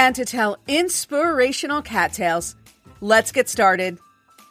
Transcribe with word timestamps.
and 0.00 0.16
to 0.16 0.24
tell 0.24 0.56
inspirational 0.66 1.82
cat 1.82 2.10
tales. 2.10 2.56
Let's 3.02 3.32
get 3.32 3.50
started. 3.50 3.98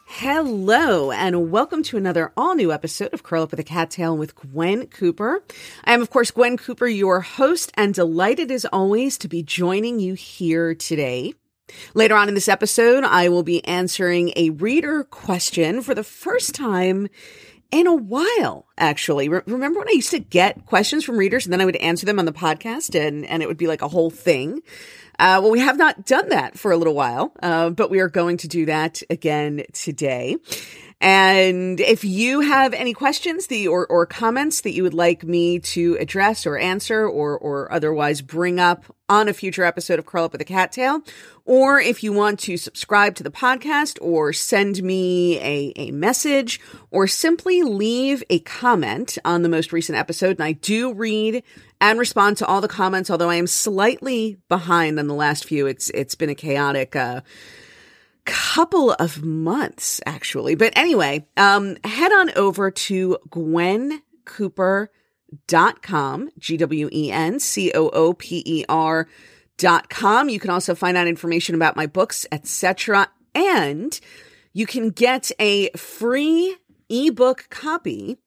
Hello, 0.06 1.10
and 1.10 1.50
welcome 1.50 1.82
to 1.84 1.96
another 1.96 2.32
all 2.36 2.54
new 2.54 2.70
episode 2.70 3.12
of 3.12 3.24
Curl 3.24 3.42
Up 3.42 3.50
with 3.50 3.58
a 3.58 3.64
Cat 3.64 3.90
Tale 3.90 4.16
with 4.16 4.36
Gwen 4.36 4.86
Cooper. 4.86 5.42
I 5.82 5.92
am, 5.92 6.02
of 6.02 6.10
course, 6.10 6.30
Gwen 6.30 6.56
Cooper, 6.56 6.86
your 6.86 7.20
host, 7.20 7.72
and 7.74 7.92
delighted 7.92 8.52
as 8.52 8.64
always 8.66 9.18
to 9.18 9.26
be 9.26 9.42
joining 9.42 9.98
you 9.98 10.14
here 10.14 10.72
today. 10.72 11.34
Later 11.94 12.14
on 12.14 12.28
in 12.28 12.34
this 12.34 12.48
episode, 12.48 13.02
I 13.02 13.28
will 13.28 13.42
be 13.42 13.64
answering 13.64 14.32
a 14.36 14.50
reader 14.50 15.02
question 15.02 15.82
for 15.82 15.96
the 15.96 16.04
first 16.04 16.54
time 16.54 17.08
in 17.70 17.86
a 17.86 17.94
while, 17.94 18.66
actually. 18.78 19.28
Re- 19.28 19.42
remember 19.46 19.80
when 19.80 19.88
I 19.88 19.92
used 19.92 20.10
to 20.10 20.18
get 20.18 20.66
questions 20.66 21.04
from 21.04 21.16
readers 21.16 21.46
and 21.46 21.52
then 21.52 21.60
I 21.60 21.64
would 21.64 21.76
answer 21.76 22.06
them 22.06 22.18
on 22.18 22.24
the 22.24 22.32
podcast 22.32 22.98
and, 22.98 23.24
and 23.26 23.42
it 23.42 23.48
would 23.48 23.56
be 23.56 23.66
like 23.66 23.82
a 23.82 23.88
whole 23.88 24.10
thing? 24.10 24.62
Uh, 25.18 25.38
well, 25.42 25.50
we 25.50 25.60
have 25.60 25.76
not 25.76 26.06
done 26.06 26.30
that 26.30 26.58
for 26.58 26.72
a 26.72 26.76
little 26.76 26.94
while, 26.94 27.32
uh, 27.42 27.68
but 27.68 27.90
we 27.90 28.00
are 28.00 28.08
going 28.08 28.38
to 28.38 28.48
do 28.48 28.66
that 28.66 29.02
again 29.10 29.64
today. 29.72 30.36
And 31.02 31.80
if 31.80 32.04
you 32.04 32.40
have 32.40 32.74
any 32.74 32.92
questions 32.92 33.46
the, 33.46 33.68
or, 33.68 33.86
or 33.86 34.04
comments 34.04 34.60
that 34.60 34.72
you 34.72 34.82
would 34.82 34.92
like 34.92 35.24
me 35.24 35.58
to 35.60 35.96
address 35.98 36.46
or 36.46 36.58
answer 36.58 37.08
or, 37.08 37.38
or 37.38 37.72
otherwise 37.72 38.20
bring 38.20 38.60
up 38.60 38.84
on 39.08 39.26
a 39.26 39.32
future 39.32 39.64
episode 39.64 39.98
of 39.98 40.04
Curl 40.04 40.24
Up 40.24 40.32
with 40.32 40.42
a 40.42 40.44
Cat 40.44 40.72
Tale, 40.72 41.00
or 41.46 41.80
if 41.80 42.04
you 42.04 42.12
want 42.12 42.38
to 42.40 42.58
subscribe 42.58 43.14
to 43.14 43.22
the 43.22 43.30
podcast 43.30 43.98
or 44.02 44.34
send 44.34 44.82
me 44.82 45.38
a, 45.38 45.72
a 45.76 45.90
message 45.90 46.60
or 46.90 47.06
simply 47.06 47.62
leave 47.62 48.22
a 48.28 48.40
comment 48.40 49.16
on 49.24 49.42
the 49.42 49.48
most 49.48 49.72
recent 49.72 49.96
episode, 49.96 50.38
and 50.38 50.44
I 50.44 50.52
do 50.52 50.92
read 50.92 51.42
and 51.80 51.98
respond 51.98 52.36
to 52.36 52.46
all 52.46 52.60
the 52.60 52.68
comments, 52.68 53.10
although 53.10 53.30
I 53.30 53.36
am 53.36 53.46
slightly 53.46 54.36
behind 54.50 54.98
on 54.98 55.06
the 55.06 55.14
last 55.14 55.46
few. 55.46 55.66
It's, 55.66 55.88
it's 55.90 56.14
been 56.14 56.28
a 56.28 56.34
chaotic, 56.34 56.94
uh, 56.94 57.22
couple 58.24 58.92
of 58.92 59.22
months 59.22 60.00
actually. 60.06 60.54
But 60.54 60.72
anyway, 60.76 61.26
um, 61.36 61.76
head 61.84 62.12
on 62.12 62.30
over 62.36 62.70
to 62.70 63.18
Gwen 63.30 64.02
Cooper 64.24 64.90
dot 65.46 65.82
com, 65.82 66.30
G 66.38 66.56
W 66.56 66.88
E 66.92 67.10
N 67.10 67.40
C 67.40 67.72
O 67.74 67.88
O 67.88 68.12
P 68.14 68.42
E 68.44 68.64
R 68.68 69.08
dot 69.56 69.88
com. 69.90 70.28
You 70.28 70.40
can 70.40 70.50
also 70.50 70.74
find 70.74 70.96
out 70.96 71.06
information 71.06 71.54
about 71.54 71.76
my 71.76 71.86
books, 71.86 72.26
etc. 72.32 73.08
And 73.34 73.98
you 74.52 74.66
can 74.66 74.90
get 74.90 75.30
a 75.38 75.70
free 75.70 76.56
ebook 76.88 77.46
copy 77.50 78.18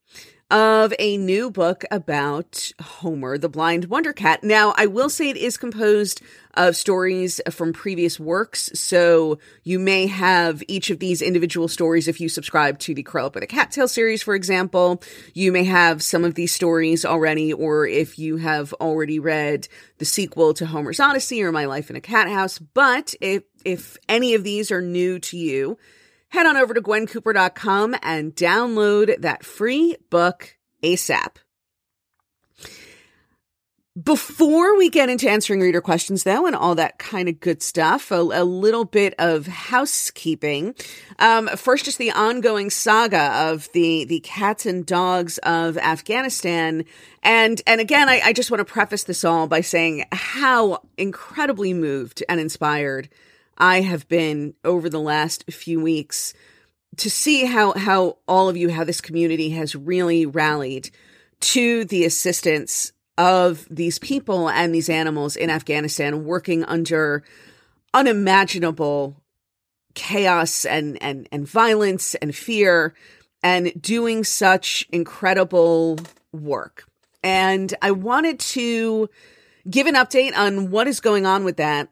of 0.49 0.93
a 0.99 1.17
new 1.17 1.49
book 1.49 1.83
about 1.89 2.71
Homer, 2.79 3.37
the 3.37 3.49
blind 3.49 3.85
wonder 3.85 4.13
cat. 4.13 4.43
Now, 4.43 4.73
I 4.77 4.85
will 4.85 5.09
say 5.09 5.29
it 5.29 5.37
is 5.37 5.57
composed 5.57 6.21
of 6.55 6.75
stories 6.75 7.41
from 7.49 7.73
previous 7.73 8.19
works. 8.19 8.69
So 8.73 9.39
you 9.63 9.79
may 9.79 10.07
have 10.07 10.63
each 10.67 10.89
of 10.89 10.99
these 10.99 11.21
individual 11.21 11.67
stories 11.67 12.07
if 12.07 12.21
you 12.21 12.29
subscribe 12.29 12.79
to 12.79 12.93
the 12.93 13.03
Curl 13.03 13.27
Up 13.27 13.35
with 13.35 13.43
a 13.43 13.47
Cat 13.47 13.71
Tale 13.71 13.87
series, 13.87 14.21
for 14.21 14.35
example. 14.35 15.01
You 15.33 15.51
may 15.51 15.63
have 15.63 16.03
some 16.03 16.23
of 16.23 16.35
these 16.35 16.53
stories 16.53 17.05
already, 17.05 17.53
or 17.53 17.87
if 17.87 18.19
you 18.19 18.37
have 18.37 18.73
already 18.73 19.19
read 19.19 19.67
the 19.97 20.05
sequel 20.05 20.53
to 20.55 20.65
Homer's 20.65 20.99
Odyssey 20.99 21.43
or 21.43 21.51
My 21.51 21.65
Life 21.65 21.89
in 21.89 21.95
a 21.95 22.01
Cat 22.01 22.29
House. 22.29 22.59
But 22.59 23.13
if, 23.21 23.43
if 23.65 23.97
any 24.07 24.33
of 24.33 24.43
these 24.43 24.71
are 24.71 24.81
new 24.81 25.19
to 25.19 25.37
you, 25.37 25.77
head 26.29 26.45
on 26.45 26.57
over 26.57 26.73
to 26.73 26.81
gwencooper.com 26.81 27.95
and 28.01 28.35
download 28.35 29.21
that 29.21 29.45
free 29.45 29.95
book 30.09 30.57
ASAP. 30.83 31.42
Before 34.01 34.75
we 34.75 34.89
get 34.89 35.09
into 35.09 35.29
answering 35.29 35.59
reader 35.59 35.79
questions, 35.79 36.23
though, 36.23 36.47
and 36.47 36.55
all 36.55 36.73
that 36.73 36.97
kind 36.97 37.29
of 37.29 37.39
good 37.39 37.61
stuff, 37.61 38.09
a, 38.09 38.15
a 38.15 38.43
little 38.43 38.85
bit 38.85 39.13
of 39.19 39.45
housekeeping. 39.45 40.73
Um, 41.19 41.47
first, 41.49 41.85
just 41.85 41.99
the 41.99 42.09
ongoing 42.09 42.71
saga 42.71 43.31
of 43.51 43.71
the 43.73 44.05
the 44.05 44.19
cats 44.21 44.65
and 44.65 44.83
dogs 44.83 45.37
of 45.43 45.77
Afghanistan, 45.77 46.85
and 47.21 47.61
and 47.67 47.79
again, 47.79 48.09
I, 48.09 48.21
I 48.21 48.33
just 48.33 48.49
want 48.49 48.65
to 48.67 48.73
preface 48.73 49.03
this 49.03 49.23
all 49.23 49.45
by 49.45 49.61
saying 49.61 50.05
how 50.11 50.79
incredibly 50.97 51.71
moved 51.75 52.23
and 52.27 52.39
inspired 52.39 53.09
I 53.59 53.81
have 53.81 54.07
been 54.07 54.55
over 54.65 54.89
the 54.89 54.99
last 54.99 55.43
few 55.51 55.79
weeks 55.79 56.33
to 56.97 57.11
see 57.11 57.45
how 57.45 57.73
how 57.73 58.17
all 58.27 58.49
of 58.49 58.57
you 58.57 58.71
how 58.71 58.85
this 58.85 59.01
community 59.01 59.51
has 59.51 59.75
really 59.75 60.25
rallied 60.25 60.89
to 61.41 61.85
the 61.85 62.05
assistance 62.05 62.91
of 63.17 63.67
these 63.69 63.99
people 63.99 64.49
and 64.49 64.73
these 64.73 64.89
animals 64.89 65.35
in 65.35 65.49
Afghanistan 65.49 66.25
working 66.25 66.63
under 66.65 67.23
unimaginable 67.93 69.15
chaos 69.93 70.65
and 70.65 71.01
and 71.01 71.29
and 71.31 71.47
violence 71.47 72.15
and 72.15 72.35
fear 72.35 72.93
and 73.43 73.71
doing 73.79 74.23
such 74.23 74.87
incredible 74.91 75.99
work. 76.31 76.85
And 77.23 77.73
I 77.81 77.91
wanted 77.91 78.39
to 78.39 79.09
give 79.69 79.87
an 79.87 79.95
update 79.95 80.35
on 80.35 80.71
what 80.71 80.87
is 80.87 80.99
going 80.99 81.25
on 81.25 81.43
with 81.43 81.57
that 81.57 81.89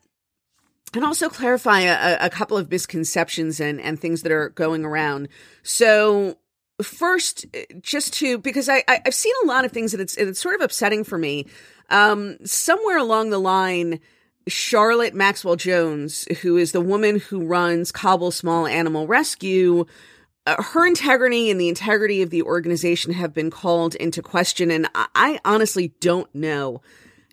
and 0.94 1.06
also 1.06 1.30
clarify 1.30 1.82
a, 1.82 2.18
a 2.26 2.30
couple 2.30 2.58
of 2.58 2.70
misconceptions 2.70 3.60
and, 3.60 3.80
and 3.80 4.00
things 4.00 4.24
that 4.24 4.32
are 4.32 4.50
going 4.50 4.84
around. 4.84 5.30
So 5.64 6.38
first, 6.84 7.46
just 7.82 8.14
to 8.16 8.38
because 8.38 8.70
I, 8.70 8.84
I 8.88 9.02
have 9.06 9.16
seen 9.16 9.34
a 9.44 9.48
lot 9.48 9.66
of 9.66 9.72
things 9.72 9.92
that 9.92 10.02
it's 10.02 10.16
it's 10.18 10.42
sort 10.42 10.56
of 10.56 10.62
upsetting 10.62 11.04
for 11.04 11.18
me. 11.18 11.48
Um, 11.90 12.38
somewhere 12.46 12.98
along 12.98 13.30
the 13.30 13.40
line, 13.40 14.00
Charlotte 14.48 15.14
Maxwell 15.14 15.56
Jones, 15.56 16.26
who 16.42 16.58
is 16.58 16.72
the 16.72 16.82
woman 16.82 17.20
who 17.20 17.46
runs 17.46 17.92
Kabul 17.92 18.32
Small 18.32 18.66
Animal 18.66 19.08
Rescue, 19.08 19.86
uh, 20.48 20.62
her 20.62 20.86
integrity 20.86 21.52
and 21.52 21.60
the 21.60 21.70
integrity 21.70 22.22
of 22.22 22.30
the 22.30 22.42
organization 22.42 23.14
have 23.14 23.34
been 23.34 23.52
called 23.52 23.96
into 23.96 24.22
question, 24.22 24.72
and 24.72 24.88
I, 24.96 25.08
I 25.14 25.40
honestly 25.46 25.94
don't 26.00 26.34
know 26.34 26.82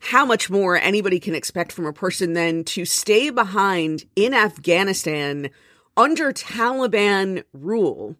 how 0.00 0.24
much 0.24 0.50
more 0.50 0.76
anybody 0.76 1.18
can 1.18 1.34
expect 1.34 1.72
from 1.72 1.86
a 1.86 1.92
person 1.92 2.32
than 2.34 2.64
to 2.64 2.84
stay 2.84 3.30
behind 3.30 4.04
in 4.14 4.34
Afghanistan 4.34 5.50
under 5.96 6.32
Taliban 6.32 7.42
rule 7.52 8.16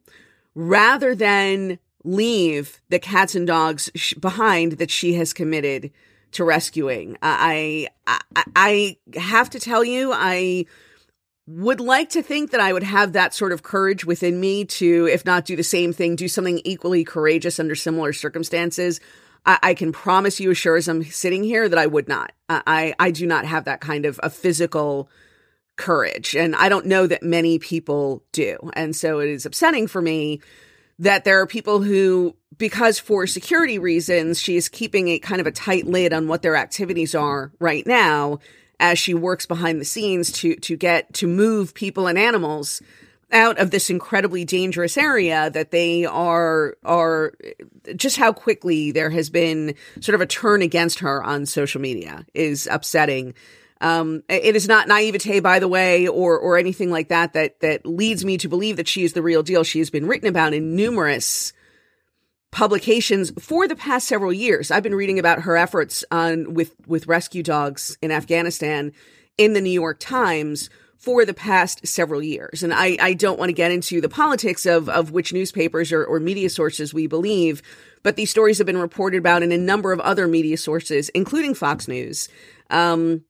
rather 0.59 1.15
than 1.15 1.79
leave 2.03 2.81
the 2.89 2.99
cats 2.99 3.37
and 3.37 3.47
dogs 3.47 3.89
sh- 3.95 4.15
behind 4.15 4.73
that 4.73 4.91
she 4.91 5.15
has 5.15 5.33
committed 5.33 5.93
to 6.33 6.43
rescuing. 6.43 7.15
Uh, 7.15 7.19
I, 7.23 7.89
I 8.09 8.21
I 8.57 8.97
have 9.15 9.49
to 9.51 9.61
tell 9.61 9.85
you 9.85 10.11
I 10.13 10.67
would 11.47 11.81
like 11.81 12.11
to 12.11 12.23
think 12.23 12.51
that 12.51 12.61
I 12.61 12.73
would 12.73 12.83
have 12.83 13.13
that 13.13 13.35
sort 13.35 13.53
of 13.53 13.63
courage 13.63 14.05
within 14.05 14.41
me 14.41 14.65
to 14.65 15.07
if 15.07 15.25
not 15.25 15.45
do 15.45 15.55
the 15.55 15.63
same 15.63 15.93
thing, 15.93 16.17
do 16.17 16.27
something 16.27 16.61
equally 16.65 17.05
courageous 17.05 17.61
under 17.61 17.77
similar 17.77 18.13
circumstances. 18.13 18.99
I, 19.47 19.59
I 19.63 19.75
can 19.75 19.93
promise 19.93 20.41
you, 20.41 20.51
as 20.51 20.59
sure 20.59 20.77
as 20.77 20.89
I'm 20.89 21.05
sitting 21.05 21.45
here, 21.45 21.69
that 21.69 21.79
I 21.79 21.87
would 21.87 22.09
not. 22.09 22.33
I, 22.49 22.95
I 22.99 23.13
do 23.13 23.29
not 23.29 23.45
have 23.45 23.65
that 23.67 23.81
kind 23.81 24.07
of 24.07 24.19
a 24.25 24.29
physical 24.29 25.09
courage. 25.79 26.37
And 26.37 26.55
I 26.55 26.69
don't 26.69 26.87
know 26.87 27.07
that 27.07 27.23
many 27.23 27.59
people 27.59 28.23
do. 28.33 28.59
And 28.75 28.95
so 28.95 29.21
it 29.21 29.31
is 29.31 29.47
upsetting 29.47 29.87
for 29.87 30.03
me 30.03 30.41
that 30.99 31.25
there 31.25 31.41
are 31.41 31.47
people 31.47 31.81
who, 31.81 32.37
because 32.59 32.99
for 32.99 33.27
security 33.27 33.79
reasons, 33.79 34.41
she 34.41 34.57
is 34.57 34.69
keeping 34.69 35.09
a 35.09 35.19
kind 35.19 35.41
of 35.41 35.47
a 35.47 35.53
tight 35.53 35.87
lid 35.87 36.13
on 36.13 36.29
what 36.29 36.43
their 36.43 36.57
activities 36.57 37.15
are 37.15 37.53
right 37.61 37.87
now 37.87 38.41
as 38.81 38.99
she 38.99 39.15
works 39.15 39.47
behind 39.47 39.81
the 39.81 39.85
scenes 39.85 40.31
to, 40.33 40.57
to 40.57 40.77
get, 40.77 41.13
to 41.15 41.27
move 41.27 41.73
people 41.73 42.07
and 42.07 42.19
animals 42.19 42.83
out 43.31 43.59
of 43.59 43.71
this 43.71 43.91
incredibly 43.91 44.45
dangerous 44.45 44.97
area 44.97 45.51
that 45.51 45.71
they 45.71 46.05
are 46.07 46.77
are 46.85 47.35
just 47.95 48.17
how 48.17 48.33
quickly 48.33 48.91
there 48.91 49.11
has 49.11 49.29
been 49.29 49.75
sort 50.01 50.15
of 50.15 50.21
a 50.21 50.27
turn 50.27 50.63
against 50.63 51.01
her 51.01 51.23
on 51.23 51.45
social 51.45 51.81
media 51.81 52.25
is 52.33 52.67
upsetting 52.71 53.35
um, 53.81 54.23
it 54.29 54.57
is 54.57 54.67
not 54.67 54.89
naivete, 54.89 55.41
by 55.41 55.59
the 55.59 55.69
way, 55.69 56.09
or 56.09 56.39
or 56.39 56.59
anything 56.59 56.91
like 56.91 57.09
that 57.09 57.35
that 57.35 57.61
that 57.61 57.87
leads 57.87 58.25
me 58.25 58.37
to 58.39 58.49
believe 58.49 58.77
that 58.77 58.89
she 58.89 59.05
is 59.05 59.13
the 59.13 59.23
real 59.23 59.43
deal. 59.43 59.63
She 59.63 59.79
has 59.79 59.91
been 59.91 60.07
written 60.07 60.29
about 60.29 60.53
in 60.53 60.75
numerous 60.75 61.53
publications 62.51 63.31
for 63.39 63.69
the 63.69 63.77
past 63.77 64.09
several 64.09 64.33
years. 64.33 64.71
I've 64.71 64.83
been 64.83 64.95
reading 64.95 65.19
about 65.19 65.43
her 65.43 65.57
efforts 65.57 66.05
on 66.11 66.55
with 66.55 66.75
with 66.87 67.07
rescue 67.07 67.43
dogs 67.43 67.97
in 68.03 68.11
Afghanistan 68.11 68.93
in 69.37 69.53
the 69.53 69.61
New 69.61 69.71
York 69.71 69.99
Times 70.01 70.71
for 70.99 71.25
the 71.25 71.35
past 71.35 71.87
several 71.87 72.21
years. 72.21 72.65
And 72.65 72.75
I, 72.75 72.97
I 73.01 73.15
don't 73.15 73.39
want 73.39 73.51
to 73.51 73.55
get 73.55 73.71
into 73.71 74.01
the 74.01 74.09
politics 74.09 74.67
of, 74.67 74.89
of 74.89 75.13
which 75.13 75.33
newspapers 75.33 75.93
or, 75.93 76.05
or 76.05 76.19
media 76.19 76.51
sources 76.51 76.93
we 76.93 77.07
believe, 77.07 77.63
but 78.03 78.17
these 78.17 78.31
stories 78.31 78.59
have 78.59 78.67
been 78.67 78.79
reported 78.79 79.19
about 79.19 79.45
in 79.45 79.53
a 79.53 79.59
number 79.59 79.93
of 79.93 80.01
other 80.01 80.27
media 80.27 80.57
sources, 80.57 81.09
including 81.11 81.55
Fox 81.55 81.87
News. 81.87 82.29
Um, 82.71 83.25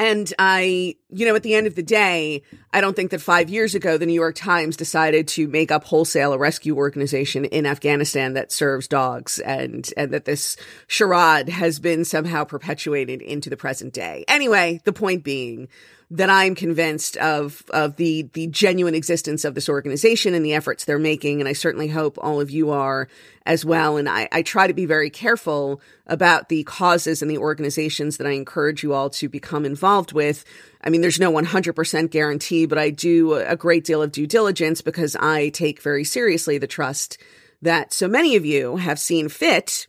and 0.00 0.32
I, 0.38 0.96
you 1.10 1.26
know, 1.26 1.34
at 1.34 1.42
the 1.42 1.54
end 1.54 1.66
of 1.66 1.74
the 1.74 1.82
day, 1.82 2.42
I 2.72 2.80
don't 2.80 2.96
think 2.96 3.10
that 3.10 3.20
five 3.20 3.50
years 3.50 3.74
ago, 3.74 3.98
the 3.98 4.06
New 4.06 4.14
York 4.14 4.34
Times 4.34 4.74
decided 4.74 5.28
to 5.28 5.46
make 5.46 5.70
up 5.70 5.84
wholesale 5.84 6.32
a 6.32 6.38
rescue 6.38 6.74
organization 6.74 7.44
in 7.44 7.66
Afghanistan 7.66 8.32
that 8.32 8.50
serves 8.50 8.88
dogs 8.88 9.38
and, 9.40 9.92
and 9.98 10.10
that 10.14 10.24
this 10.24 10.56
charade 10.86 11.50
has 11.50 11.78
been 11.78 12.06
somehow 12.06 12.44
perpetuated 12.44 13.20
into 13.20 13.50
the 13.50 13.58
present 13.58 13.92
day. 13.92 14.24
Anyway, 14.26 14.80
the 14.84 14.92
point 14.94 15.22
being, 15.22 15.68
that 16.12 16.28
I'm 16.28 16.56
convinced 16.56 17.16
of 17.18 17.62
of 17.70 17.96
the 17.96 18.28
the 18.32 18.48
genuine 18.48 18.94
existence 18.94 19.44
of 19.44 19.54
this 19.54 19.68
organization 19.68 20.34
and 20.34 20.44
the 20.44 20.54
efforts 20.54 20.84
they're 20.84 20.98
making, 20.98 21.40
and 21.40 21.48
I 21.48 21.52
certainly 21.52 21.88
hope 21.88 22.18
all 22.20 22.40
of 22.40 22.50
you 22.50 22.70
are 22.70 23.08
as 23.46 23.64
well. 23.64 23.96
And 23.96 24.08
I, 24.08 24.28
I 24.32 24.42
try 24.42 24.66
to 24.66 24.74
be 24.74 24.86
very 24.86 25.08
careful 25.08 25.80
about 26.06 26.48
the 26.48 26.64
causes 26.64 27.22
and 27.22 27.30
the 27.30 27.38
organizations 27.38 28.16
that 28.16 28.26
I 28.26 28.32
encourage 28.32 28.82
you 28.82 28.92
all 28.92 29.10
to 29.10 29.28
become 29.28 29.64
involved 29.64 30.12
with. 30.12 30.44
I 30.82 30.90
mean, 30.90 31.00
there's 31.00 31.20
no 31.20 31.32
100% 31.32 32.10
guarantee, 32.10 32.66
but 32.66 32.78
I 32.78 32.90
do 32.90 33.34
a 33.34 33.56
great 33.56 33.84
deal 33.84 34.02
of 34.02 34.12
due 34.12 34.26
diligence 34.26 34.82
because 34.82 35.14
I 35.16 35.50
take 35.50 35.80
very 35.80 36.04
seriously 36.04 36.58
the 36.58 36.66
trust 36.66 37.18
that 37.62 37.92
so 37.92 38.08
many 38.08 38.36
of 38.36 38.44
you 38.44 38.76
have 38.76 38.98
seen 38.98 39.28
fit 39.28 39.86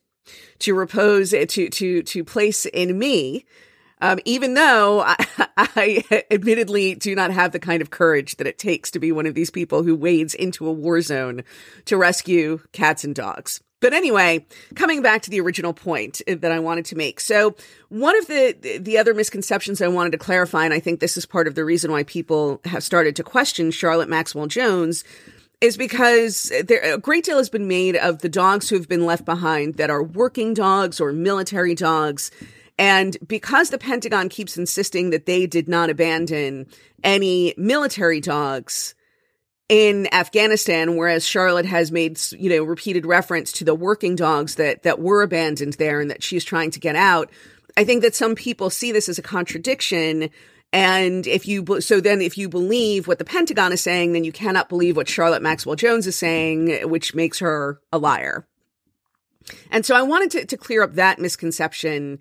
to 0.59 0.75
repose 0.75 1.31
to 1.31 1.45
to 1.45 2.03
to 2.03 2.23
place 2.23 2.65
in 2.67 2.97
me 2.99 3.45
um, 4.01 4.19
even 4.25 4.55
though 4.55 5.01
I, 5.01 5.15
I, 5.57 6.23
admittedly 6.31 6.95
do 6.95 7.15
not 7.15 7.31
have 7.31 7.51
the 7.51 7.59
kind 7.59 7.81
of 7.81 7.91
courage 7.91 8.37
that 8.37 8.47
it 8.47 8.57
takes 8.57 8.91
to 8.91 8.99
be 8.99 9.11
one 9.11 9.25
of 9.25 9.35
these 9.35 9.51
people 9.51 9.83
who 9.83 9.95
wades 9.95 10.33
into 10.33 10.67
a 10.67 10.71
war 10.71 11.01
zone 11.01 11.43
to 11.85 11.97
rescue 11.97 12.59
cats 12.71 13.03
and 13.03 13.15
dogs. 13.15 13.61
But 13.79 13.93
anyway, 13.93 14.45
coming 14.75 15.01
back 15.01 15.23
to 15.23 15.31
the 15.31 15.41
original 15.41 15.73
point 15.73 16.21
that 16.27 16.51
I 16.51 16.59
wanted 16.59 16.85
to 16.85 16.95
make. 16.95 17.19
So 17.19 17.55
one 17.89 18.15
of 18.17 18.27
the, 18.27 18.79
the 18.79 18.99
other 18.99 19.15
misconceptions 19.15 19.81
I 19.81 19.87
wanted 19.87 20.11
to 20.11 20.19
clarify, 20.19 20.65
and 20.65 20.73
I 20.73 20.79
think 20.79 20.99
this 20.99 21.17
is 21.17 21.25
part 21.25 21.47
of 21.47 21.55
the 21.55 21.65
reason 21.65 21.91
why 21.91 22.03
people 22.03 22.61
have 22.65 22.83
started 22.83 23.15
to 23.15 23.23
question 23.23 23.71
Charlotte 23.71 24.07
Maxwell 24.07 24.45
Jones 24.45 25.03
is 25.61 25.77
because 25.77 26.51
there, 26.63 26.93
a 26.93 26.97
great 26.97 27.23
deal 27.23 27.37
has 27.37 27.49
been 27.49 27.67
made 27.67 27.95
of 27.95 28.19
the 28.19 28.29
dogs 28.29 28.69
who 28.69 28.75
have 28.75 28.87
been 28.87 29.05
left 29.05 29.25
behind 29.25 29.75
that 29.75 29.89
are 29.89 30.03
working 30.03 30.53
dogs 30.53 30.99
or 30.99 31.11
military 31.11 31.75
dogs 31.75 32.29
and 32.77 33.17
because 33.27 33.69
the 33.69 33.77
Pentagon 33.77 34.29
keeps 34.29 34.57
insisting 34.57 35.09
that 35.11 35.25
they 35.25 35.45
did 35.45 35.67
not 35.67 35.89
abandon 35.89 36.67
any 37.03 37.53
military 37.57 38.21
dogs 38.21 38.95
in 39.69 40.13
Afghanistan, 40.13 40.97
whereas 40.97 41.25
Charlotte 41.25 41.65
has 41.65 41.91
made, 41.91 42.19
you 42.31 42.49
know, 42.49 42.63
repeated 42.63 43.05
reference 43.05 43.53
to 43.53 43.63
the 43.63 43.73
working 43.73 44.15
dogs 44.15 44.55
that, 44.55 44.83
that 44.83 44.99
were 44.99 45.21
abandoned 45.21 45.73
there 45.73 46.01
and 46.01 46.09
that 46.11 46.21
she's 46.21 46.43
trying 46.43 46.71
to 46.71 46.79
get 46.79 46.95
out. 46.95 47.31
I 47.77 47.85
think 47.85 48.01
that 48.01 48.15
some 48.15 48.35
people 48.35 48.69
see 48.69 48.91
this 48.91 49.07
as 49.07 49.17
a 49.17 49.21
contradiction. 49.21 50.29
And 50.73 51.25
if 51.25 51.47
you, 51.47 51.79
so 51.79 52.01
then 52.01 52.21
if 52.21 52.37
you 52.37 52.49
believe 52.49 53.07
what 53.07 53.17
the 53.17 53.25
Pentagon 53.25 53.71
is 53.71 53.81
saying, 53.81 54.11
then 54.11 54.25
you 54.25 54.33
cannot 54.33 54.67
believe 54.67 54.97
what 54.97 55.07
Charlotte 55.07 55.41
Maxwell 55.41 55.75
Jones 55.75 56.05
is 56.05 56.17
saying, 56.17 56.89
which 56.89 57.15
makes 57.15 57.39
her 57.39 57.79
a 57.93 57.97
liar. 57.97 58.45
And 59.69 59.85
so 59.85 59.95
I 59.95 60.01
wanted 60.01 60.31
to, 60.31 60.45
to 60.47 60.57
clear 60.57 60.83
up 60.83 60.95
that 60.95 61.19
misconception 61.19 62.19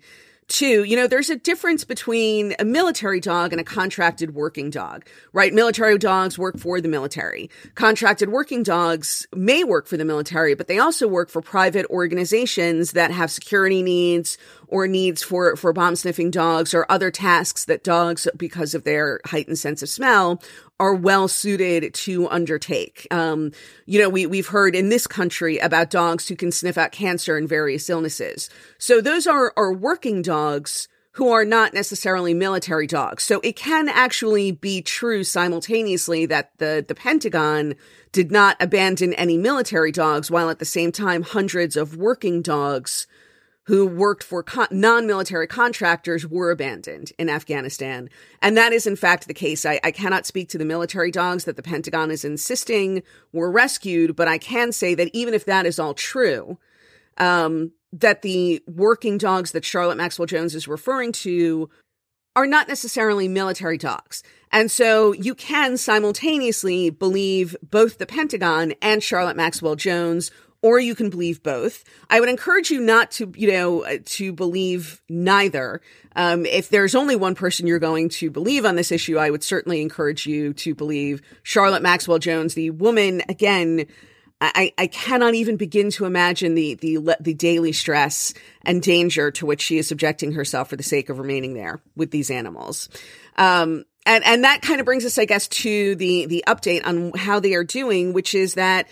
Two, 0.51 0.83
you 0.83 0.97
know, 0.97 1.07
there's 1.07 1.29
a 1.29 1.37
difference 1.37 1.85
between 1.85 2.55
a 2.59 2.65
military 2.65 3.21
dog 3.21 3.53
and 3.53 3.61
a 3.61 3.63
contracted 3.63 4.35
working 4.35 4.69
dog, 4.69 5.07
right? 5.31 5.53
Military 5.53 5.97
dogs 5.97 6.37
work 6.37 6.59
for 6.59 6.81
the 6.81 6.89
military. 6.89 7.49
Contracted 7.75 8.27
working 8.27 8.61
dogs 8.61 9.25
may 9.33 9.63
work 9.63 9.87
for 9.87 9.95
the 9.95 10.03
military, 10.03 10.53
but 10.53 10.67
they 10.67 10.77
also 10.77 11.07
work 11.07 11.29
for 11.29 11.41
private 11.41 11.85
organizations 11.85 12.91
that 12.91 13.11
have 13.11 13.31
security 13.31 13.81
needs 13.81 14.37
or 14.67 14.87
needs 14.87 15.23
for, 15.23 15.55
for 15.55 15.71
bomb 15.71 15.95
sniffing 15.95 16.29
dogs 16.29 16.73
or 16.73 16.85
other 16.89 17.11
tasks 17.11 17.63
that 17.63 17.85
dogs, 17.85 18.27
because 18.35 18.75
of 18.75 18.83
their 18.83 19.21
heightened 19.25 19.57
sense 19.57 19.81
of 19.81 19.87
smell, 19.87 20.43
are 20.81 20.95
well 20.95 21.27
suited 21.27 21.93
to 21.93 22.27
undertake. 22.29 23.05
Um, 23.11 23.51
you 23.85 24.01
know, 24.01 24.09
we, 24.09 24.25
we've 24.25 24.47
heard 24.47 24.75
in 24.75 24.89
this 24.89 25.05
country 25.05 25.59
about 25.59 25.91
dogs 25.91 26.27
who 26.27 26.35
can 26.35 26.51
sniff 26.51 26.75
out 26.75 26.91
cancer 26.91 27.37
and 27.37 27.47
various 27.47 27.87
illnesses. 27.87 28.49
So 28.79 28.99
those 28.99 29.27
are, 29.27 29.53
are 29.55 29.71
working 29.71 30.23
dogs 30.23 30.87
who 31.11 31.29
are 31.29 31.45
not 31.45 31.75
necessarily 31.75 32.33
military 32.33 32.87
dogs. 32.87 33.21
So 33.21 33.39
it 33.43 33.55
can 33.55 33.89
actually 33.89 34.53
be 34.53 34.81
true 34.81 35.23
simultaneously 35.23 36.25
that 36.25 36.57
the, 36.57 36.83
the 36.87 36.95
Pentagon 36.95 37.75
did 38.11 38.31
not 38.31 38.57
abandon 38.59 39.13
any 39.13 39.37
military 39.37 39.91
dogs 39.91 40.31
while 40.31 40.49
at 40.49 40.57
the 40.57 40.65
same 40.65 40.91
time 40.91 41.21
hundreds 41.21 41.77
of 41.77 41.95
working 41.95 42.41
dogs 42.41 43.05
who 43.65 43.85
worked 43.85 44.23
for 44.23 44.41
con- 44.41 44.67
non-military 44.71 45.47
contractors 45.47 46.27
were 46.27 46.51
abandoned 46.51 47.11
in 47.19 47.29
Afghanistan. 47.29 48.09
And 48.41 48.57
that 48.57 48.73
is 48.73 48.87
in 48.87 48.95
fact 48.95 49.27
the 49.27 49.33
case. 49.33 49.65
I, 49.65 49.79
I 49.83 49.91
cannot 49.91 50.25
speak 50.25 50.49
to 50.49 50.57
the 50.57 50.65
military 50.65 51.11
dogs 51.11 51.43
that 51.45 51.55
the 51.55 51.63
Pentagon 51.63 52.09
is 52.09 52.25
insisting 52.25 53.03
were 53.31 53.51
rescued, 53.51 54.15
but 54.15 54.27
I 54.27 54.37
can 54.37 54.71
say 54.71 54.95
that 54.95 55.11
even 55.13 55.33
if 55.33 55.45
that 55.45 55.65
is 55.65 55.77
all 55.77 55.93
true, 55.93 56.57
um, 57.17 57.71
that 57.93 58.21
the 58.21 58.63
working 58.67 59.17
dogs 59.17 59.51
that 59.51 59.65
Charlotte 59.65 59.97
Maxwell 59.97 60.25
Jones 60.25 60.55
is 60.55 60.67
referring 60.67 61.11
to 61.11 61.69
are 62.35 62.47
not 62.47 62.67
necessarily 62.67 63.27
military 63.27 63.77
dogs. 63.77 64.23
And 64.51 64.71
so 64.71 65.11
you 65.13 65.35
can 65.35 65.77
simultaneously 65.77 66.89
believe 66.89 67.55
both 67.61 67.97
the 67.97 68.05
Pentagon 68.05 68.73
and 68.81 69.03
Charlotte 69.03 69.35
Maxwell 69.35 69.75
Jones 69.75 70.31
or 70.61 70.79
you 70.79 70.95
can 70.95 71.09
believe 71.09 71.41
both. 71.41 71.83
I 72.09 72.19
would 72.19 72.29
encourage 72.29 72.69
you 72.69 72.79
not 72.79 73.11
to, 73.11 73.31
you 73.35 73.51
know, 73.51 73.83
uh, 73.83 73.97
to 74.05 74.31
believe 74.31 75.01
neither. 75.09 75.81
Um, 76.15 76.45
if 76.45 76.69
there's 76.69 76.95
only 76.95 77.15
one 77.15 77.35
person 77.35 77.67
you're 77.67 77.79
going 77.79 78.09
to 78.09 78.29
believe 78.29 78.65
on 78.65 78.75
this 78.75 78.91
issue, 78.91 79.17
I 79.17 79.29
would 79.29 79.43
certainly 79.43 79.81
encourage 79.81 80.25
you 80.25 80.53
to 80.53 80.75
believe 80.75 81.21
Charlotte 81.43 81.81
Maxwell 81.81 82.19
Jones, 82.19 82.53
the 82.53 82.69
woman, 82.69 83.23
again, 83.27 83.87
I, 84.43 84.73
I 84.75 84.87
cannot 84.87 85.35
even 85.35 85.55
begin 85.55 85.91
to 85.91 86.05
imagine 86.05 86.55
the, 86.55 86.73
the, 86.73 87.15
the 87.19 87.35
daily 87.35 87.73
stress 87.73 88.33
and 88.63 88.81
danger 88.81 89.29
to 89.31 89.45
which 89.45 89.61
she 89.61 89.77
is 89.77 89.87
subjecting 89.87 90.31
herself 90.31 90.69
for 90.69 90.75
the 90.75 90.83
sake 90.83 91.09
of 91.09 91.19
remaining 91.19 91.53
there 91.53 91.79
with 91.95 92.09
these 92.09 92.31
animals. 92.31 92.89
Um, 93.37 93.85
and, 94.03 94.25
and 94.25 94.43
that 94.43 94.63
kind 94.63 94.79
of 94.79 94.85
brings 94.85 95.05
us, 95.05 95.19
I 95.19 95.25
guess, 95.25 95.47
to 95.47 95.95
the, 95.95 96.25
the 96.25 96.43
update 96.47 96.85
on 96.87 97.11
how 97.11 97.39
they 97.39 97.53
are 97.53 97.63
doing, 97.63 98.13
which 98.13 98.33
is 98.33 98.55
that 98.55 98.87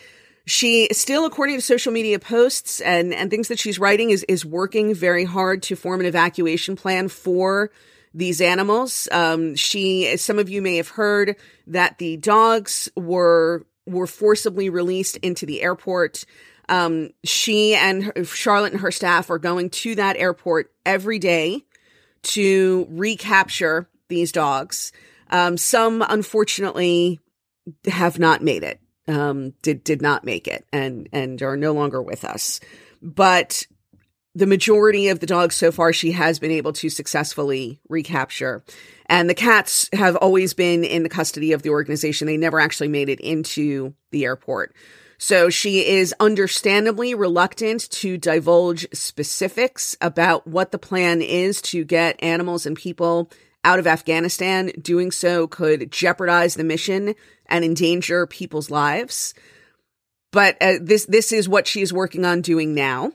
she 0.49 0.87
still, 0.91 1.25
according 1.25 1.55
to 1.57 1.61
social 1.61 1.91
media 1.91 2.17
posts 2.17 2.81
and, 2.81 3.13
and 3.13 3.29
things 3.29 3.49
that 3.49 3.59
she's 3.59 3.77
writing, 3.77 4.09
is, 4.09 4.25
is 4.27 4.43
working 4.43 4.95
very 4.95 5.23
hard 5.23 5.61
to 5.63 5.75
form 5.75 5.99
an 5.99 6.05
evacuation 6.05 6.75
plan 6.75 7.07
for 7.07 7.69
these 8.15 8.41
animals. 8.41 9.07
Um, 9.11 9.55
she, 9.55 10.17
some 10.17 10.39
of 10.39 10.49
you 10.49 10.61
may 10.61 10.77
have 10.77 10.89
heard 10.89 11.35
that 11.67 11.99
the 11.99 12.17
dogs 12.17 12.89
were, 12.95 13.65
were 13.85 14.07
forcibly 14.07 14.69
released 14.69 15.17
into 15.17 15.45
the 15.45 15.61
airport. 15.61 16.25
Um, 16.67 17.11
she 17.23 17.75
and 17.75 18.05
her, 18.05 18.25
Charlotte 18.25 18.73
and 18.73 18.81
her 18.81 18.91
staff 18.91 19.29
are 19.29 19.39
going 19.39 19.69
to 19.69 19.95
that 19.95 20.17
airport 20.17 20.71
every 20.83 21.19
day 21.19 21.63
to 22.23 22.87
recapture 22.89 23.87
these 24.07 24.31
dogs. 24.31 24.91
Um, 25.29 25.57
some 25.57 26.03
unfortunately 26.07 27.19
have 27.85 28.17
not 28.17 28.41
made 28.41 28.63
it 28.63 28.79
um, 29.09 29.53
did 29.61 29.83
did 29.83 30.01
not 30.01 30.23
make 30.23 30.47
it 30.47 30.65
and 30.71 31.09
and 31.11 31.41
are 31.41 31.57
no 31.57 31.73
longer 31.73 32.01
with 32.01 32.23
us. 32.23 32.59
But 33.01 33.65
the 34.35 34.45
majority 34.45 35.09
of 35.09 35.19
the 35.19 35.25
dogs 35.25 35.55
so 35.55 35.71
far 35.71 35.91
she 35.91 36.11
has 36.11 36.39
been 36.39 36.51
able 36.51 36.71
to 36.73 36.89
successfully 36.89 37.81
recapture. 37.89 38.63
And 39.07 39.27
the 39.27 39.33
cats 39.35 39.89
have 39.91 40.15
always 40.15 40.53
been 40.53 40.83
in 40.83 41.01
the 41.01 41.09
custody 41.09 41.51
of 41.51 41.63
the 41.63 41.71
organization. 41.71 42.27
They 42.27 42.37
never 42.37 42.59
actually 42.59 42.89
made 42.89 43.09
it 43.09 43.19
into 43.19 43.95
the 44.11 44.25
airport. 44.25 44.75
So 45.17 45.49
she 45.49 45.85
is 45.85 46.13
understandably 46.19 47.13
reluctant 47.15 47.89
to 47.91 48.17
divulge 48.17 48.87
specifics 48.93 49.97
about 49.99 50.47
what 50.47 50.71
the 50.71 50.77
plan 50.77 51.21
is 51.21 51.61
to 51.63 51.83
get 51.83 52.23
animals 52.23 52.65
and 52.65 52.77
people 52.77 53.29
out 53.65 53.79
of 53.79 53.87
Afghanistan. 53.87 54.71
Doing 54.81 55.11
so 55.11 55.47
could 55.47 55.91
jeopardize 55.91 56.55
the 56.55 56.63
mission 56.63 57.15
and 57.49 57.65
endanger 57.65 58.25
people's 58.27 58.69
lives. 58.69 59.33
But 60.31 60.57
uh, 60.61 60.75
this 60.81 61.05
this 61.05 61.31
is 61.31 61.49
what 61.49 61.67
she 61.67 61.81
is 61.81 61.91
working 61.91 62.25
on 62.25 62.41
doing 62.41 62.73
now. 62.73 63.11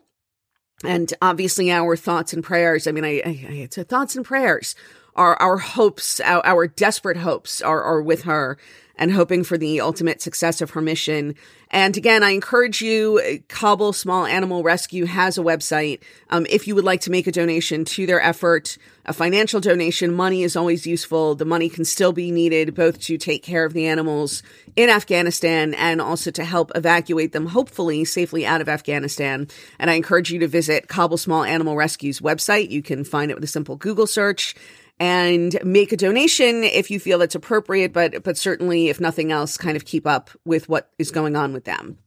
And 0.84 1.12
obviously, 1.22 1.70
our 1.70 1.96
thoughts 1.96 2.32
and 2.32 2.42
prayers. 2.42 2.86
I 2.86 2.92
mean, 2.92 3.04
I, 3.04 3.22
I 3.24 3.46
it's 3.50 3.76
thoughts 3.76 4.16
and 4.16 4.24
prayers. 4.24 4.74
Our 5.14 5.36
our 5.40 5.58
hopes, 5.58 6.20
our, 6.20 6.44
our 6.44 6.66
desperate 6.66 7.16
hopes, 7.16 7.62
are 7.62 7.82
are 7.82 8.02
with 8.02 8.22
her 8.22 8.58
and 8.96 9.12
hoping 9.12 9.44
for 9.44 9.58
the 9.58 9.80
ultimate 9.80 10.22
success 10.22 10.60
of 10.60 10.70
her 10.70 10.80
mission. 10.80 11.34
And 11.70 11.96
again, 11.96 12.22
I 12.22 12.30
encourage 12.30 12.80
you, 12.80 13.42
Kabul 13.48 13.92
Small 13.92 14.26
Animal 14.26 14.62
Rescue 14.62 15.06
has 15.06 15.36
a 15.36 15.42
website. 15.42 16.00
Um, 16.30 16.46
if 16.48 16.68
you 16.68 16.74
would 16.74 16.84
like 16.84 17.00
to 17.02 17.10
make 17.10 17.26
a 17.26 17.32
donation 17.32 17.84
to 17.86 18.06
their 18.06 18.20
effort, 18.20 18.78
a 19.06 19.12
financial 19.12 19.60
donation, 19.60 20.14
money 20.14 20.44
is 20.44 20.54
always 20.54 20.86
useful. 20.86 21.34
The 21.34 21.44
money 21.44 21.68
can 21.68 21.84
still 21.84 22.12
be 22.12 22.30
needed 22.30 22.74
both 22.74 23.00
to 23.00 23.18
take 23.18 23.42
care 23.42 23.64
of 23.64 23.72
the 23.72 23.86
animals 23.86 24.42
in 24.76 24.88
Afghanistan 24.88 25.74
and 25.74 26.00
also 26.00 26.30
to 26.30 26.44
help 26.44 26.70
evacuate 26.74 27.32
them, 27.32 27.46
hopefully 27.46 28.04
safely 28.04 28.46
out 28.46 28.60
of 28.60 28.68
Afghanistan. 28.68 29.48
And 29.78 29.90
I 29.90 29.94
encourage 29.94 30.30
you 30.30 30.38
to 30.38 30.48
visit 30.48 30.88
Kabul 30.88 31.18
Small 31.18 31.42
Animal 31.42 31.76
Rescue's 31.76 32.20
website. 32.20 32.70
You 32.70 32.82
can 32.82 33.04
find 33.04 33.30
it 33.30 33.34
with 33.34 33.44
a 33.44 33.48
simple 33.48 33.76
Google 33.76 34.06
search 34.06 34.54
and 35.00 35.58
make 35.64 35.92
a 35.92 35.96
donation 35.96 36.62
if 36.64 36.90
you 36.90 37.00
feel 37.00 37.22
it's 37.22 37.34
appropriate, 37.34 37.92
but, 37.92 38.22
but 38.22 38.38
certainly 38.38 38.88
if 38.88 39.00
nothing 39.00 39.32
else, 39.32 39.56
kind 39.56 39.76
of 39.76 39.84
keep 39.84 40.06
up 40.06 40.30
with 40.44 40.68
what 40.68 40.90
is 40.98 41.10
going 41.10 41.36
on 41.36 41.52
with 41.52 41.64
them. 41.64 41.98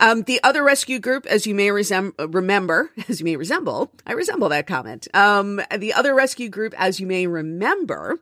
Um, 0.00 0.22
the 0.22 0.40
other 0.44 0.62
rescue 0.62 0.98
group, 0.98 1.26
as 1.26 1.46
you 1.46 1.54
may 1.54 1.68
resem- 1.68 2.12
remember, 2.34 2.90
as 3.08 3.20
you 3.20 3.24
may 3.24 3.36
resemble, 3.36 3.92
I 4.06 4.12
resemble 4.12 4.48
that 4.50 4.66
comment. 4.66 5.08
Um, 5.14 5.60
the 5.76 5.92
other 5.92 6.14
rescue 6.14 6.48
group, 6.48 6.74
as 6.78 7.00
you 7.00 7.06
may 7.06 7.26
remember, 7.26 8.20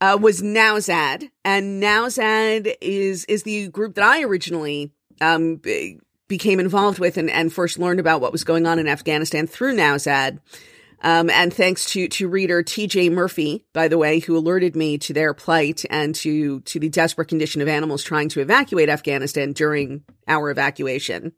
uh, 0.00 0.18
was 0.20 0.42
Nowzad, 0.42 1.30
and 1.44 1.82
Nowzad 1.82 2.74
is 2.80 3.26
is 3.26 3.42
the 3.42 3.68
group 3.68 3.96
that 3.96 4.04
I 4.04 4.22
originally 4.22 4.92
um, 5.20 5.60
became 6.26 6.58
involved 6.58 6.98
with 6.98 7.18
and, 7.18 7.30
and 7.30 7.52
first 7.52 7.78
learned 7.78 8.00
about 8.00 8.20
what 8.20 8.32
was 8.32 8.44
going 8.44 8.66
on 8.66 8.78
in 8.78 8.88
Afghanistan 8.88 9.46
through 9.46 9.76
Nowzad. 9.76 10.38
Um, 11.02 11.30
and 11.30 11.52
thanks 11.52 11.86
to, 11.92 12.08
to 12.08 12.28
reader 12.28 12.62
TJ 12.62 13.10
Murphy, 13.10 13.64
by 13.72 13.88
the 13.88 13.98
way, 13.98 14.20
who 14.20 14.36
alerted 14.36 14.76
me 14.76 14.98
to 14.98 15.12
their 15.12 15.32
plight 15.32 15.84
and 15.88 16.14
to, 16.16 16.60
to 16.60 16.78
the 16.78 16.88
desperate 16.88 17.28
condition 17.28 17.62
of 17.62 17.68
animals 17.68 18.02
trying 18.02 18.28
to 18.30 18.40
evacuate 18.40 18.88
Afghanistan 18.88 19.52
during 19.52 20.04
our 20.28 20.50
evacuation. 20.50 21.32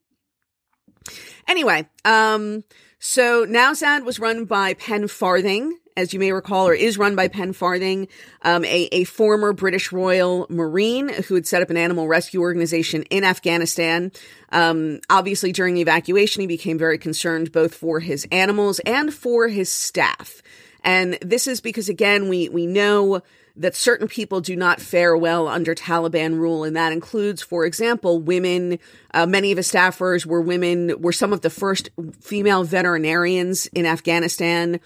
Anyway, 1.48 1.88
um, 2.04 2.64
so 2.98 3.46
Nowzad 3.46 4.04
was 4.04 4.20
run 4.20 4.44
by 4.44 4.74
Pen 4.74 5.08
Farthing, 5.08 5.78
as 5.96 6.12
you 6.14 6.20
may 6.20 6.32
recall, 6.32 6.68
or 6.68 6.74
is 6.74 6.98
run 6.98 7.14
by 7.14 7.28
Pen 7.28 7.52
Farthing, 7.52 8.08
um, 8.42 8.64
a, 8.64 8.88
a 8.92 9.04
former 9.04 9.52
British 9.52 9.92
Royal 9.92 10.46
Marine 10.48 11.08
who 11.08 11.34
had 11.34 11.46
set 11.46 11.62
up 11.62 11.70
an 11.70 11.76
animal 11.76 12.08
rescue 12.08 12.40
organization 12.40 13.02
in 13.04 13.24
Afghanistan. 13.24 14.12
Um, 14.50 15.00
obviously, 15.10 15.52
during 15.52 15.74
the 15.74 15.82
evacuation, 15.82 16.40
he 16.40 16.46
became 16.46 16.78
very 16.78 16.98
concerned 16.98 17.52
both 17.52 17.74
for 17.74 18.00
his 18.00 18.26
animals 18.32 18.78
and 18.80 19.12
for 19.12 19.48
his 19.48 19.70
staff. 19.70 20.42
And 20.84 21.18
this 21.22 21.46
is 21.46 21.60
because, 21.60 21.88
again, 21.88 22.28
we, 22.28 22.48
we 22.48 22.66
know 22.66 23.22
that 23.56 23.76
certain 23.76 24.08
people 24.08 24.40
do 24.40 24.56
not 24.56 24.80
fare 24.80 25.16
well 25.16 25.46
under 25.46 25.74
Taliban 25.74 26.38
rule, 26.38 26.64
and 26.64 26.74
that 26.74 26.92
includes, 26.92 27.42
for 27.42 27.66
example, 27.66 28.18
women. 28.18 28.78
Uh, 29.12 29.26
many 29.26 29.52
of 29.52 29.58
his 29.58 29.70
staffers 29.70 30.24
were 30.24 30.40
women, 30.40 31.00
were 31.00 31.12
some 31.12 31.32
of 31.32 31.42
the 31.42 31.50
first 31.50 31.90
female 32.20 32.64
veterinarians 32.64 33.66
in 33.66 33.84
Afghanistan 33.84 34.80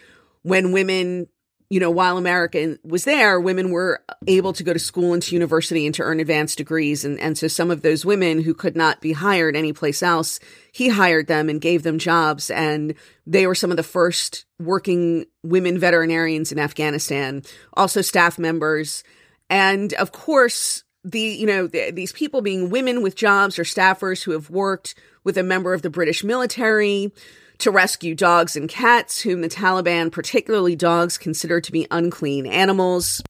when 0.47 0.71
women, 0.71 1.27
you 1.71 1.81
know, 1.81 1.91
while 1.91 2.17
America 2.17 2.79
was 2.85 3.03
there, 3.03 3.41
women 3.41 3.73
were 3.73 4.01
able 4.29 4.53
to 4.53 4.63
go 4.63 4.73
to 4.73 4.79
school 4.79 5.13
and 5.13 5.21
to 5.25 5.35
university 5.35 5.87
and 5.87 5.95
to 5.97 6.05
earn 6.05 6.21
advanced 6.21 6.57
degrees. 6.57 7.05
And, 7.05 7.19
and 7.19 7.37
so 7.37 7.49
some 7.49 7.69
of 7.69 7.83
those 7.83 8.07
women 8.07 8.41
who 8.41 8.55
could 8.55 8.77
not 8.77 9.01
be 9.01 9.13
hired 9.13 9.57
anyplace 9.57 10.05
else, 10.05 10.39
he 10.71 10.89
hired 10.89 11.27
them 11.27 11.49
and 11.49 11.61
gave 11.61 11.83
them 11.83 11.99
jobs. 11.99 12.49
And 12.49 12.95
they 13.27 13.49
were 13.49 13.57
some 13.57 13.73
of 13.73 13.77
the 13.77 13.83
first 13.83 14.45
working 14.61 15.27
women 15.43 15.81
veterinarians 15.81 16.53
in 16.53 16.61
Afghanistan, 16.61 17.43
also 17.77 18.01
staff 18.01 18.39
members. 18.39 19.03
And 19.51 19.95
of 19.95 20.13
course, 20.13 20.85
the, 21.03 21.19
you 21.19 21.47
know, 21.47 21.67
the, 21.67 21.91
these 21.91 22.13
people 22.13 22.41
being 22.41 22.71
women 22.71 23.03
with 23.03 23.17
jobs 23.17 23.59
or 23.59 23.65
staffers 23.65 24.23
who 24.23 24.31
have 24.31 24.49
worked 24.49 24.95
with 25.25 25.37
a 25.37 25.43
member 25.43 25.75
of 25.75 25.83
the 25.83 25.91
British 25.91 26.23
military, 26.23 27.13
to 27.59 27.71
rescue 27.71 28.15
dogs 28.15 28.57
and 28.57 28.69
cats, 28.69 29.21
whom 29.21 29.41
the 29.41 29.49
Taliban, 29.49 30.13
particularly 30.13 30.77
dogs, 30.77 31.19
consider 31.19 31.61
to 31.61 31.73
be 31.73 31.87
unclean 31.91 32.47
animals, 32.47 33.23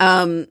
um, 0.00 0.46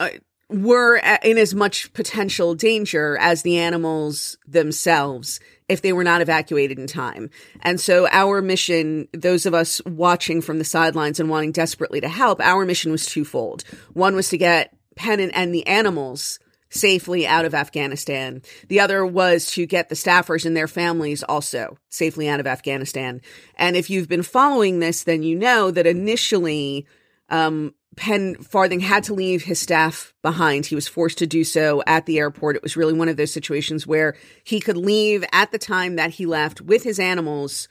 uh, 0.00 0.10
were 0.50 0.96
in 1.22 1.38
as 1.38 1.54
much 1.54 1.92
potential 1.94 2.54
danger 2.54 3.16
as 3.18 3.42
the 3.42 3.58
animals 3.58 4.36
themselves 4.46 5.40
if 5.68 5.80
they 5.80 5.92
were 5.92 6.04
not 6.04 6.20
evacuated 6.20 6.78
in 6.78 6.86
time. 6.86 7.30
And 7.62 7.80
so 7.80 8.06
our 8.10 8.42
mission, 8.42 9.08
those 9.12 9.46
of 9.46 9.54
us 9.54 9.80
watching 9.86 10.42
from 10.42 10.58
the 10.58 10.64
sidelines 10.64 11.18
and 11.18 11.30
wanting 11.30 11.52
desperately 11.52 12.00
to 12.02 12.08
help, 12.08 12.40
our 12.40 12.66
mission 12.66 12.92
was 12.92 13.06
twofold. 13.06 13.64
One 13.94 14.14
was 14.14 14.28
to 14.28 14.38
get 14.38 14.76
Pen 14.96 15.20
and, 15.20 15.34
and 15.34 15.54
the 15.54 15.66
animals 15.66 16.38
safely 16.74 17.26
out 17.26 17.44
of 17.44 17.54
Afghanistan. 17.54 18.42
The 18.68 18.80
other 18.80 19.06
was 19.06 19.46
to 19.52 19.66
get 19.66 19.88
the 19.88 19.94
staffers 19.94 20.44
and 20.44 20.56
their 20.56 20.68
families 20.68 21.22
also 21.22 21.78
safely 21.88 22.28
out 22.28 22.40
of 22.40 22.46
Afghanistan. 22.46 23.20
And 23.56 23.76
if 23.76 23.88
you've 23.88 24.08
been 24.08 24.22
following 24.22 24.80
this, 24.80 25.04
then 25.04 25.22
you 25.22 25.36
know 25.36 25.70
that 25.70 25.86
initially, 25.86 26.86
um, 27.28 27.74
Pen 27.96 28.34
Farthing 28.36 28.80
had 28.80 29.04
to 29.04 29.14
leave 29.14 29.44
his 29.44 29.60
staff 29.60 30.12
behind. 30.20 30.66
He 30.66 30.74
was 30.74 30.88
forced 30.88 31.18
to 31.18 31.26
do 31.26 31.44
so 31.44 31.82
at 31.86 32.06
the 32.06 32.18
airport. 32.18 32.56
It 32.56 32.62
was 32.62 32.76
really 32.76 32.92
one 32.92 33.08
of 33.08 33.16
those 33.16 33.32
situations 33.32 33.86
where 33.86 34.16
he 34.42 34.58
could 34.58 34.76
leave 34.76 35.24
at 35.32 35.52
the 35.52 35.58
time 35.58 35.96
that 35.96 36.10
he 36.10 36.26
left 36.26 36.60
with 36.60 36.82
his 36.82 36.98
animals 36.98 37.68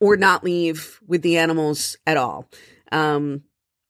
or 0.00 0.16
not 0.16 0.44
leave 0.44 1.00
with 1.06 1.22
the 1.22 1.38
animals 1.38 1.96
at 2.06 2.16
all. 2.16 2.48
Um, 2.92 3.42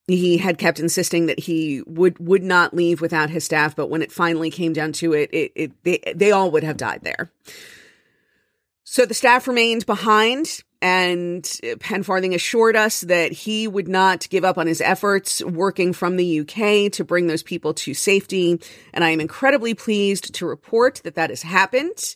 he 0.07 0.37
had 0.37 0.59
kept 0.59 0.81
insisting 0.81 1.27
that 1.27 1.41
he 1.41 1.83
would 1.87 2.19
would 2.19 2.43
not 2.43 2.75
leave 2.75 3.01
without 3.01 3.31
his 3.31 3.45
staff 3.45 3.75
but 3.75 3.89
when 3.89 4.03
it 4.03 4.13
finally 4.13 4.51
came 4.51 4.73
down 4.73 4.93
to 4.93 5.13
it 5.13 5.31
it, 5.33 5.53
it 5.55 5.85
they, 5.85 6.13
they 6.15 6.31
all 6.31 6.51
would 6.51 6.65
have 6.65 6.77
died 6.77 7.01
there 7.03 7.31
so 8.85 9.07
the 9.07 9.15
staff 9.15 9.49
remained 9.49 9.87
behind 9.87 10.63
and 10.85 11.51
Pen 11.81 12.03
Farthing 12.03 12.35
assured 12.35 12.77
us 12.77 13.01
that 13.01 13.33
he 13.33 13.67
would 13.67 13.89
not 13.89 14.29
give 14.29 14.45
up 14.45 14.59
on 14.59 14.67
his 14.67 14.83
efforts 14.83 15.43
working 15.43 15.95
from 15.95 16.17
the 16.17 16.41
UK 16.41 16.93
to 16.93 17.05
bring 17.07 17.27
those 17.27 17.43
people 17.43 17.73
to 17.73 17.95
safety. 17.95 18.61
And 18.93 19.03
I 19.03 19.09
am 19.09 19.19
incredibly 19.19 19.73
pleased 19.73 20.35
to 20.35 20.47
report 20.47 21.01
that 21.05 21.15
that 21.15 21.31
has 21.31 21.41
happened. 21.41 22.15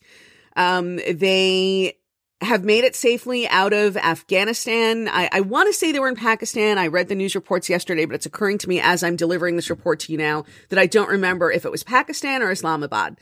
Um, 0.55 0.97
they 0.97 1.97
have 2.41 2.65
made 2.65 2.85
it 2.85 2.95
safely 2.95 3.49
out 3.49 3.73
of 3.73 3.97
Afghanistan. 3.97 5.09
I, 5.09 5.29
I 5.33 5.41
want 5.41 5.69
to 5.69 5.73
say 5.73 5.91
they 5.91 5.99
were 5.99 6.09
in 6.09 6.15
Pakistan. 6.15 6.79
I 6.79 6.87
read 6.87 7.09
the 7.09 7.17
news 7.17 7.35
reports 7.35 7.69
yesterday, 7.69 8.05
but 8.05 8.15
it's 8.15 8.27
occurring 8.27 8.59
to 8.59 8.69
me 8.69 8.81
as 8.81 9.03
I'm 9.03 9.17
delivering 9.17 9.57
this 9.57 9.71
report 9.71 10.01
to 10.01 10.13
you 10.13 10.19
now 10.19 10.45
that 10.69 10.79
I 10.79 10.87
don't 10.87 11.11
remember 11.11 11.51
if 11.51 11.65
it 11.65 11.73
was 11.73 11.83
Pakistan 11.83 12.43
or 12.43 12.51
Islamabad 12.51 13.19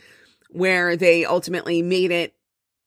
where 0.49 0.95
they 0.95 1.25
ultimately 1.25 1.81
made 1.81 2.11
it 2.11 2.33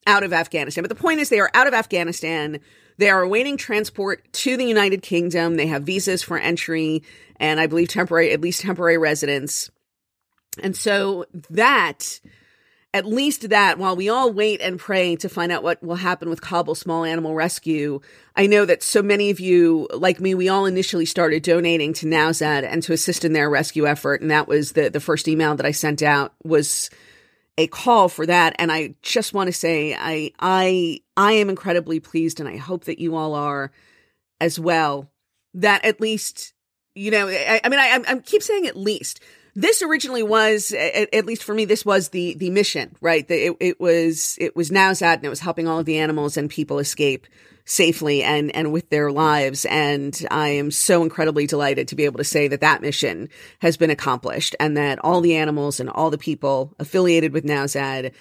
out 0.07 0.23
of 0.23 0.33
Afghanistan. 0.33 0.83
But 0.83 0.89
the 0.89 0.95
point 0.95 1.19
is 1.19 1.29
they 1.29 1.39
are 1.39 1.51
out 1.53 1.67
of 1.67 1.73
Afghanistan. 1.73 2.59
They 2.97 3.09
are 3.09 3.21
awaiting 3.21 3.57
transport 3.57 4.31
to 4.33 4.57
the 4.57 4.65
United 4.65 5.01
Kingdom. 5.01 5.55
They 5.55 5.67
have 5.67 5.83
visas 5.83 6.23
for 6.23 6.37
entry 6.37 7.03
and 7.37 7.59
I 7.59 7.67
believe 7.67 7.89
temporary, 7.89 8.31
at 8.31 8.41
least 8.41 8.61
temporary 8.61 8.97
residence. 8.97 9.69
And 10.61 10.75
so 10.75 11.25
that 11.49 12.19
at 12.93 13.05
least 13.05 13.49
that 13.49 13.77
while 13.77 13.95
we 13.95 14.09
all 14.09 14.33
wait 14.33 14.59
and 14.59 14.77
pray 14.77 15.15
to 15.15 15.29
find 15.29 15.51
out 15.51 15.63
what 15.63 15.81
will 15.81 15.95
happen 15.95 16.29
with 16.29 16.41
Kabul 16.41 16.75
Small 16.75 17.05
Animal 17.05 17.33
Rescue, 17.33 18.01
I 18.35 18.47
know 18.47 18.65
that 18.65 18.83
so 18.83 19.01
many 19.01 19.29
of 19.29 19.39
you, 19.39 19.87
like 19.93 20.19
me, 20.19 20.35
we 20.35 20.49
all 20.49 20.65
initially 20.65 21.05
started 21.05 21.43
donating 21.43 21.93
to 21.93 22.05
Nowzad 22.05 22.63
and 22.63 22.83
to 22.83 22.93
assist 22.93 23.23
in 23.23 23.31
their 23.31 23.49
rescue 23.49 23.87
effort. 23.87 24.21
And 24.21 24.29
that 24.29 24.47
was 24.47 24.73
the, 24.73 24.89
the 24.89 24.99
first 24.99 25.29
email 25.29 25.55
that 25.55 25.65
I 25.65 25.71
sent 25.71 26.01
out 26.01 26.33
was 26.43 26.89
a 27.57 27.67
call 27.67 28.09
for 28.09 28.25
that. 28.25 28.55
And 28.59 28.71
I 28.71 28.95
just 29.01 29.33
want 29.33 29.47
to 29.47 29.53
say 29.53 29.95
I, 29.95 30.31
I, 30.39 30.99
I 31.15 31.33
am 31.33 31.49
incredibly 31.49 32.01
pleased 32.01 32.41
and 32.41 32.49
I 32.49 32.57
hope 32.57 32.85
that 32.85 32.99
you 32.99 33.15
all 33.15 33.35
are 33.35 33.71
as 34.41 34.59
well 34.59 35.09
that 35.53 35.85
at 35.85 36.01
least, 36.01 36.53
you 36.93 37.11
know, 37.11 37.29
I, 37.29 37.61
I 37.63 37.69
mean, 37.69 37.79
I, 37.79 38.01
I 38.05 38.19
keep 38.19 38.43
saying 38.43 38.67
at 38.67 38.75
least 38.75 39.21
this 39.55 39.81
originally 39.81 40.23
was 40.23 40.71
at, 40.71 41.13
at, 41.13 41.25
least 41.25 41.43
for 41.43 41.53
me 41.53 41.65
this 41.65 41.85
was 41.85 42.09
the 42.09 42.35
the 42.35 42.49
mission 42.49 42.95
right? 43.01 43.27
The, 43.27 43.47
it, 43.47 43.57
it 43.59 43.79
was 43.79 44.37
it 44.39 44.55
was 44.55 44.69
Nowzad 44.69 45.15
and 45.15 45.25
it 45.25 45.29
was 45.29 45.39
helping 45.39 45.67
all 45.67 45.79
of 45.79 45.85
the 45.85 45.97
animals 45.97 46.37
and 46.37 46.49
people 46.49 46.79
escape 46.79 47.27
safely 47.65 48.23
and 48.23 48.53
and 48.55 48.71
with 48.71 48.89
their 48.89 49.11
lives. 49.11 49.65
And 49.65 50.19
i 50.31 50.49
am 50.49 50.71
so 50.71 51.03
incredibly 51.03 51.47
delighted 51.47 51.87
to 51.89 51.95
be 51.95 52.05
able 52.05 52.17
to 52.17 52.23
say 52.23 52.47
that 52.47 52.61
that 52.61 52.81
mission 52.81 53.29
has 53.59 53.77
been 53.77 53.89
accomplished 53.89 54.55
and 54.59 54.77
that 54.77 54.99
all 54.99 55.21
the 55.21 55.35
animals 55.35 55.79
and 55.79 55.89
all 55.89 56.09
the 56.09 56.17
people 56.17 56.73
affiliated 56.79 57.33
with 57.33 57.45
Nowzad 57.45 58.13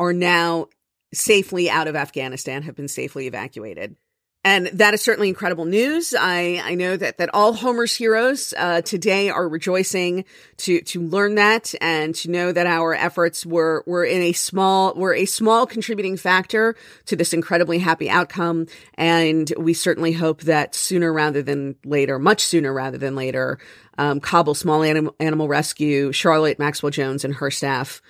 are 0.00 0.12
now 0.12 0.68
safely 1.12 1.70
out 1.70 1.88
of 1.88 1.96
afghanistan 1.96 2.62
have 2.62 2.76
been 2.76 2.86
safely 2.86 3.26
evacuated 3.26 3.96
and 4.44 4.68
that 4.68 4.94
is 4.94 5.02
certainly 5.02 5.28
incredible 5.28 5.64
news. 5.64 6.14
I, 6.18 6.62
I 6.64 6.74
know 6.74 6.96
that, 6.96 7.18
that 7.18 7.30
all 7.34 7.52
Homer's 7.52 7.94
heroes, 7.94 8.54
uh, 8.56 8.82
today 8.82 9.30
are 9.30 9.48
rejoicing 9.48 10.24
to, 10.58 10.80
to 10.82 11.02
learn 11.02 11.34
that 11.34 11.74
and 11.80 12.14
to 12.16 12.30
know 12.30 12.52
that 12.52 12.66
our 12.66 12.94
efforts 12.94 13.44
were, 13.44 13.82
were 13.86 14.04
in 14.04 14.22
a 14.22 14.32
small, 14.32 14.94
were 14.94 15.12
a 15.12 15.24
small 15.24 15.66
contributing 15.66 16.16
factor 16.16 16.76
to 17.06 17.16
this 17.16 17.32
incredibly 17.32 17.78
happy 17.78 18.08
outcome. 18.08 18.66
And 18.94 19.52
we 19.58 19.74
certainly 19.74 20.12
hope 20.12 20.42
that 20.42 20.74
sooner 20.74 21.12
rather 21.12 21.42
than 21.42 21.74
later, 21.84 22.18
much 22.18 22.44
sooner 22.44 22.72
rather 22.72 22.98
than 22.98 23.16
later, 23.16 23.58
um, 23.98 24.20
Kabul 24.20 24.54
Small 24.54 24.84
Anim- 24.84 25.10
Animal 25.18 25.48
Rescue, 25.48 26.12
Charlotte 26.12 26.60
Maxwell 26.60 26.90
Jones 26.90 27.24
and 27.24 27.34
her 27.34 27.50
staff 27.50 28.00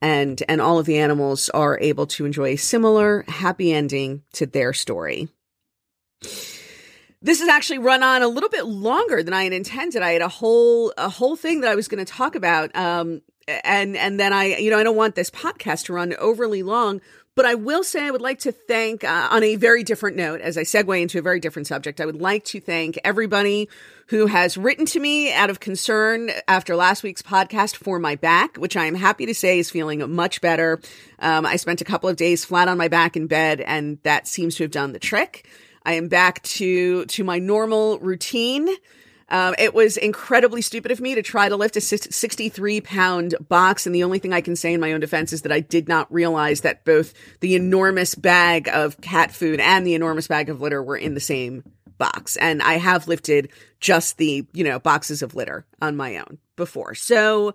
and, 0.00 0.42
and 0.48 0.60
all 0.60 0.78
of 0.78 0.86
the 0.86 0.98
animals 0.98 1.48
are 1.50 1.78
able 1.80 2.06
to 2.06 2.26
enjoy 2.26 2.48
a 2.48 2.56
similar 2.56 3.24
happy 3.28 3.72
ending 3.72 4.22
to 4.34 4.44
their 4.44 4.72
story. 4.72 5.28
This 7.22 7.40
has 7.40 7.48
actually 7.48 7.78
run 7.78 8.02
on 8.02 8.22
a 8.22 8.28
little 8.28 8.50
bit 8.50 8.66
longer 8.66 9.22
than 9.22 9.32
I 9.32 9.44
had 9.44 9.52
intended. 9.52 10.02
I 10.02 10.12
had 10.12 10.22
a 10.22 10.28
whole 10.28 10.92
a 10.98 11.08
whole 11.08 11.36
thing 11.36 11.62
that 11.62 11.70
I 11.70 11.74
was 11.74 11.88
going 11.88 12.04
to 12.04 12.12
talk 12.12 12.34
about, 12.34 12.74
um, 12.76 13.22
and 13.46 13.96
and 13.96 14.20
then 14.20 14.32
I, 14.32 14.56
you 14.56 14.70
know, 14.70 14.78
I 14.78 14.82
don't 14.82 14.96
want 14.96 15.14
this 15.14 15.30
podcast 15.30 15.86
to 15.86 15.94
run 15.94 16.14
overly 16.18 16.62
long, 16.62 17.00
but 17.36 17.46
I 17.46 17.54
will 17.54 17.82
say 17.82 18.04
I 18.04 18.10
would 18.10 18.20
like 18.20 18.40
to 18.40 18.52
thank, 18.52 19.02
uh, 19.02 19.28
on 19.30 19.42
a 19.42 19.56
very 19.56 19.82
different 19.82 20.16
note, 20.16 20.40
as 20.40 20.56
I 20.56 20.62
segue 20.62 21.00
into 21.00 21.18
a 21.18 21.22
very 21.22 21.40
different 21.40 21.66
subject, 21.66 22.00
I 22.00 22.06
would 22.06 22.20
like 22.20 22.44
to 22.46 22.60
thank 22.60 22.96
everybody 23.02 23.68
who 24.08 24.26
has 24.26 24.56
written 24.56 24.86
to 24.86 25.00
me 25.00 25.32
out 25.32 25.50
of 25.50 25.58
concern 25.58 26.30
after 26.46 26.76
last 26.76 27.02
week's 27.02 27.22
podcast 27.22 27.74
for 27.74 27.98
my 27.98 28.14
back, 28.14 28.56
which 28.56 28.76
I 28.76 28.84
am 28.84 28.94
happy 28.94 29.26
to 29.26 29.34
say 29.34 29.58
is 29.58 29.70
feeling 29.70 30.08
much 30.14 30.40
better. 30.40 30.80
Um, 31.18 31.44
I 31.44 31.56
spent 31.56 31.80
a 31.80 31.84
couple 31.84 32.08
of 32.08 32.16
days 32.16 32.44
flat 32.44 32.68
on 32.68 32.78
my 32.78 32.88
back 32.88 33.16
in 33.16 33.26
bed, 33.26 33.60
and 33.60 33.98
that 34.04 34.28
seems 34.28 34.54
to 34.56 34.64
have 34.64 34.70
done 34.70 34.92
the 34.92 35.00
trick. 35.00 35.48
I 35.84 35.94
am 35.94 36.08
back 36.08 36.42
to 36.42 37.04
to 37.06 37.24
my 37.24 37.38
normal 37.38 37.98
routine. 37.98 38.68
Um, 39.28 39.54
it 39.58 39.74
was 39.74 39.96
incredibly 39.96 40.60
stupid 40.60 40.90
of 40.90 41.00
me 41.00 41.14
to 41.14 41.22
try 41.22 41.48
to 41.48 41.56
lift 41.56 41.76
a 41.76 41.80
63 41.80 42.80
pound 42.82 43.34
box. 43.48 43.86
And 43.86 43.94
the 43.94 44.04
only 44.04 44.18
thing 44.18 44.32
I 44.32 44.40
can 44.40 44.54
say 44.54 44.74
in 44.74 44.80
my 44.80 44.92
own 44.92 45.00
defense 45.00 45.32
is 45.32 45.42
that 45.42 45.52
I 45.52 45.60
did 45.60 45.88
not 45.88 46.12
realize 46.12 46.60
that 46.60 46.84
both 46.84 47.14
the 47.40 47.54
enormous 47.54 48.14
bag 48.14 48.68
of 48.68 49.00
cat 49.00 49.32
food 49.32 49.60
and 49.60 49.86
the 49.86 49.94
enormous 49.94 50.28
bag 50.28 50.50
of 50.50 50.60
litter 50.60 50.82
were 50.82 50.96
in 50.96 51.14
the 51.14 51.20
same 51.20 51.64
box. 51.96 52.36
And 52.36 52.62
I 52.62 52.74
have 52.74 53.08
lifted 53.08 53.50
just 53.80 54.18
the, 54.18 54.46
you 54.52 54.64
know, 54.64 54.78
boxes 54.78 55.22
of 55.22 55.34
litter 55.34 55.64
on 55.80 55.96
my 55.96 56.18
own 56.18 56.38
before. 56.56 56.94
So 56.94 57.54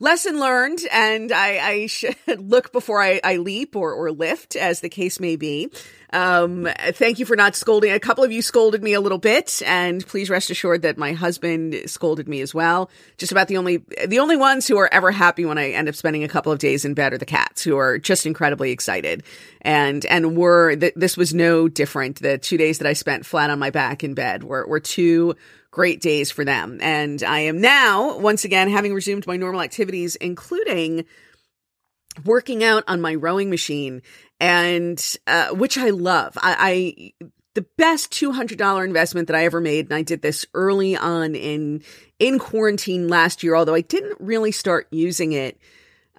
lesson 0.00 0.40
learned. 0.40 0.80
And 0.90 1.30
I, 1.30 1.58
I 1.58 1.86
should 1.86 2.16
look 2.38 2.72
before 2.72 3.00
I, 3.00 3.20
I 3.22 3.36
leap 3.36 3.76
or, 3.76 3.92
or 3.92 4.10
lift 4.10 4.56
as 4.56 4.80
the 4.80 4.88
case 4.88 5.20
may 5.20 5.36
be. 5.36 5.70
Um, 6.12 6.68
thank 6.92 7.20
you 7.20 7.26
for 7.26 7.36
not 7.36 7.54
scolding. 7.54 7.92
A 7.92 8.00
couple 8.00 8.24
of 8.24 8.32
you 8.32 8.42
scolded 8.42 8.82
me 8.82 8.94
a 8.94 9.00
little 9.00 9.18
bit, 9.18 9.62
and 9.64 10.04
please 10.04 10.28
rest 10.28 10.50
assured 10.50 10.82
that 10.82 10.98
my 10.98 11.12
husband 11.12 11.82
scolded 11.86 12.28
me 12.28 12.40
as 12.40 12.52
well. 12.52 12.90
Just 13.16 13.30
about 13.30 13.46
the 13.46 13.56
only 13.56 13.84
the 14.06 14.18
only 14.18 14.36
ones 14.36 14.66
who 14.66 14.76
are 14.78 14.92
ever 14.92 15.12
happy 15.12 15.44
when 15.44 15.56
I 15.56 15.70
end 15.70 15.88
up 15.88 15.94
spending 15.94 16.24
a 16.24 16.28
couple 16.28 16.50
of 16.50 16.58
days 16.58 16.84
in 16.84 16.94
bed 16.94 17.12
are 17.12 17.18
the 17.18 17.26
cats, 17.26 17.62
who 17.62 17.76
are 17.76 17.96
just 17.98 18.26
incredibly 18.26 18.72
excited. 18.72 19.22
And 19.62 20.04
and 20.06 20.36
were 20.36 20.74
th- 20.74 20.94
this 20.96 21.16
was 21.16 21.32
no 21.32 21.68
different. 21.68 22.20
The 22.20 22.38
two 22.38 22.56
days 22.56 22.78
that 22.78 22.88
I 22.88 22.94
spent 22.94 23.24
flat 23.24 23.50
on 23.50 23.60
my 23.60 23.70
back 23.70 24.02
in 24.02 24.14
bed 24.14 24.42
were 24.42 24.66
were 24.66 24.80
two 24.80 25.36
great 25.70 26.00
days 26.00 26.30
for 26.30 26.44
them. 26.44 26.78
And 26.80 27.22
I 27.22 27.40
am 27.40 27.60
now 27.60 28.18
once 28.18 28.44
again 28.44 28.68
having 28.70 28.94
resumed 28.94 29.26
my 29.26 29.36
normal 29.36 29.60
activities, 29.60 30.16
including 30.16 31.04
working 32.24 32.64
out 32.64 32.84
on 32.88 33.00
my 33.00 33.14
rowing 33.14 33.50
machine 33.50 34.02
and 34.40 35.16
uh, 35.26 35.48
which 35.50 35.78
I 35.78 35.90
love. 35.90 36.36
I, 36.40 37.12
I 37.20 37.28
the 37.54 37.66
best 37.76 38.12
$200 38.12 38.84
investment 38.84 39.26
that 39.28 39.36
I 39.36 39.44
ever 39.44 39.60
made 39.60 39.86
and 39.86 39.94
I 39.94 40.02
did 40.02 40.22
this 40.22 40.46
early 40.54 40.96
on 40.96 41.34
in 41.34 41.82
in 42.18 42.38
quarantine 42.38 43.08
last 43.08 43.42
year 43.42 43.54
although 43.56 43.74
I 43.74 43.80
didn't 43.80 44.20
really 44.20 44.52
start 44.52 44.86
using 44.90 45.32
it 45.32 45.58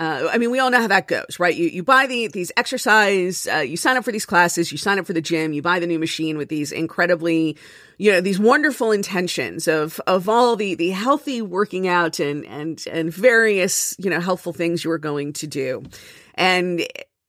uh, 0.01 0.29
I 0.31 0.39
mean, 0.39 0.49
we 0.49 0.57
all 0.57 0.71
know 0.71 0.81
how 0.81 0.87
that 0.87 1.07
goes, 1.07 1.37
right? 1.37 1.55
You 1.55 1.67
you 1.67 1.83
buy 1.83 2.07
the 2.07 2.27
these 2.27 2.51
exercise, 2.57 3.47
uh, 3.47 3.57
you 3.57 3.77
sign 3.77 3.97
up 3.97 4.03
for 4.03 4.11
these 4.11 4.25
classes, 4.25 4.71
you 4.71 4.79
sign 4.79 4.97
up 4.97 5.05
for 5.05 5.13
the 5.13 5.21
gym, 5.21 5.53
you 5.53 5.61
buy 5.61 5.77
the 5.77 5.85
new 5.85 5.99
machine 5.99 6.39
with 6.39 6.49
these 6.49 6.71
incredibly, 6.71 7.55
you 7.99 8.11
know, 8.11 8.19
these 8.19 8.39
wonderful 8.39 8.91
intentions 8.91 9.67
of 9.67 10.01
of 10.07 10.27
all 10.27 10.55
the 10.55 10.73
the 10.73 10.89
healthy 10.89 11.43
working 11.43 11.87
out 11.87 12.19
and 12.19 12.47
and 12.47 12.83
and 12.91 13.13
various 13.13 13.95
you 13.99 14.09
know 14.09 14.19
helpful 14.19 14.53
things 14.53 14.83
you 14.83 14.89
are 14.89 14.97
going 14.97 15.33
to 15.33 15.45
do, 15.45 15.83
and 16.33 16.83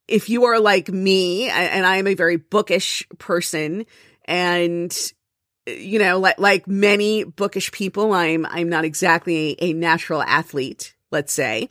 if 0.07 0.29
you 0.29 0.45
are 0.45 0.59
like 0.59 0.89
me, 0.89 1.49
and 1.49 1.85
I 1.85 1.97
am 1.97 2.07
a 2.07 2.15
very 2.15 2.37
bookish 2.37 3.07
person, 3.19 3.85
and 4.25 4.91
you 5.67 5.99
know, 5.99 6.17
like 6.17 6.39
like 6.39 6.67
many 6.67 7.23
bookish 7.23 7.71
people, 7.71 8.13
I'm 8.13 8.47
I'm 8.47 8.69
not 8.69 8.83
exactly 8.83 9.51
a, 9.61 9.65
a 9.65 9.73
natural 9.73 10.23
athlete, 10.23 10.95
let's 11.11 11.33
say. 11.33 11.69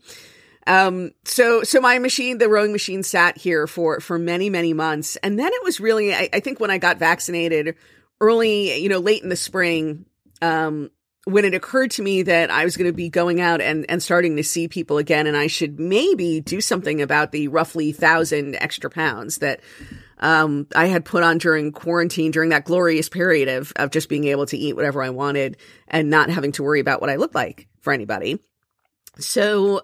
Um, 0.67 1.13
so 1.25 1.63
so 1.63 1.81
my 1.81 1.99
machine, 1.99 2.39
the 2.39 2.49
rowing 2.49 2.73
machine, 2.73 3.03
sat 3.03 3.37
here 3.37 3.67
for 3.67 4.01
for 4.01 4.19
many 4.19 4.51
many 4.51 4.73
months, 4.73 5.17
and 5.17 5.39
then 5.39 5.49
it 5.53 5.65
was 5.65 5.81
really, 5.81 6.15
I, 6.15 6.29
I 6.33 6.41
think, 6.41 6.61
when 6.61 6.71
I 6.71 6.79
got 6.79 6.99
vaccinated 6.99 7.75
early, 8.21 8.81
you 8.81 8.89
know, 8.89 8.99
late 8.99 9.23
in 9.23 9.29
the 9.29 9.37
spring. 9.37 10.07
Um, 10.41 10.91
when 11.25 11.45
it 11.45 11.55
occurred 11.55 11.93
to 11.93 12.03
me 12.03 12.23
that 12.23 12.51
I 12.51 12.65
was 12.65 12.77
going 12.77 12.91
to 12.91 12.97
be 12.97 13.09
going 13.09 13.41
out 13.41 13.61
and, 13.61 13.87
and 13.89 14.03
starting 14.03 14.37
to 14.37 14.43
see 14.43 14.67
people 14.67 14.99
again, 14.99 15.29
and 15.29 15.37
I 15.37 15.47
should 15.47 15.79
maybe 15.79 16.41
do 16.41 16.61
something 16.61 17.01
about 17.01 17.31
the 17.31 17.47
roughly 17.47 17.93
thousand 17.93 18.57
extra 18.57 18.91
pounds 18.91 19.39
that 19.39 19.61
um, 20.19 20.67
I 20.75 20.87
had 20.87 21.05
put 21.05 21.23
on 21.23 21.39
during 21.39 21.71
quarantine, 21.71 22.33
during 22.33 22.51
that 22.51 22.65
glorious 22.65 23.09
period 23.09 23.49
of, 23.49 23.73
of 23.77 23.91
just 23.91 24.09
being 24.09 24.25
able 24.25 24.47
to 24.47 24.57
eat 24.57 24.75
whatever 24.75 25.01
I 25.01 25.11
wanted 25.11 25.59
and 25.87 26.11
not 26.11 26.29
having 26.29 26.51
to 26.53 26.65
worry 26.65 26.81
about 26.81 27.01
what 27.01 27.11
I 27.11 27.17
look 27.17 27.37
like 27.37 27.69
for 27.81 27.93
anybody. 27.93 28.41
So 29.19 29.83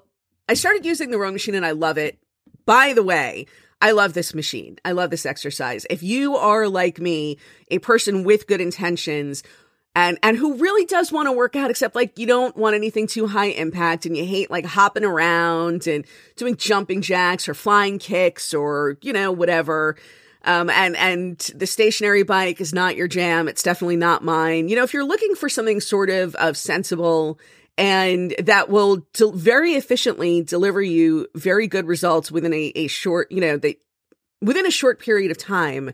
I 0.48 0.54
started 0.54 0.84
using 0.84 1.10
the 1.10 1.18
rowing 1.18 1.34
machine 1.34 1.54
and 1.54 1.66
I 1.66 1.72
love 1.72 1.98
it. 1.98 2.18
By 2.64 2.92
the 2.92 3.02
way, 3.02 3.46
I 3.80 3.92
love 3.92 4.14
this 4.14 4.34
machine. 4.34 4.78
I 4.84 4.92
love 4.92 5.10
this 5.10 5.26
exercise. 5.26 5.86
If 5.88 6.02
you 6.02 6.36
are 6.36 6.68
like 6.68 6.98
me, 6.98 7.38
a 7.70 7.78
person 7.78 8.24
with 8.24 8.46
good 8.46 8.60
intentions, 8.60 9.42
and 9.94 10.18
and 10.22 10.36
who 10.36 10.54
really 10.54 10.84
does 10.84 11.10
want 11.10 11.26
to 11.26 11.32
work 11.32 11.56
out 11.56 11.70
except 11.70 11.94
like 11.94 12.18
you 12.18 12.26
don't 12.26 12.56
want 12.56 12.76
anything 12.76 13.06
too 13.06 13.26
high 13.26 13.46
impact 13.46 14.06
and 14.06 14.16
you 14.16 14.24
hate 14.24 14.50
like 14.50 14.64
hopping 14.64 15.04
around 15.04 15.86
and 15.86 16.04
doing 16.36 16.56
jumping 16.56 17.02
jacks 17.02 17.48
or 17.48 17.54
flying 17.54 17.98
kicks 17.98 18.54
or 18.54 18.96
you 19.02 19.12
know 19.12 19.32
whatever 19.32 19.96
um, 20.44 20.70
and 20.70 20.96
and 20.96 21.38
the 21.54 21.66
stationary 21.66 22.22
bike 22.22 22.60
is 22.60 22.72
not 22.72 22.96
your 22.96 23.08
jam 23.08 23.48
it's 23.48 23.62
definitely 23.62 23.96
not 23.96 24.22
mine 24.22 24.68
you 24.68 24.76
know 24.76 24.84
if 24.84 24.92
you're 24.92 25.04
looking 25.04 25.34
for 25.34 25.48
something 25.48 25.80
sort 25.80 26.10
of 26.10 26.34
of 26.36 26.56
sensible 26.56 27.38
and 27.78 28.34
that 28.38 28.68
will 28.68 29.06
very 29.16 29.72
efficiently 29.72 30.42
deliver 30.42 30.82
you 30.82 31.26
very 31.34 31.66
good 31.66 31.86
results 31.86 32.30
within 32.30 32.52
a, 32.52 32.72
a 32.74 32.86
short 32.88 33.32
you 33.32 33.40
know 33.40 33.56
they 33.56 33.76
within 34.42 34.66
a 34.66 34.70
short 34.70 35.00
period 35.00 35.30
of 35.30 35.38
time 35.38 35.92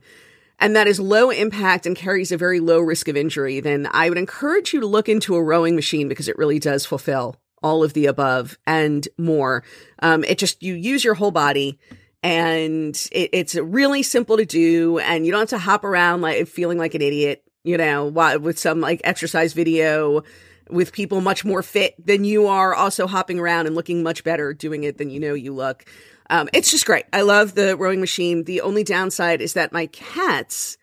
and 0.59 0.77
that 0.77 0.87
is 0.87 1.01
low 1.01 1.31
impact 1.31 1.87
and 1.87 1.97
carries 1.97 2.33
a 2.33 2.37
very 2.37 2.61
low 2.61 2.81
risk 2.81 3.09
of 3.09 3.16
injury, 3.16 3.61
then 3.61 3.88
I 3.92 4.09
would 4.09 4.18
encourage 4.18 4.73
you 4.73 4.81
to 4.81 4.87
look 4.87 5.09
into 5.09 5.35
a 5.35 5.42
rowing 5.42 5.75
machine 5.75 6.09
because 6.09 6.29
it 6.29 6.38
really 6.38 6.59
does 6.59 6.87
fulfill 6.87 7.37
all 7.62 7.83
of 7.83 7.92
the 7.94 8.07
above 8.07 8.59
and 8.66 9.07
more. 9.18 9.64
Um, 10.01 10.23
it 10.25 10.38
just, 10.38 10.62
you 10.62 10.75
use 10.75 11.03
your 11.03 11.14
whole 11.14 11.31
body 11.31 11.79
and 12.23 12.94
it, 13.11 13.31
it's 13.33 13.55
really 13.57 14.03
simple 14.03 14.37
to 14.37 14.44
do 14.44 14.99
and 14.99 15.27
you 15.27 15.33
don't 15.33 15.40
have 15.40 15.49
to 15.51 15.59
hop 15.59 15.85
around 15.85 16.20
like 16.20 16.47
feeling 16.47 16.79
like 16.79 16.94
an 16.94 17.03
idiot, 17.03 17.42
you 17.64 17.77
know, 17.77 18.07
with 18.38 18.59
some 18.59 18.81
like 18.81 19.01
exercise 19.05 19.55
video 19.55 20.23
with 20.70 20.92
people 20.92 21.20
much 21.20 21.44
more 21.44 21.62
fit 21.62 21.94
than 22.05 22.24
you 22.24 22.46
are 22.46 22.74
also 22.74 23.07
hopping 23.07 23.38
around 23.38 23.66
and 23.66 23.74
looking 23.74 24.03
much 24.03 24.24
better 24.24 24.53
doing 24.53 24.85
it 24.85 24.98
than 24.98 25.11
you 25.11 25.20
know 25.20 25.35
you 25.35 25.55
look. 25.55 25.85
Um, 26.31 26.48
it's 26.53 26.70
just 26.70 26.87
great. 26.87 27.05
I 27.12 27.22
love 27.22 27.55
the 27.55 27.77
rowing 27.77 28.00
machine. 28.00 28.44
The 28.44 28.62
only 28.62 28.85
downside 28.85 29.40
is 29.40 29.55
that 29.55 29.72
my 29.72 29.87
cats 29.87 30.79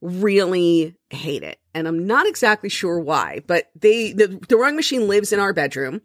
really 0.00 0.94
hate 1.10 1.42
it. 1.42 1.58
And 1.74 1.86
I'm 1.86 2.06
not 2.06 2.26
exactly 2.26 2.68
sure 2.68 2.98
why, 2.98 3.42
but 3.46 3.70
they, 3.78 4.12
the, 4.12 4.40
the 4.48 4.56
rowing 4.56 4.76
machine 4.76 5.08
lives 5.08 5.32
in 5.32 5.40
our 5.40 5.52
bedroom, 5.52 6.00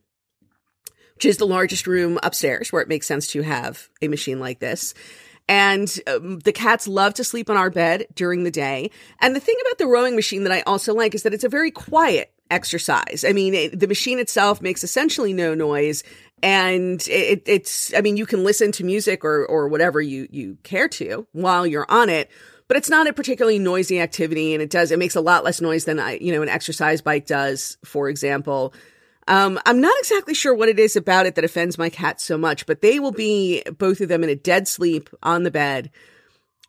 which 1.15 1.25
is 1.25 1.37
the 1.37 1.47
largest 1.47 1.87
room 1.87 2.19
upstairs 2.23 2.71
where 2.71 2.81
it 2.81 2.89
makes 2.89 3.07
sense 3.07 3.27
to 3.27 3.41
have 3.41 3.89
a 4.01 4.07
machine 4.07 4.39
like 4.39 4.59
this. 4.59 4.93
And 5.47 5.93
um, 6.07 6.39
the 6.39 6.53
cats 6.53 6.87
love 6.87 7.13
to 7.15 7.23
sleep 7.23 7.49
on 7.49 7.57
our 7.57 7.69
bed 7.69 8.07
during 8.15 8.43
the 8.43 8.51
day. 8.51 8.91
And 9.19 9.35
the 9.35 9.39
thing 9.39 9.55
about 9.61 9.77
the 9.77 9.87
rowing 9.87 10.15
machine 10.15 10.43
that 10.43 10.53
I 10.53 10.61
also 10.61 10.93
like 10.93 11.15
is 11.15 11.23
that 11.23 11.33
it's 11.33 11.43
a 11.43 11.49
very 11.49 11.71
quiet 11.71 12.31
exercise. 12.51 13.25
I 13.27 13.33
mean, 13.33 13.53
it, 13.53 13.79
the 13.79 13.87
machine 13.87 14.19
itself 14.19 14.61
makes 14.61 14.83
essentially 14.83 15.33
no 15.33 15.55
noise 15.55 16.03
and 16.43 17.07
it, 17.07 17.43
it's 17.45 17.93
i 17.93 18.01
mean 18.01 18.17
you 18.17 18.25
can 18.25 18.43
listen 18.43 18.71
to 18.71 18.83
music 18.83 19.23
or 19.23 19.45
or 19.45 19.67
whatever 19.67 20.01
you 20.01 20.27
you 20.31 20.57
care 20.63 20.87
to 20.87 21.27
while 21.33 21.67
you're 21.67 21.85
on 21.89 22.09
it 22.09 22.29
but 22.67 22.77
it's 22.77 22.89
not 22.89 23.07
a 23.07 23.13
particularly 23.13 23.59
noisy 23.59 23.99
activity 23.99 24.53
and 24.53 24.61
it 24.61 24.69
does 24.69 24.91
it 24.91 24.99
makes 24.99 25.15
a 25.15 25.21
lot 25.21 25.43
less 25.43 25.61
noise 25.61 25.85
than 25.85 25.99
i 25.99 26.17
you 26.17 26.33
know 26.33 26.41
an 26.41 26.49
exercise 26.49 27.01
bike 27.01 27.25
does 27.25 27.77
for 27.83 28.09
example 28.09 28.73
um, 29.27 29.59
i'm 29.65 29.79
not 29.79 29.97
exactly 29.99 30.33
sure 30.33 30.53
what 30.53 30.69
it 30.69 30.79
is 30.79 30.95
about 30.95 31.25
it 31.25 31.35
that 31.35 31.45
offends 31.45 31.77
my 31.77 31.89
cat 31.89 32.19
so 32.19 32.37
much 32.37 32.65
but 32.65 32.81
they 32.81 32.99
will 32.99 33.11
be 33.11 33.61
both 33.77 34.01
of 34.01 34.09
them 34.09 34.23
in 34.23 34.29
a 34.29 34.35
dead 34.35 34.67
sleep 34.67 35.09
on 35.21 35.43
the 35.43 35.51
bed 35.51 35.91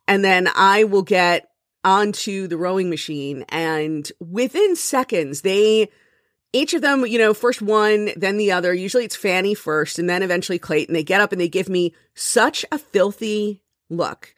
and 0.07 0.23
then 0.23 0.47
i 0.55 0.83
will 0.83 1.01
get 1.01 1.49
onto 1.83 2.47
the 2.47 2.57
rowing 2.57 2.89
machine 2.89 3.43
and 3.49 4.11
within 4.19 4.75
seconds 4.75 5.41
they 5.41 5.89
each 6.53 6.75
of 6.75 6.83
them, 6.83 7.05
you 7.05 7.17
know, 7.17 7.33
first 7.33 7.63
one, 7.63 8.11
then 8.15 8.37
the 8.37 8.51
other. 8.51 8.73
Usually 8.73 9.03
it's 9.03 9.15
Fanny 9.15 9.55
first 9.55 9.97
and 9.97 10.07
then 10.07 10.21
eventually 10.21 10.59
Clayton. 10.59 10.93
They 10.93 11.03
get 11.03 11.19
up 11.19 11.31
and 11.31 11.41
they 11.41 11.49
give 11.49 11.67
me 11.67 11.95
such 12.13 12.63
a 12.71 12.77
filthy 12.77 13.63
look. 13.89 14.35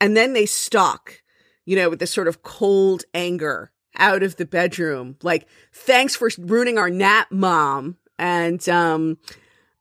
And 0.00 0.16
then 0.16 0.32
they 0.32 0.46
stalk, 0.46 1.20
you 1.66 1.74
know, 1.74 1.90
with 1.90 1.98
this 1.98 2.12
sort 2.12 2.28
of 2.28 2.42
cold 2.42 3.02
anger 3.12 3.72
out 3.96 4.22
of 4.22 4.36
the 4.36 4.46
bedroom. 4.46 5.16
Like, 5.22 5.48
thanks 5.72 6.14
for 6.14 6.30
ruining 6.38 6.78
our 6.78 6.90
nap, 6.90 7.32
mom. 7.32 7.96
And 8.18 8.66
um 8.68 9.18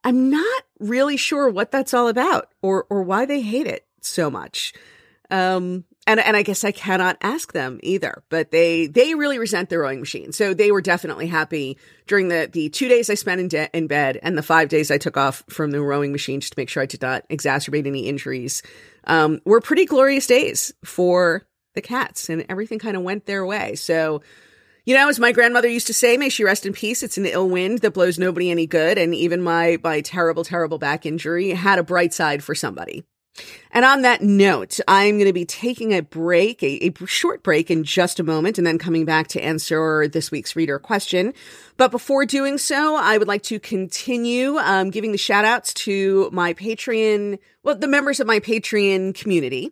I'm 0.04 0.30
not 0.30 0.64
really 0.80 1.18
sure 1.18 1.50
what 1.50 1.72
that's 1.72 1.94
all 1.94 2.08
about 2.08 2.50
or 2.64 2.88
or 2.90 3.04
why 3.04 3.26
they 3.26 3.42
hate 3.42 3.68
it 3.68 3.86
so 4.02 4.32
much. 4.32 4.74
Um 5.30 5.86
and 6.08 6.22
and 6.22 6.36
I 6.36 6.42
guess 6.42 6.64
I 6.64 6.72
cannot 6.72 7.18
ask 7.22 7.54
them 7.54 7.80
either, 7.84 8.24
but 8.30 8.50
they 8.50 8.88
they 8.88 9.14
really 9.14 9.38
resent 9.38 9.70
the 9.70 9.78
rowing 9.78 10.00
machine. 10.00 10.32
So 10.32 10.54
they 10.54 10.72
were 10.72 10.82
definitely 10.82 11.28
happy 11.28 11.78
during 12.08 12.30
the 12.30 12.50
the 12.52 12.70
two 12.70 12.88
days 12.88 13.10
I 13.10 13.14
spent 13.14 13.42
in 13.42 13.48
de- 13.50 13.78
in 13.78 13.88
bed 13.88 14.18
and 14.24 14.38
the 14.38 14.42
five 14.42 14.70
days 14.70 14.90
I 14.90 14.98
took 14.98 15.18
off 15.18 15.44
from 15.50 15.72
the 15.72 15.82
rowing 15.82 16.14
machine 16.14 16.40
just 16.40 16.54
to 16.54 16.60
make 16.60 16.70
sure 16.70 16.82
I 16.82 16.88
did 16.88 17.02
not 17.02 17.28
exacerbate 17.30 17.86
any 17.86 18.08
injuries. 18.08 18.64
Um, 19.04 19.42
were 19.46 19.62
pretty 19.62 19.86
glorious 19.86 20.26
days 20.26 20.74
for 20.84 21.46
the 21.76 21.82
cats, 21.82 22.30
and 22.30 22.46
everything 22.50 22.80
kind 22.80 22.98
of 22.98 23.04
went 23.04 23.26
their 23.26 23.46
way. 23.46 23.76
So. 23.76 24.24
You 24.86 24.96
know, 24.96 25.10
as 25.10 25.20
my 25.20 25.34
grandmother 25.34 25.68
used 25.68 25.88
to 25.88 25.94
say, 25.94 26.16
may 26.16 26.30
she 26.30 26.46
rest 26.46 26.66
in 26.66 26.72
peace. 26.72 27.04
It's 27.04 27.18
an 27.18 27.26
ill 27.26 27.50
wind 27.50 27.80
that 27.80 27.94
blows 27.94 28.18
nobody 28.18 28.50
any 28.50 28.66
good. 28.66 28.98
And 28.98 29.14
even 29.14 29.42
my, 29.42 29.78
my 29.84 30.00
terrible, 30.00 30.46
terrible 30.46 30.78
back 30.78 31.06
injury 31.06 31.50
had 31.50 31.78
a 31.78 31.84
bright 31.84 32.14
side 32.14 32.42
for 32.42 32.56
somebody. 32.56 33.04
And 33.72 33.86
on 33.86 34.02
that 34.02 34.22
note, 34.22 34.80
I'm 34.88 35.16
going 35.16 35.28
to 35.28 35.34
be 35.34 35.46
taking 35.46 35.94
a 35.94 36.02
break, 36.02 36.64
a, 36.64 36.88
a, 36.88 37.06
short 37.06 37.44
break 37.44 37.70
in 37.70 37.84
just 37.84 38.20
a 38.20 38.24
moment, 38.24 38.58
and 38.58 38.66
then 38.66 38.78
coming 38.78 39.06
back 39.06 39.28
to 39.30 39.42
answer 39.42 40.08
this 40.08 40.32
week's 40.32 40.56
reader 40.56 40.80
question. 40.80 41.34
But 41.76 41.92
before 41.92 42.26
doing 42.26 42.58
so, 42.58 42.96
I 42.96 43.18
would 43.18 43.28
like 43.28 43.44
to 43.44 43.60
continue 43.60 44.58
um, 44.58 44.90
giving 44.90 45.12
the 45.12 45.18
shout 45.18 45.46
outs 45.46 45.74
to 45.76 46.30
my 46.32 46.54
Patreon, 46.54 47.40
well, 47.64 47.76
the 47.76 47.88
members 47.88 48.20
of 48.20 48.28
my 48.28 48.40
Patreon 48.40 49.14
community. 49.14 49.72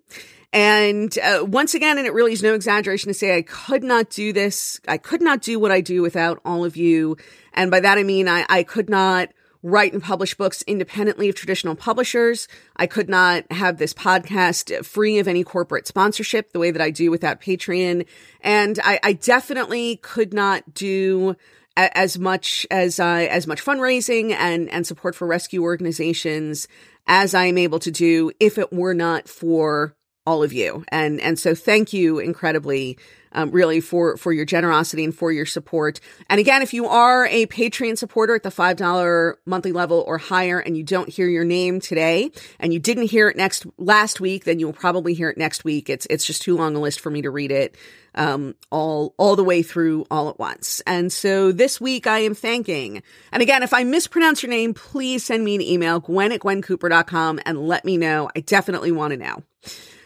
And 0.54 1.17
uh, 1.19 1.43
once 1.45 1.73
again, 1.73 1.97
and 1.97 2.08
it 2.08 2.13
really 2.13 2.32
is 2.32 2.41
no 2.41 2.54
exaggeration 2.54 3.10
to 3.10 3.13
say 3.13 3.36
I 3.36 3.41
could 3.41 3.84
not 3.84 4.10
do 4.10 4.32
this. 4.32 4.80
I 4.88 4.97
could 4.97 5.21
not 5.21 5.41
do 5.41 5.60
what 5.60 5.71
I 5.71 5.82
do 5.82 6.01
without 6.01 6.39
all 6.45 6.63
of 6.63 6.78
you. 6.78 7.17
And 7.54 7.69
by 7.69 7.82
that 7.82 7.97
I 7.97 8.04
mean 8.04 8.30
I, 8.30 8.45
I 8.47 8.63
could 8.63 8.89
not 8.89 9.30
write 9.65 9.93
and 9.93 10.04
publish 10.04 10.36
books 10.36 10.63
independently 10.67 11.28
of 11.28 11.34
traditional 11.34 11.75
publishers. 11.75 12.47
I 12.78 12.86
could 12.86 13.10
not 13.10 13.51
have 13.51 13.78
this 13.78 13.95
podcast 13.95 14.86
free 14.86 15.17
of 15.17 15.28
any 15.28 15.43
corporate 15.43 15.88
sponsorship 15.88 16.51
the 16.51 16.60
way 16.60 16.69
that 16.69 16.84
I 16.84 16.91
do 16.91 17.10
without 17.10 17.41
Patreon. 17.41 18.06
And 18.41 18.80
I, 18.84 18.99
I 19.01 19.13
definitely 19.13 19.97
could 19.97 20.36
not 20.36 20.75
do 20.75 21.36
as 21.75 22.19
much 22.19 22.67
as 22.69 22.99
uh, 22.99 23.28
as 23.30 23.47
much 23.47 23.65
fundraising 23.65 24.32
and 24.32 24.69
and 24.69 24.86
support 24.86 25.15
for 25.15 25.28
rescue 25.28 25.63
organizations 25.63 26.67
as 27.08 27.34
I 27.34 27.45
am 27.45 27.58
able 27.58 27.80
to 27.80 27.91
do 27.91 28.32
if 28.39 28.58
it 28.58 28.71
were 28.71 28.93
not 28.93 29.28
for 29.28 29.95
all 30.28 30.43
of 30.43 30.54
you. 30.54 30.86
And 30.89 31.19
and 31.19 31.39
so 31.39 31.56
thank 31.56 31.91
you 31.91 32.19
incredibly 32.19 32.97
um, 33.36 33.52
really 33.52 33.82
for 33.82 34.17
for 34.17 34.34
your 34.34 34.45
generosity 34.45 35.04
and 35.04 35.13
for 35.13 35.32
your 35.32 35.45
support. 35.45 36.00
And 36.30 36.39
again, 36.39 36.63
if 36.63 36.74
you 36.74 36.88
are 36.88 37.28
a 37.28 37.45
Patreon 37.45 37.98
supporter 37.98 38.34
at 38.34 38.41
the 38.41 38.50
five 38.50 38.78
dollar 38.78 39.38
monthly 39.45 39.71
level 39.71 40.04
or 40.08 40.17
higher, 40.17 40.58
and 40.58 40.76
you 40.76 40.84
don't 40.84 41.10
hear 41.10 41.28
your 41.28 41.43
name 41.43 41.80
today, 41.80 42.32
and 42.60 42.74
you 42.74 42.80
didn't 42.80 43.12
hear 43.12 43.30
it 43.30 43.38
next 43.38 43.67
last 43.78 44.19
week, 44.19 44.45
then 44.45 44.58
you 44.58 44.65
will 44.65 44.74
probably 44.74 45.13
hear 45.13 45.30
it 45.30 45.38
next 45.38 45.63
week. 45.63 45.89
It's 45.89 46.08
it's 46.10 46.26
just 46.26 46.41
too 46.41 46.58
long 46.58 46.76
a 46.76 46.80
list 46.80 47.02
for 47.02 47.12
me 47.12 47.21
to 47.21 47.30
read 47.30 47.52
it 47.52 47.76
um, 48.15 48.56
all 48.71 49.13
all 49.17 49.36
the 49.36 49.43
way 49.43 49.62
through 49.62 50.06
all 50.10 50.30
at 50.30 50.39
once. 50.39 50.82
And 50.88 51.12
so 51.12 51.52
this 51.52 51.80
week 51.80 52.08
I 52.08 52.19
am 52.19 52.34
thanking. 52.34 53.04
And 53.32 53.43
again, 53.43 53.62
if 53.62 53.74
I 53.74 53.84
mispronounce 53.84 54.41
your 54.41 54.50
name, 54.50 54.74
please 54.74 55.26
send 55.26 55.43
me 55.43 55.56
an 55.56 55.62
email, 55.62 56.00
gwen 56.00 56.32
at 56.32 56.39
gwencooper.com, 56.39 57.41
and 57.45 57.67
let 57.67 57.86
me 57.86 57.98
know. 57.98 58.30
I 58.36 58.39
definitely 58.39 58.93
want 58.93 59.12
to 59.12 59.17
know. 59.17 59.43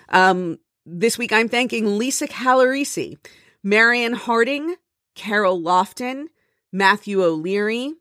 Um, 0.10 0.58
this 0.92 1.18
week, 1.18 1.32
I'm 1.32 1.50
thanking 1.50 1.98
Lisa 1.98 2.28
Calarisi, 2.28 3.18
Marion 3.64 4.14
Harding, 4.14 4.76
Carol 5.16 5.62
Lofton, 5.62 6.26
Matthew 6.72 7.24
O'Leary, 7.24 7.94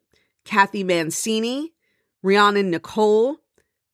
Kathy 0.44 0.84
Mancini, 0.84 1.72
Rhiannon 2.22 2.70
Nicole, 2.70 3.36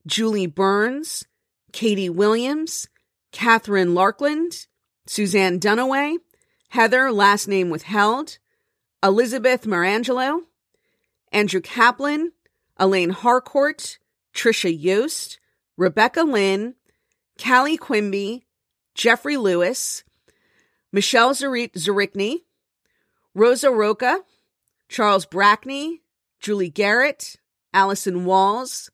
Julie 0.07 0.47
Burns, 0.47 1.25
Katie 1.73 2.11
Williams, 2.11 2.89
Catherine 3.33 3.95
Larkland, 3.95 4.67
Suzanne 5.07 5.59
Dunaway, 5.59 6.17
Heather, 6.69 7.11
last 7.11 7.49
name 7.49 7.71
withheld, 7.71 8.39
Elizabeth 9.03 9.65
Marangelo, 9.65 10.43
Andrew 11.33 11.61
Kaplan, 11.61 12.33
Elaine 12.79 13.11
Harcourt, 13.11 13.99
Trisha 14.35 14.75
Yost, 14.77 15.39
Rebecca 15.77 16.23
Lynn, 16.23 16.75
Callie 17.39 17.77
Quimby, 17.77 18.45
Jeffrey 18.95 19.37
Lewis, 19.37 20.05
Michelle 20.93 21.35
Zarickney, 21.35 22.43
Rosa 23.35 23.71
Roca, 23.71 24.21
Charles 24.89 25.27
Brackney, 25.27 26.01
Julie 26.41 26.71
Garrett, 26.71 27.37
Allison 27.73 28.25
Walls, 28.25 28.91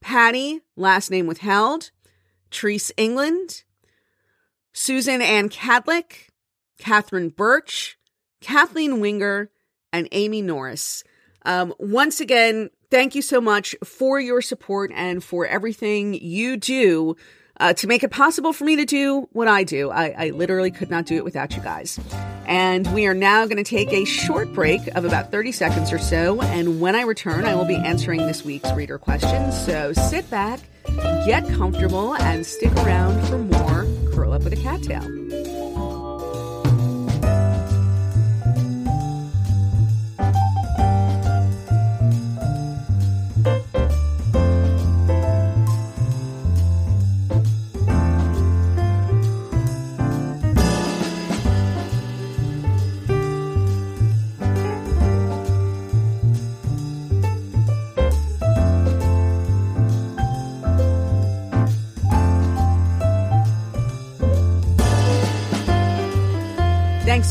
Patty, 0.00 0.60
last 0.76 1.10
name 1.10 1.26
withheld, 1.26 1.90
Therese 2.50 2.92
England, 2.96 3.62
Susan 4.72 5.22
Ann 5.22 5.48
Cadlick, 5.48 6.30
Catherine 6.78 7.28
Birch, 7.28 7.96
Kathleen 8.40 9.00
Winger, 9.00 9.50
and 9.92 10.08
Amy 10.10 10.42
Norris. 10.42 11.04
Um, 11.46 11.72
once 11.78 12.20
again, 12.20 12.70
thank 12.90 13.14
you 13.14 13.22
so 13.22 13.40
much 13.40 13.76
for 13.84 14.18
your 14.18 14.42
support 14.42 14.90
and 14.94 15.22
for 15.22 15.46
everything 15.46 16.14
you 16.14 16.56
do 16.56 17.16
uh, 17.60 17.72
to 17.74 17.86
make 17.86 18.02
it 18.02 18.10
possible 18.10 18.52
for 18.52 18.64
me 18.64 18.76
to 18.76 18.84
do 18.84 19.28
what 19.32 19.48
I 19.48 19.64
do. 19.64 19.90
I, 19.90 20.14
I 20.16 20.30
literally 20.30 20.70
could 20.70 20.90
not 20.90 21.06
do 21.06 21.16
it 21.16 21.24
without 21.24 21.56
you 21.56 21.62
guys. 21.62 21.98
And 22.46 22.92
we 22.92 23.06
are 23.06 23.14
now 23.14 23.46
going 23.46 23.62
to 23.62 23.64
take 23.64 23.92
a 23.92 24.04
short 24.04 24.52
break 24.52 24.86
of 24.88 25.04
about 25.04 25.30
30 25.30 25.52
seconds 25.52 25.92
or 25.92 25.98
so. 25.98 26.42
And 26.42 26.80
when 26.80 26.94
I 26.94 27.02
return, 27.02 27.44
I 27.44 27.54
will 27.54 27.64
be 27.64 27.76
answering 27.76 28.26
this 28.26 28.44
week's 28.44 28.70
reader 28.72 28.98
questions. 28.98 29.58
So 29.64 29.92
sit 29.92 30.28
back, 30.30 30.60
get 31.26 31.46
comfortable, 31.48 32.14
and 32.16 32.44
stick 32.44 32.72
around 32.76 33.26
for 33.26 33.38
more 33.38 33.86
Curl 34.12 34.32
Up 34.32 34.42
with 34.42 34.52
a 34.52 34.56
Cat 34.56 34.82
Tale. 34.82 35.63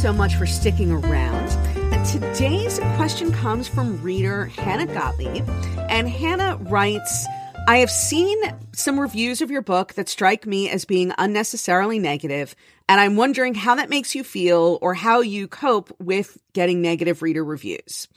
So 0.03 0.11
much 0.11 0.35
for 0.35 0.45
sticking 0.45 0.91
around. 0.91 1.49
Today's 2.05 2.77
question 2.97 3.31
comes 3.31 3.69
from 3.69 4.01
reader 4.01 4.47
Hannah 4.47 4.85
Gottlieb, 4.85 5.47
and 5.89 6.09
Hannah 6.09 6.57
writes, 6.57 7.25
I 7.69 7.77
have 7.77 7.89
seen 7.89 8.37
some 8.73 8.99
reviews 8.99 9.41
of 9.41 9.49
your 9.49 9.61
book 9.61 9.93
that 9.93 10.09
strike 10.09 10.45
me 10.45 10.69
as 10.69 10.83
being 10.83 11.13
unnecessarily 11.17 11.99
negative, 11.99 12.53
and 12.89 12.99
I'm 12.99 13.15
wondering 13.15 13.55
how 13.55 13.75
that 13.75 13.89
makes 13.89 14.13
you 14.13 14.25
feel 14.25 14.77
or 14.81 14.93
how 14.93 15.21
you 15.21 15.47
cope 15.47 15.95
with 16.01 16.37
getting 16.51 16.81
negative 16.81 17.21
reader 17.21 17.45
reviews. 17.45 18.09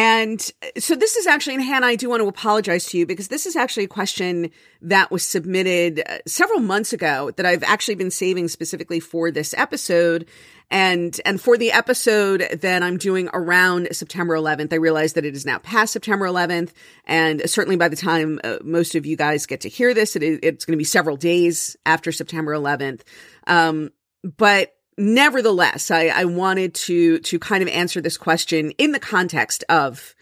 And 0.00 0.40
so 0.78 0.94
this 0.94 1.16
is 1.16 1.26
actually, 1.26 1.56
and 1.56 1.64
Hannah, 1.64 1.86
I 1.86 1.96
do 1.96 2.08
want 2.08 2.22
to 2.22 2.28
apologize 2.28 2.86
to 2.90 2.98
you 2.98 3.04
because 3.04 3.26
this 3.26 3.46
is 3.46 3.56
actually 3.56 3.82
a 3.82 3.88
question 3.88 4.52
that 4.80 5.10
was 5.10 5.26
submitted 5.26 6.04
uh, 6.08 6.18
several 6.24 6.60
months 6.60 6.92
ago 6.92 7.32
that 7.32 7.44
I've 7.44 7.64
actually 7.64 7.96
been 7.96 8.12
saving 8.12 8.46
specifically 8.46 9.00
for 9.00 9.32
this 9.32 9.54
episode. 9.58 10.28
And, 10.70 11.20
and 11.26 11.40
for 11.40 11.58
the 11.58 11.72
episode 11.72 12.46
that 12.60 12.84
I'm 12.84 12.96
doing 12.96 13.28
around 13.32 13.88
September 13.90 14.36
11th, 14.36 14.72
I 14.72 14.76
realize 14.76 15.14
that 15.14 15.24
it 15.24 15.34
is 15.34 15.44
now 15.44 15.58
past 15.58 15.94
September 15.94 16.26
11th. 16.26 16.70
And 17.04 17.50
certainly 17.50 17.76
by 17.76 17.88
the 17.88 17.96
time 17.96 18.38
uh, 18.44 18.58
most 18.62 18.94
of 18.94 19.04
you 19.04 19.16
guys 19.16 19.46
get 19.46 19.62
to 19.62 19.68
hear 19.68 19.94
this, 19.94 20.14
it, 20.14 20.22
it's 20.22 20.64
going 20.64 20.76
to 20.76 20.78
be 20.78 20.84
several 20.84 21.16
days 21.16 21.76
after 21.84 22.12
September 22.12 22.52
11th. 22.52 23.00
Um, 23.48 23.90
but 24.22 24.77
nevertheless, 24.98 25.90
I, 25.90 26.08
I 26.08 26.24
wanted 26.24 26.74
to, 26.74 27.20
to 27.20 27.38
kind 27.38 27.62
of 27.62 27.68
answer 27.68 28.00
this 28.00 28.18
question 28.18 28.72
in 28.72 28.92
the 28.92 29.00
context 29.00 29.64
of 29.68 30.14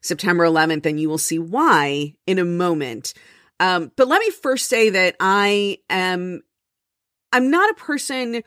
September 0.00 0.44
11th, 0.44 0.84
and 0.84 1.00
you 1.00 1.08
will 1.08 1.18
see 1.18 1.38
why 1.38 2.14
in 2.26 2.38
a 2.38 2.44
moment. 2.44 3.14
Um, 3.60 3.92
but 3.96 4.08
let 4.08 4.20
me 4.20 4.30
first 4.30 4.68
say 4.68 4.90
that 4.90 5.16
I 5.20 5.78
am, 5.88 6.42
I'm 7.32 7.50
not 7.50 7.70
a 7.70 7.74
person 7.74 8.42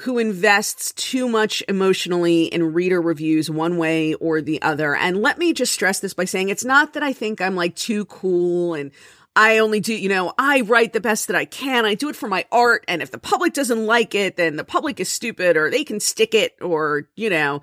who 0.00 0.18
invests 0.18 0.92
too 0.92 1.28
much 1.28 1.62
emotionally 1.68 2.44
in 2.44 2.74
reader 2.74 3.00
reviews 3.00 3.50
one 3.50 3.78
way 3.78 4.14
or 4.14 4.42
the 4.42 4.60
other. 4.60 4.94
And 4.94 5.22
let 5.22 5.38
me 5.38 5.54
just 5.54 5.72
stress 5.72 6.00
this 6.00 6.12
by 6.12 6.26
saying 6.26 6.50
it's 6.50 6.64
not 6.64 6.92
that 6.92 7.02
I 7.02 7.12
think 7.12 7.40
I'm 7.40 7.56
like 7.56 7.74
too 7.74 8.04
cool 8.04 8.74
and 8.74 8.90
I 9.36 9.58
only 9.58 9.80
do, 9.80 9.94
you 9.94 10.08
know, 10.08 10.32
I 10.38 10.62
write 10.62 10.94
the 10.94 11.00
best 11.00 11.26
that 11.26 11.36
I 11.36 11.44
can. 11.44 11.84
I 11.84 11.94
do 11.94 12.08
it 12.08 12.16
for 12.16 12.26
my 12.26 12.46
art. 12.50 12.84
And 12.88 13.02
if 13.02 13.10
the 13.10 13.18
public 13.18 13.52
doesn't 13.52 13.84
like 13.84 14.14
it, 14.14 14.36
then 14.36 14.56
the 14.56 14.64
public 14.64 14.98
is 14.98 15.10
stupid 15.10 15.58
or 15.58 15.70
they 15.70 15.84
can 15.84 16.00
stick 16.00 16.34
it 16.34 16.56
or, 16.62 17.10
you 17.16 17.28
know, 17.28 17.60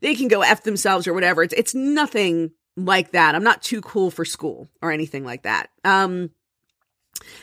they 0.00 0.16
can 0.16 0.26
go 0.26 0.42
F 0.42 0.64
themselves 0.64 1.06
or 1.06 1.14
whatever. 1.14 1.44
It's, 1.44 1.54
it's 1.54 1.76
nothing 1.76 2.50
like 2.76 3.12
that. 3.12 3.36
I'm 3.36 3.44
not 3.44 3.62
too 3.62 3.80
cool 3.80 4.10
for 4.10 4.24
school 4.24 4.68
or 4.82 4.90
anything 4.90 5.24
like 5.24 5.44
that. 5.44 5.70
Um, 5.84 6.30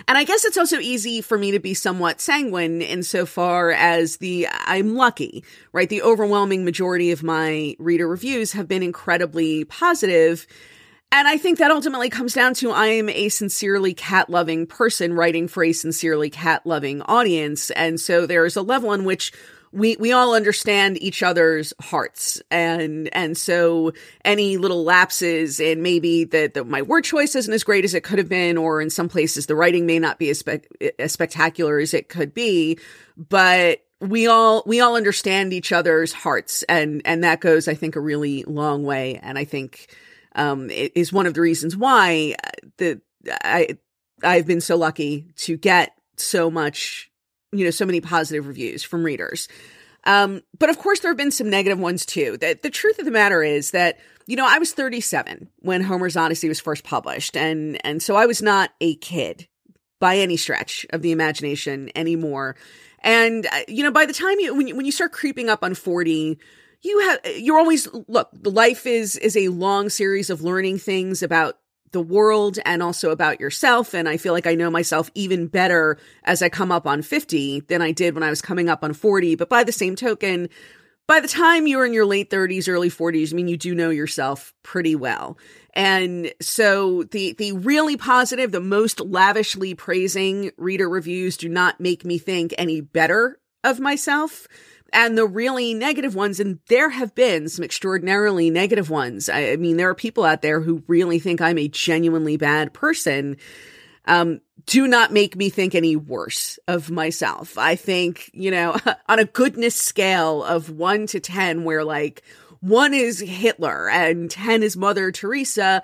and 0.09 0.17
I 0.17 0.25
guess 0.25 0.43
it's 0.43 0.57
also 0.57 0.79
easy 0.79 1.21
for 1.21 1.37
me 1.37 1.51
to 1.51 1.59
be 1.59 1.73
somewhat 1.73 2.19
sanguine 2.19 2.81
insofar 2.81 3.71
as 3.71 4.17
the 4.17 4.47
I'm 4.49 4.95
lucky, 4.95 5.45
right? 5.71 5.87
The 5.87 6.01
overwhelming 6.01 6.65
majority 6.65 7.11
of 7.11 7.23
my 7.23 7.77
reader 7.79 8.09
reviews 8.09 8.51
have 8.53 8.67
been 8.67 8.83
incredibly 8.83 9.63
positive 9.63 10.47
and 11.11 11.27
I 11.27 11.37
think 11.37 11.57
that 11.57 11.71
ultimately 11.71 12.09
comes 12.09 12.33
down 12.33 12.53
to 12.55 12.71
I 12.71 12.87
am 12.87 13.09
a 13.09 13.29
sincerely 13.29 13.93
cat 13.93 14.29
loving 14.29 14.67
person 14.67 15.13
writing 15.13 15.47
for 15.47 15.63
a 15.63 15.73
sincerely 15.73 16.29
cat 16.29 16.65
loving 16.65 17.01
audience. 17.03 17.71
And 17.71 17.99
so 17.99 18.27
there's 18.27 18.55
a 18.55 18.61
level 18.61 18.93
in 18.93 19.05
which 19.05 19.31
we 19.71 19.95
we 19.97 20.11
all 20.11 20.35
understand 20.35 21.01
each 21.01 21.23
other's 21.23 21.73
hearts. 21.81 22.41
And 22.51 23.09
and 23.11 23.35
so 23.35 23.93
any 24.23 24.57
little 24.57 24.83
lapses 24.83 25.59
and 25.59 25.81
maybe 25.81 26.25
that 26.25 26.67
my 26.67 26.83
word 26.83 27.05
choice 27.05 27.35
isn't 27.35 27.53
as 27.53 27.63
great 27.63 27.85
as 27.85 27.95
it 27.95 28.03
could 28.03 28.19
have 28.19 28.29
been 28.29 28.57
or 28.57 28.79
in 28.79 28.91
some 28.91 29.09
places 29.09 29.47
the 29.47 29.55
writing 29.55 29.87
may 29.87 29.97
not 29.97 30.19
be 30.19 30.29
as, 30.29 30.39
spe- 30.39 30.65
as 30.99 31.11
spectacular 31.11 31.79
as 31.79 31.95
it 31.95 32.09
could 32.09 32.35
be. 32.35 32.77
But 33.17 33.83
we 33.99 34.27
all 34.27 34.61
we 34.67 34.79
all 34.79 34.95
understand 34.95 35.53
each 35.53 35.71
other's 35.71 36.13
hearts. 36.13 36.63
And 36.63 37.01
and 37.05 37.23
that 37.23 37.41
goes 37.41 37.67
i 37.67 37.73
think 37.73 37.95
a 37.95 37.99
really 37.99 38.43
long 38.43 38.83
way. 38.83 39.19
And 39.23 39.39
i 39.39 39.43
think 39.43 39.87
um, 40.35 40.69
is 40.69 41.11
one 41.11 41.25
of 41.25 41.33
the 41.33 41.41
reasons 41.41 41.75
why 41.75 42.35
uh, 42.43 42.49
the 42.77 43.01
I 43.27 43.77
I've 44.23 44.47
been 44.47 44.61
so 44.61 44.75
lucky 44.75 45.31
to 45.37 45.57
get 45.57 45.95
so 46.17 46.51
much, 46.51 47.09
you 47.51 47.63
know, 47.65 47.71
so 47.71 47.85
many 47.85 48.01
positive 48.01 48.47
reviews 48.47 48.83
from 48.83 49.03
readers. 49.03 49.47
Um, 50.05 50.41
but 50.57 50.69
of 50.69 50.77
course, 50.77 50.99
there 50.99 51.11
have 51.11 51.17
been 51.17 51.31
some 51.31 51.49
negative 51.49 51.79
ones 51.79 52.05
too. 52.05 52.37
That 52.37 52.61
the 52.61 52.69
truth 52.69 52.99
of 52.99 53.05
the 53.05 53.11
matter 53.11 53.43
is 53.43 53.71
that 53.71 53.99
you 54.27 54.35
know 54.35 54.45
I 54.47 54.59
was 54.59 54.71
37 54.73 55.49
when 55.59 55.81
Homer's 55.81 56.15
Odyssey 56.15 56.47
was 56.47 56.59
first 56.59 56.83
published, 56.83 57.35
and 57.35 57.83
and 57.85 58.01
so 58.01 58.15
I 58.15 58.25
was 58.25 58.41
not 58.41 58.71
a 58.79 58.95
kid 58.95 59.47
by 59.99 60.17
any 60.17 60.37
stretch 60.37 60.85
of 60.91 61.01
the 61.01 61.11
imagination 61.11 61.89
anymore. 61.95 62.55
And 63.01 63.45
uh, 63.45 63.59
you 63.67 63.83
know, 63.83 63.91
by 63.91 64.05
the 64.05 64.13
time 64.13 64.39
you 64.39 64.55
when 64.55 64.67
you, 64.67 64.75
when 64.75 64.85
you 64.85 64.91
start 64.91 65.11
creeping 65.11 65.49
up 65.49 65.63
on 65.63 65.73
40 65.73 66.39
you 66.81 66.99
have 66.99 67.19
you're 67.37 67.57
always 67.57 67.87
look 68.07 68.29
life 68.43 68.85
is 68.85 69.15
is 69.17 69.35
a 69.35 69.49
long 69.49 69.89
series 69.89 70.29
of 70.29 70.41
learning 70.41 70.79
things 70.79 71.21
about 71.21 71.57
the 71.91 72.01
world 72.01 72.59
and 72.65 72.83
also 72.83 73.09
about 73.09 73.39
yourself. 73.39 73.93
And 73.93 74.07
i 74.07 74.17
feel 74.17 74.33
like 74.33 74.47
i 74.47 74.55
know 74.55 74.69
myself 74.69 75.09
even 75.15 75.47
better 75.47 75.97
as 76.23 76.41
i 76.41 76.49
come 76.49 76.71
up 76.71 76.85
on 76.87 77.01
50 77.01 77.61
than 77.61 77.81
i 77.81 77.91
did 77.91 78.13
when 78.13 78.23
i 78.23 78.29
was 78.29 78.41
coming 78.41 78.69
up 78.69 78.83
on 78.83 78.93
40 78.93 79.35
but 79.35 79.49
by 79.49 79.63
the 79.63 79.71
same 79.71 79.95
token 79.95 80.49
by 81.07 81.19
the 81.19 81.27
time 81.27 81.65
you're 81.65 81.85
in 81.85 81.93
your 81.93 82.05
late 82.05 82.29
30s 82.29 82.69
early 82.69 82.89
40s 82.89 83.33
i 83.33 83.35
mean 83.35 83.47
you 83.47 83.57
do 83.57 83.73
know 83.75 83.89
yourself 83.89 84.53
pretty 84.63 84.95
well. 84.95 85.37
And 85.73 86.33
so 86.41 87.03
the 87.03 87.33
the 87.33 87.53
really 87.53 87.95
positive 87.95 88.51
the 88.51 88.59
most 88.59 88.99
lavishly 88.99 89.75
praising 89.75 90.51
reader 90.57 90.89
reviews 90.89 91.37
do 91.37 91.47
not 91.47 91.79
make 91.79 92.03
me 92.03 92.17
think 92.17 92.53
any 92.57 92.81
better 92.81 93.39
of 93.63 93.79
myself 93.79 94.47
and 94.93 95.17
the 95.17 95.25
really 95.25 95.73
negative 95.73 96.15
ones, 96.15 96.39
and 96.39 96.59
there 96.67 96.89
have 96.89 97.15
been 97.15 97.49
some 97.49 97.63
extraordinarily 97.63 98.49
negative 98.49 98.89
ones. 98.89 99.29
I, 99.29 99.51
I, 99.51 99.55
mean, 99.55 99.77
there 99.77 99.89
are 99.89 99.95
people 99.95 100.23
out 100.23 100.41
there 100.41 100.61
who 100.61 100.83
really 100.87 101.19
think 101.19 101.41
I'm 101.41 101.57
a 101.57 101.67
genuinely 101.67 102.37
bad 102.37 102.73
person. 102.73 103.37
Um, 104.05 104.41
do 104.65 104.87
not 104.87 105.11
make 105.11 105.35
me 105.35 105.49
think 105.49 105.75
any 105.75 105.95
worse 105.95 106.59
of 106.67 106.91
myself. 106.91 107.57
I 107.57 107.75
think, 107.75 108.29
you 108.33 108.51
know, 108.51 108.77
on 109.09 109.19
a 109.19 109.25
goodness 109.25 109.75
scale 109.75 110.43
of 110.43 110.69
one 110.69 111.07
to 111.07 111.19
10, 111.19 111.63
where 111.63 111.83
like 111.83 112.23
one 112.61 112.93
is 112.93 113.19
Hitler 113.19 113.89
and 113.89 114.29
10 114.29 114.63
is 114.63 114.75
Mother 114.75 115.11
Teresa, 115.11 115.81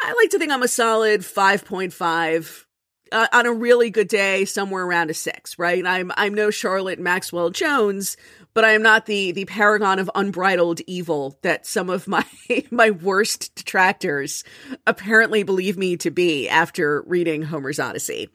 I 0.00 0.12
like 0.14 0.30
to 0.30 0.38
think 0.38 0.52
I'm 0.52 0.62
a 0.62 0.68
solid 0.68 1.20
5.5 1.22 2.64
uh, 3.12 3.26
on 3.32 3.46
a 3.46 3.52
really 3.52 3.90
good 3.90 4.08
day 4.08 4.44
somewhere 4.44 4.84
around 4.84 5.10
a 5.10 5.14
six, 5.14 5.58
right? 5.58 5.86
I'm 5.86 6.12
I'm 6.16 6.34
no 6.34 6.50
Charlotte 6.50 6.98
Maxwell 6.98 7.50
Jones, 7.50 8.16
but 8.54 8.64
I 8.64 8.72
am 8.72 8.82
not 8.82 9.06
the 9.06 9.32
the 9.32 9.44
paragon 9.44 9.98
of 9.98 10.10
unbridled 10.14 10.80
evil 10.86 11.38
that 11.42 11.66
some 11.66 11.90
of 11.90 12.08
my 12.08 12.24
my 12.70 12.90
worst 12.90 13.54
detractors 13.54 14.44
apparently 14.86 15.42
believe 15.42 15.76
me 15.76 15.96
to 15.98 16.10
be 16.10 16.48
after 16.48 17.02
reading 17.02 17.42
Homer's 17.42 17.78
Odyssey. 17.78 18.28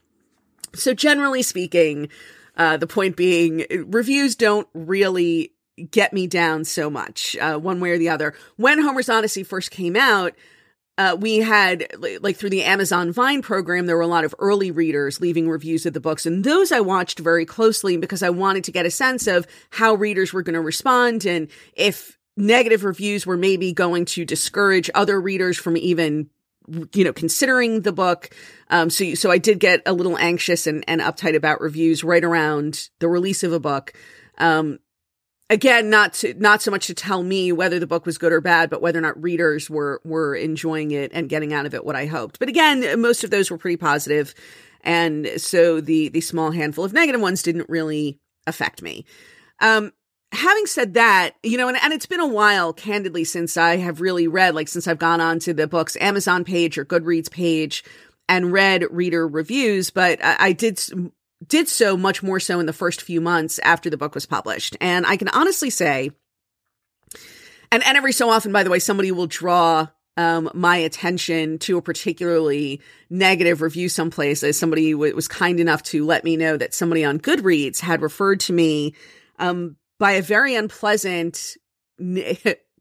So 0.75 0.93
generally 0.93 1.43
speaking, 1.43 2.09
uh, 2.57 2.77
the 2.77 2.87
point 2.87 3.15
being, 3.15 3.65
reviews 3.87 4.35
don't 4.35 4.67
really 4.73 5.53
get 5.89 6.13
me 6.13 6.27
down 6.27 6.65
so 6.65 6.89
much, 6.89 7.35
uh, 7.37 7.57
one 7.57 7.79
way 7.79 7.91
or 7.91 7.97
the 7.97 8.09
other. 8.09 8.33
When 8.57 8.81
Homer's 8.81 9.09
Odyssey 9.09 9.43
first 9.43 9.71
came 9.71 9.95
out, 9.95 10.33
uh, 10.97 11.17
we 11.19 11.37
had 11.37 11.87
like 12.21 12.37
through 12.37 12.51
the 12.51 12.63
Amazon 12.63 13.11
Vine 13.11 13.41
program, 13.41 13.87
there 13.87 13.95
were 13.95 14.03
a 14.03 14.07
lot 14.07 14.25
of 14.25 14.35
early 14.37 14.69
readers 14.69 15.19
leaving 15.19 15.49
reviews 15.49 15.85
of 15.85 15.93
the 15.93 15.99
books, 15.99 16.25
and 16.25 16.43
those 16.43 16.71
I 16.71 16.81
watched 16.81 17.19
very 17.19 17.45
closely 17.45 17.97
because 17.97 18.21
I 18.21 18.29
wanted 18.29 18.63
to 18.65 18.71
get 18.71 18.85
a 18.85 18.91
sense 18.91 19.25
of 19.25 19.47
how 19.71 19.95
readers 19.95 20.33
were 20.33 20.43
going 20.43 20.53
to 20.53 20.61
respond 20.61 21.25
and 21.25 21.47
if 21.73 22.17
negative 22.37 22.83
reviews 22.83 23.25
were 23.25 23.37
maybe 23.37 23.73
going 23.73 24.05
to 24.05 24.25
discourage 24.25 24.89
other 24.93 25.19
readers 25.19 25.57
from 25.57 25.77
even 25.77 26.29
you 26.93 27.03
know 27.03 27.13
considering 27.13 27.81
the 27.81 27.91
book. 27.91 28.29
Um 28.69 28.89
so 28.89 29.15
so 29.15 29.31
I 29.31 29.37
did 29.37 29.59
get 29.59 29.81
a 29.85 29.93
little 29.93 30.17
anxious 30.17 30.67
and, 30.67 30.83
and 30.87 31.01
uptight 31.01 31.35
about 31.35 31.61
reviews 31.61 32.03
right 32.03 32.23
around 32.23 32.89
the 32.99 33.07
release 33.09 33.43
of 33.43 33.51
a 33.51 33.59
book. 33.59 33.93
Um 34.37 34.79
again 35.53 35.89
not 35.89 36.13
to 36.13 36.33
not 36.33 36.61
so 36.63 36.71
much 36.71 36.87
to 36.87 36.93
tell 36.95 37.21
me 37.21 37.51
whether 37.51 37.77
the 37.77 37.87
book 37.87 38.05
was 38.05 38.17
good 38.17 38.33
or 38.33 38.41
bad 38.41 38.69
but 38.69 38.81
whether 38.81 38.97
or 38.97 39.03
not 39.03 39.21
readers 39.21 39.69
were 39.69 40.01
were 40.03 40.35
enjoying 40.35 40.91
it 40.91 41.11
and 41.13 41.29
getting 41.29 41.53
out 41.53 41.67
of 41.67 41.73
it 41.73 41.85
what 41.85 41.95
i 41.95 42.07
hoped. 42.07 42.39
But 42.39 42.49
again 42.49 42.99
most 42.99 43.23
of 43.23 43.29
those 43.29 43.51
were 43.51 43.57
pretty 43.57 43.77
positive. 43.77 44.33
And 44.81 45.29
so 45.37 45.79
the 45.79 46.09
the 46.09 46.21
small 46.21 46.51
handful 46.51 46.83
of 46.83 46.91
negative 46.91 47.21
ones 47.21 47.43
didn't 47.43 47.69
really 47.69 48.19
affect 48.47 48.81
me. 48.81 49.05
Um 49.59 49.93
having 50.31 50.65
said 50.65 50.95
that 50.95 51.35
you 51.43 51.57
know 51.57 51.67
and, 51.67 51.77
and 51.83 51.93
it's 51.93 52.07
been 52.07 52.19
a 52.19 52.27
while 52.27 52.73
candidly 52.73 53.23
since 53.23 53.55
i 53.55 53.77
have 53.77 54.01
really 54.01 54.27
read 54.27 54.55
like 54.55 54.67
since 54.67 54.87
i've 54.87 54.97
gone 54.97 55.21
on 55.21 55.37
to 55.37 55.53
the 55.53 55.67
book's 55.67 55.95
amazon 55.97 56.43
page 56.43 56.75
or 56.75 56.83
goodreads 56.83 57.29
page 57.29 57.83
and 58.27 58.51
read 58.51 58.83
reader 58.89 59.27
reviews 59.27 59.91
but 59.91 60.17
I, 60.25 60.35
I 60.39 60.51
did 60.53 60.81
did 61.47 61.67
so 61.67 61.97
much 61.97 62.23
more 62.23 62.39
so 62.39 62.59
in 62.59 62.65
the 62.65 62.73
first 62.73 63.01
few 63.01 63.21
months 63.21 63.59
after 63.59 63.89
the 63.89 63.97
book 63.97 64.15
was 64.15 64.25
published. 64.25 64.77
And 64.81 65.05
I 65.05 65.17
can 65.17 65.27
honestly 65.29 65.69
say, 65.69 66.11
and, 67.71 67.83
and 67.83 67.97
every 67.97 68.13
so 68.13 68.29
often, 68.29 68.51
by 68.51 68.63
the 68.63 68.69
way, 68.69 68.79
somebody 68.79 69.11
will 69.11 69.27
draw 69.27 69.87
um, 70.15 70.49
my 70.53 70.77
attention 70.77 71.57
to 71.59 71.77
a 71.77 71.81
particularly 71.81 72.81
negative 73.09 73.61
review 73.61 73.89
someplace 73.89 74.43
as 74.43 74.57
somebody 74.57 74.91
w- 74.91 75.15
was 75.15 75.27
kind 75.27 75.59
enough 75.59 75.81
to 75.83 76.05
let 76.05 76.23
me 76.23 76.37
know 76.37 76.55
that 76.55 76.73
somebody 76.73 77.03
on 77.03 77.19
Goodreads 77.19 77.79
had 77.79 78.01
referred 78.01 78.39
to 78.41 78.53
me 78.53 78.93
um, 79.39 79.75
by 79.99 80.13
a 80.13 80.21
very 80.21 80.55
unpleasant 80.55 81.57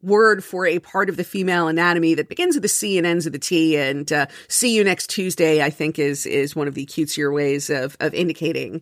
word 0.03 0.43
for 0.43 0.67
a 0.67 0.79
part 0.79 1.09
of 1.09 1.17
the 1.17 1.23
female 1.23 1.67
anatomy 1.67 2.13
that 2.15 2.29
begins 2.29 2.55
with 2.55 2.65
a 2.65 2.69
C 2.69 2.97
and 2.97 3.07
ends 3.07 3.25
with 3.25 3.33
a 3.33 3.39
T. 3.39 3.77
And 3.77 4.11
uh, 4.11 4.27
see 4.47 4.75
you 4.75 4.83
next 4.83 5.09
Tuesday, 5.09 5.63
I 5.63 5.69
think 5.69 5.97
is 5.97 6.25
is 6.25 6.55
one 6.55 6.67
of 6.67 6.75
the 6.75 6.85
cutesier 6.85 7.33
ways 7.33 7.69
of 7.69 7.97
of 7.99 8.13
indicating 8.13 8.81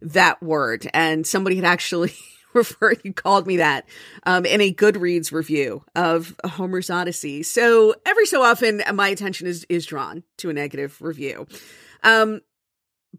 that 0.00 0.42
word. 0.42 0.88
And 0.92 1.26
somebody 1.26 1.56
had 1.56 1.64
actually 1.64 2.14
referred, 2.54 3.00
you 3.04 3.12
called 3.12 3.46
me 3.46 3.58
that 3.58 3.86
um, 4.24 4.44
in 4.44 4.60
a 4.60 4.72
Goodreads 4.72 5.32
review 5.32 5.84
of 5.94 6.34
Homer's 6.44 6.90
Odyssey. 6.90 7.42
So 7.42 7.94
every 8.04 8.26
so 8.26 8.42
often, 8.42 8.82
my 8.94 9.08
attention 9.08 9.46
is 9.46 9.64
is 9.68 9.86
drawn 9.86 10.22
to 10.38 10.50
a 10.50 10.52
negative 10.52 11.00
review. 11.00 11.46
Um, 12.02 12.40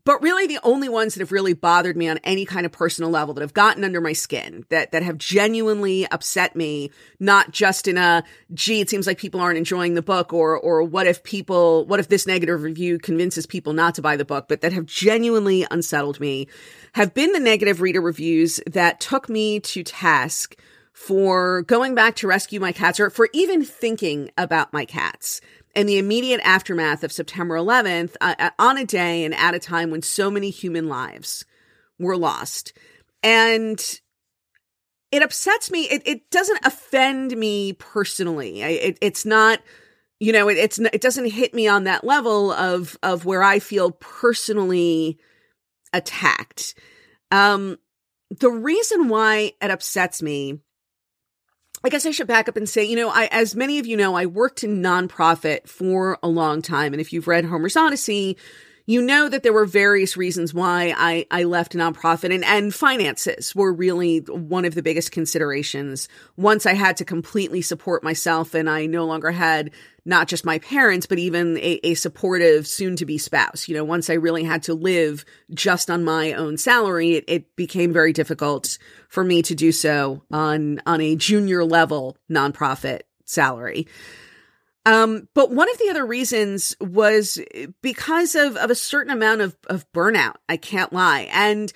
but 0.06 0.21
really 0.21 0.47
the 0.47 0.60
only 0.63 0.89
ones 0.89 1.13
that 1.13 1.21
have 1.21 1.32
really 1.32 1.53
bothered 1.53 1.95
me 1.95 2.10
on 2.10 2.17
any 2.23 2.45
kind 2.45 2.65
of 2.65 2.71
personal 2.71 3.12
level 3.12 3.34
that 3.34 3.41
have 3.41 3.53
gotten 3.53 3.84
under 3.84 4.01
my 4.01 4.13
skin 4.13 4.65
that 4.69 4.91
that 4.91 5.03
have 5.03 5.17
genuinely 5.17 6.08
upset 6.12 6.56
me 6.56 6.89
not 7.19 7.51
just 7.51 7.88
in 7.88 7.97
a 7.97 8.23
gee 8.53 8.82
it 8.82 8.89
seems 8.89 9.06
like 9.06 9.17
people 9.17 9.39
aren't 9.39 9.58
enjoying 9.58 9.93
the 9.93 10.01
book 10.01 10.34
or 10.34 10.58
or 10.58 10.84
what 10.84 11.08
if 11.08 11.23
people 11.23 11.86
what 11.86 11.99
if 11.99 12.08
this 12.08 12.27
negative 12.27 12.63
review 12.63 12.97
convinces 12.97 13.45
people 13.45 13.73
not 13.73 13.95
to 13.95 14.01
buy 14.01 14.15
the 14.15 14.25
book 14.25 14.47
but 14.47 14.62
that 14.62 14.73
have 14.73 14.86
genuinely 14.86 15.65
unsettled 15.71 16.19
me 16.19 16.47
have 16.93 17.13
been 17.13 17.32
the 17.32 17.39
negative 17.39 17.82
reader 17.82 18.01
reviews 18.01 18.60
that 18.67 18.99
took 18.99 19.29
me 19.29 19.60
to 19.60 19.84
task 19.84 20.58
for 20.93 21.63
going 21.63 21.95
back 21.95 22.15
to 22.15 22.27
rescue 22.27 22.60
my 22.60 22.71
cats 22.71 22.99
or 22.99 23.10
for 23.10 23.27
even 23.34 23.63
thinking 23.63 24.29
about 24.38 24.71
my 24.71 24.86
cats 24.86 25.41
in 25.74 25.88
the 25.88 25.98
immediate 25.98 26.42
aftermath 26.44 27.04
of 27.04 27.12
September 27.12 27.56
11th, 27.56 28.16
uh, 28.22 28.36
uh, 28.38 28.50
on 28.60 28.78
a 28.78 28.86
day 28.86 29.26
and 29.26 29.34
at 29.34 29.56
a 29.56 29.60
time 29.60 29.92
when 29.92 30.02
so 30.02 30.30
many 30.30 30.50
human 30.50 30.88
lives 30.88 31.46
were 32.00 32.18
lost. 32.18 32.74
And 33.22 33.80
it 35.12 35.22
upsets 35.22 35.72
me. 35.72 35.84
It, 35.84 36.02
it 36.06 36.30
doesn't 36.32 36.66
offend 36.66 37.38
me 37.38 37.74
personally. 37.74 38.64
I, 38.64 38.70
it, 38.70 38.98
it's 39.02 39.26
not, 39.26 39.62
you 40.20 40.34
know, 40.34 40.50
it, 40.50 40.58
it's 40.58 40.80
it 40.80 41.02
doesn't 41.02 41.30
hit 41.32 41.54
me 41.54 41.68
on 41.68 41.84
that 41.84 42.04
level 42.04 42.52
of 42.52 42.98
of 43.04 43.26
where 43.26 43.44
I 43.44 43.60
feel 43.60 43.92
personally 43.92 45.20
attacked. 45.94 46.74
Um, 47.30 47.78
the 48.40 48.50
reason 48.50 49.08
why 49.08 49.54
it 49.62 49.70
upsets 49.70 50.22
me, 50.22 50.60
I 51.86 51.89
guess 51.89 52.06
I 52.06 52.12
should 52.12 52.28
back 52.28 52.48
up 52.48 52.56
and 52.56 52.67
say, 52.67 52.86
you 52.86 52.96
know, 52.96 53.10
I, 53.10 53.26
as 53.26 53.56
many 53.56 53.78
of 53.78 53.86
you 53.86 53.98
know, 53.98 54.15
I 54.15 54.26
worked 54.26 54.63
in 54.63 54.82
nonprofit 54.82 55.67
for 55.67 56.17
a 56.24 56.30
long 56.30 56.62
time. 56.62 56.93
And 56.93 57.02
if 57.02 57.12
you've 57.12 57.28
read 57.28 57.43
Homer's 57.43 57.76
Odyssey, 57.76 58.38
you 58.86 59.02
know 59.02 59.30
that 59.30 59.43
there 59.43 59.54
were 59.54 59.65
various 59.65 60.17
reasons 60.17 60.54
why 60.54 60.93
I, 60.98 61.26
I 61.32 61.43
left 61.43 61.74
nonprofit 61.74 62.34
and, 62.34 62.43
and 62.43 62.74
finances 62.74 63.56
were 63.56 63.72
really 63.72 64.19
one 64.19 64.65
of 64.65 64.76
the 64.76 64.84
biggest 64.84 65.12
considerations. 65.12 66.10
Once 66.36 66.65
I 66.65 66.74
had 66.74 66.98
to 66.98 67.06
completely 67.06 67.62
support 67.62 68.04
myself 68.04 68.54
and 68.54 68.69
I 68.69 68.86
no 68.86 69.06
longer 69.06 69.32
had 69.32 69.72
not 70.06 70.28
just 70.28 70.43
my 70.43 70.60
parents, 70.60 71.06
but 71.06 71.17
even 71.17 71.58
a, 71.60 71.80
a 71.84 71.93
supportive 71.93 72.67
soon 72.67 72.98
to 72.98 73.06
be 73.06 73.17
spouse. 73.17 73.69
You 73.69 73.76
know, 73.76 73.86
once 73.86 74.10
I 74.10 74.15
really 74.15 74.43
had 74.43 74.63
to 74.63 74.74
live 74.74 75.24
just 75.54 75.89
on 75.89 76.04
my 76.04 76.34
own 76.34 76.58
salary, 76.58 77.13
it, 77.13 77.24
it 77.28 77.56
became 77.56 77.93
very 77.93 78.12
difficult 78.12 78.78
for 79.08 79.24
me 79.24 79.41
to 79.43 79.56
do 79.56 79.72
so 79.72 80.24
on, 80.30 80.82
on 80.86 81.00
a 81.00 81.15
junior 81.15 81.63
level 81.63 82.17
nonprofit 82.30 83.04
salary. 83.24 83.88
Um, 84.86 85.30
but 85.34 85.52
one 85.52 85.69
of 85.69 85.78
the 85.78 85.89
other 85.89 86.06
reasons 86.06 86.76
was 86.82 87.39
because 87.82 88.36
of, 88.36 88.58
of 88.58 88.69
a 88.69 88.76
certain 88.76 89.13
amount 89.13 89.41
of, 89.41 89.56
of 89.67 89.89
burnout. 89.93 90.36
I 90.50 90.58
can't 90.58 90.91
lie. 90.91 91.30
And 91.32 91.72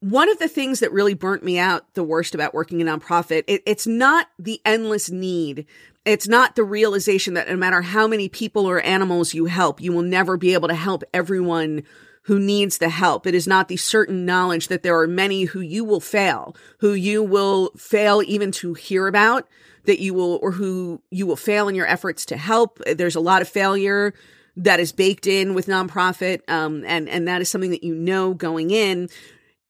one 0.00 0.28
of 0.28 0.38
the 0.38 0.48
things 0.48 0.80
that 0.80 0.92
really 0.92 1.14
burnt 1.14 1.44
me 1.44 1.58
out 1.58 1.94
the 1.94 2.02
worst 2.04 2.34
about 2.34 2.54
working 2.54 2.80
a 2.80 2.84
nonprofit, 2.84 3.44
it, 3.46 3.62
it's 3.66 3.86
not 3.86 4.28
the 4.38 4.60
endless 4.64 5.10
need. 5.10 5.66
It's 6.04 6.26
not 6.26 6.56
the 6.56 6.64
realization 6.64 7.34
that 7.34 7.48
no 7.48 7.56
matter 7.56 7.82
how 7.82 8.06
many 8.08 8.28
people 8.28 8.68
or 8.68 8.80
animals 8.80 9.34
you 9.34 9.44
help, 9.46 9.80
you 9.80 9.92
will 9.92 10.02
never 10.02 10.36
be 10.36 10.54
able 10.54 10.68
to 10.68 10.74
help 10.74 11.04
everyone 11.14 11.84
who 12.22 12.38
needs 12.38 12.78
the 12.78 12.88
help. 12.88 13.26
It 13.26 13.34
is 13.34 13.46
not 13.46 13.68
the 13.68 13.76
certain 13.76 14.24
knowledge 14.24 14.68
that 14.68 14.82
there 14.82 14.98
are 14.98 15.08
many 15.08 15.44
who 15.44 15.60
you 15.60 15.84
will 15.84 16.00
fail, 16.00 16.56
who 16.78 16.92
you 16.94 17.22
will 17.22 17.70
fail 17.76 18.22
even 18.24 18.52
to 18.52 18.74
hear 18.74 19.06
about, 19.06 19.48
that 19.84 20.00
you 20.00 20.14
will, 20.14 20.38
or 20.42 20.52
who 20.52 21.02
you 21.10 21.26
will 21.26 21.36
fail 21.36 21.68
in 21.68 21.74
your 21.74 21.86
efforts 21.86 22.26
to 22.26 22.36
help. 22.36 22.78
There's 22.84 23.16
a 23.16 23.20
lot 23.20 23.42
of 23.42 23.48
failure 23.48 24.14
that 24.56 24.80
is 24.80 24.92
baked 24.92 25.26
in 25.26 25.54
with 25.54 25.66
nonprofit. 25.66 26.48
Um, 26.48 26.84
and, 26.86 27.08
and 27.08 27.26
that 27.28 27.40
is 27.40 27.48
something 27.48 27.70
that 27.70 27.84
you 27.84 27.94
know 27.94 28.34
going 28.34 28.70
in. 28.70 29.08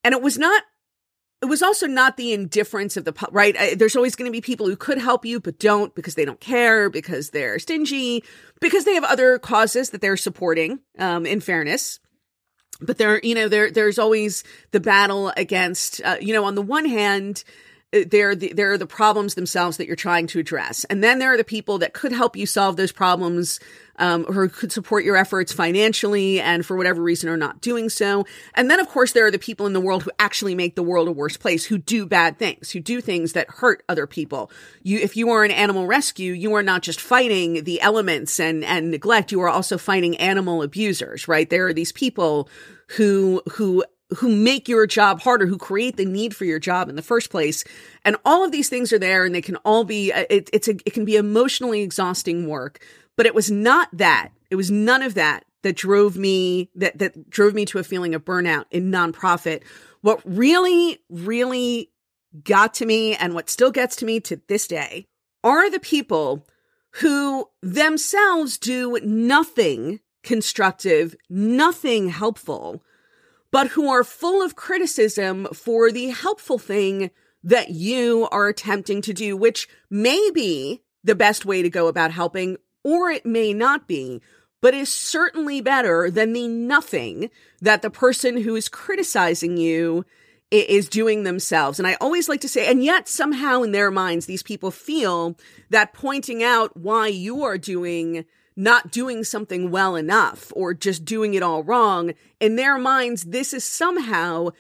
And 0.04 0.14
it 0.14 0.22
was 0.22 0.38
not 0.38 0.62
it 1.42 1.46
was 1.46 1.62
also 1.62 1.88
not 1.88 2.16
the 2.16 2.32
indifference 2.32 2.96
of 2.96 3.04
the 3.04 3.12
right 3.32 3.56
there's 3.76 3.96
always 3.96 4.14
going 4.14 4.30
to 4.30 4.32
be 4.32 4.40
people 4.40 4.66
who 4.66 4.76
could 4.76 4.98
help 4.98 5.24
you 5.24 5.40
but 5.40 5.58
don't 5.58 5.94
because 5.94 6.14
they 6.14 6.24
don't 6.24 6.40
care 6.40 6.88
because 6.88 7.30
they're 7.30 7.58
stingy 7.58 8.22
because 8.60 8.84
they 8.84 8.94
have 8.94 9.04
other 9.04 9.38
causes 9.40 9.90
that 9.90 10.00
they're 10.00 10.16
supporting 10.16 10.78
um, 10.98 11.26
in 11.26 11.40
fairness 11.40 11.98
but 12.80 12.96
there 12.96 13.20
you 13.24 13.34
know 13.34 13.48
there 13.48 13.70
there's 13.70 13.98
always 13.98 14.44
the 14.70 14.80
battle 14.80 15.32
against 15.36 16.00
uh, 16.04 16.16
you 16.20 16.32
know 16.32 16.44
on 16.44 16.54
the 16.54 16.62
one 16.62 16.86
hand 16.86 17.42
there 17.92 18.34
the, 18.34 18.52
there 18.54 18.72
are 18.72 18.78
the 18.78 18.86
problems 18.86 19.34
themselves 19.34 19.76
that 19.76 19.86
you're 19.86 19.96
trying 19.96 20.26
to 20.28 20.38
address. 20.38 20.84
And 20.84 21.04
then 21.04 21.18
there 21.18 21.32
are 21.32 21.36
the 21.36 21.44
people 21.44 21.78
that 21.78 21.92
could 21.92 22.12
help 22.12 22.36
you 22.36 22.46
solve 22.46 22.76
those 22.76 22.92
problems 22.92 23.60
um, 23.96 24.24
or 24.26 24.48
could 24.48 24.72
support 24.72 25.04
your 25.04 25.16
efforts 25.16 25.52
financially 25.52 26.40
and 26.40 26.64
for 26.64 26.76
whatever 26.76 27.02
reason 27.02 27.28
are 27.28 27.36
not 27.36 27.60
doing 27.60 27.90
so. 27.90 28.24
And 28.54 28.70
then 28.70 28.80
of 28.80 28.88
course 28.88 29.12
there 29.12 29.26
are 29.26 29.30
the 29.30 29.38
people 29.38 29.66
in 29.66 29.74
the 29.74 29.80
world 29.80 30.04
who 30.04 30.10
actually 30.18 30.54
make 30.54 30.74
the 30.74 30.82
world 30.82 31.06
a 31.06 31.12
worse 31.12 31.36
place 31.36 31.66
who 31.66 31.76
do 31.76 32.06
bad 32.06 32.38
things 32.38 32.70
who 32.70 32.80
do 32.80 33.02
things 33.02 33.34
that 33.34 33.50
hurt 33.50 33.82
other 33.90 34.06
people. 34.06 34.50
You 34.82 34.98
if 34.98 35.14
you 35.14 35.28
are 35.30 35.44
an 35.44 35.50
animal 35.50 35.86
rescue 35.86 36.32
you 36.32 36.54
are 36.54 36.62
not 36.62 36.80
just 36.80 37.00
fighting 37.00 37.64
the 37.64 37.80
elements 37.82 38.40
and 38.40 38.64
and 38.64 38.90
neglect 38.90 39.32
you 39.32 39.40
are 39.42 39.48
also 39.48 39.76
fighting 39.76 40.16
animal 40.16 40.62
abusers 40.62 41.28
right? 41.28 41.48
There 41.48 41.66
are 41.66 41.74
these 41.74 41.92
people 41.92 42.48
who 42.96 43.42
who 43.52 43.84
who 44.16 44.34
make 44.34 44.68
your 44.68 44.86
job 44.86 45.20
harder, 45.20 45.46
who 45.46 45.58
create 45.58 45.96
the 45.96 46.04
need 46.04 46.34
for 46.34 46.44
your 46.44 46.58
job 46.58 46.88
in 46.88 46.96
the 46.96 47.02
first 47.02 47.30
place. 47.30 47.64
And 48.04 48.16
all 48.24 48.44
of 48.44 48.52
these 48.52 48.68
things 48.68 48.92
are 48.92 48.98
there 48.98 49.24
and 49.24 49.34
they 49.34 49.42
can 49.42 49.56
all 49.56 49.84
be, 49.84 50.12
uh, 50.12 50.24
it, 50.30 50.50
it's 50.52 50.68
a, 50.68 50.72
it 50.86 50.92
can 50.92 51.04
be 51.04 51.16
emotionally 51.16 51.82
exhausting 51.82 52.48
work, 52.48 52.84
but 53.16 53.26
it 53.26 53.34
was 53.34 53.50
not 53.50 53.88
that. 53.92 54.30
It 54.50 54.56
was 54.56 54.70
none 54.70 55.02
of 55.02 55.14
that 55.14 55.44
that 55.62 55.76
drove 55.76 56.16
me, 56.16 56.70
that, 56.74 56.98
that 56.98 57.30
drove 57.30 57.54
me 57.54 57.64
to 57.66 57.78
a 57.78 57.84
feeling 57.84 58.14
of 58.14 58.24
burnout 58.24 58.64
in 58.70 58.90
nonprofit. 58.90 59.62
What 60.00 60.20
really, 60.24 60.98
really 61.08 61.90
got 62.42 62.74
to 62.74 62.86
me 62.86 63.14
and 63.14 63.34
what 63.34 63.48
still 63.50 63.70
gets 63.70 63.96
to 63.96 64.04
me 64.04 64.20
to 64.20 64.40
this 64.48 64.66
day 64.66 65.06
are 65.44 65.70
the 65.70 65.80
people 65.80 66.46
who 66.96 67.48
themselves 67.62 68.58
do 68.58 68.98
nothing 69.02 70.00
constructive, 70.22 71.16
nothing 71.28 72.08
helpful 72.08 72.82
but 73.52 73.68
who 73.68 73.88
are 73.88 74.02
full 74.02 74.42
of 74.42 74.56
criticism 74.56 75.46
for 75.52 75.92
the 75.92 76.08
helpful 76.08 76.58
thing 76.58 77.10
that 77.44 77.70
you 77.70 78.28
are 78.32 78.48
attempting 78.48 79.02
to 79.02 79.12
do, 79.12 79.36
which 79.36 79.68
may 79.90 80.30
be 80.34 80.82
the 81.04 81.14
best 81.14 81.44
way 81.44 81.62
to 81.62 81.70
go 81.70 81.86
about 81.86 82.10
helping, 82.10 82.56
or 82.82 83.10
it 83.10 83.26
may 83.26 83.52
not 83.52 83.86
be, 83.86 84.20
but 84.60 84.74
is 84.74 84.92
certainly 84.92 85.60
better 85.60 86.10
than 86.10 86.32
the 86.32 86.48
nothing 86.48 87.30
that 87.60 87.82
the 87.82 87.90
person 87.90 88.38
who 88.38 88.56
is 88.56 88.68
criticizing 88.68 89.56
you 89.56 90.04
is 90.50 90.88
doing 90.88 91.22
themselves. 91.22 91.78
And 91.78 91.88
I 91.88 91.94
always 91.94 92.28
like 92.28 92.42
to 92.42 92.48
say, 92.48 92.70
and 92.70 92.84
yet 92.84 93.08
somehow 93.08 93.62
in 93.62 93.72
their 93.72 93.90
minds, 93.90 94.26
these 94.26 94.42
people 94.42 94.70
feel 94.70 95.36
that 95.70 95.92
pointing 95.92 96.42
out 96.42 96.76
why 96.76 97.08
you 97.08 97.42
are 97.42 97.58
doing 97.58 98.24
not 98.56 98.90
doing 98.90 99.24
something 99.24 99.70
well 99.70 99.96
enough 99.96 100.52
or 100.54 100.74
just 100.74 101.04
doing 101.04 101.34
it 101.34 101.42
all 101.42 101.62
wrong. 101.62 102.12
In 102.40 102.56
their 102.56 102.78
minds 102.78 103.24
this 103.24 103.52
is 103.52 103.64
somehow 103.64 104.50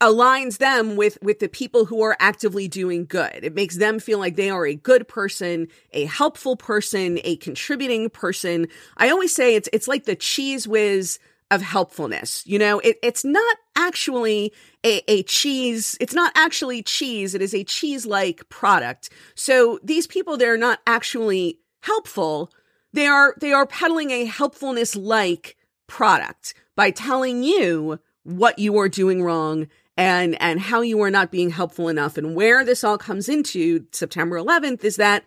aligns 0.00 0.58
them 0.58 0.96
with 0.96 1.16
with 1.22 1.38
the 1.38 1.48
people 1.48 1.86
who 1.86 2.02
are 2.02 2.16
actively 2.20 2.68
doing 2.68 3.06
good. 3.06 3.40
It 3.42 3.54
makes 3.54 3.76
them 3.76 3.98
feel 3.98 4.18
like 4.18 4.36
they 4.36 4.50
are 4.50 4.66
a 4.66 4.74
good 4.74 5.08
person 5.08 5.68
a 5.92 6.04
helpful 6.04 6.56
person 6.56 7.18
a 7.24 7.36
contributing 7.36 8.10
person. 8.10 8.68
I 8.96 9.08
always 9.08 9.34
say 9.34 9.54
it's 9.54 9.68
it's 9.72 9.88
like 9.88 10.04
the 10.04 10.16
Cheez 10.16 10.66
Whiz 10.66 11.18
of 11.50 11.62
helpfulness 11.62 12.42
you 12.44 12.58
know? 12.58 12.80
It, 12.80 12.98
it's 13.02 13.24
not 13.24 13.56
actually 13.76 14.52
a, 14.84 15.02
a 15.10 15.22
cheese 15.22 15.96
it's 16.00 16.14
not 16.14 16.32
actually 16.34 16.82
cheese 16.82 17.34
it 17.34 17.40
is 17.40 17.54
a 17.54 17.64
cheese 17.64 18.04
like 18.04 18.46
product. 18.50 19.08
So 19.34 19.78
these 19.82 20.06
people 20.06 20.36
they're 20.36 20.58
not 20.58 20.80
actually 20.86 21.60
helpful 21.82 22.50
they 22.96 23.06
are 23.06 23.34
they 23.40 23.52
are 23.52 23.66
peddling 23.66 24.10
a 24.10 24.24
helpfulness 24.24 24.96
like 24.96 25.56
product 25.86 26.54
by 26.74 26.90
telling 26.90 27.42
you 27.42 28.00
what 28.24 28.58
you 28.58 28.78
are 28.78 28.88
doing 28.88 29.22
wrong 29.22 29.68
and 29.96 30.40
and 30.40 30.60
how 30.60 30.80
you 30.80 31.00
are 31.02 31.10
not 31.10 31.30
being 31.30 31.50
helpful 31.50 31.88
enough 31.88 32.16
and 32.16 32.34
where 32.34 32.64
this 32.64 32.82
all 32.82 32.98
comes 32.98 33.28
into 33.28 33.86
September 33.92 34.36
11th 34.36 34.82
is 34.82 34.96
that 34.96 35.24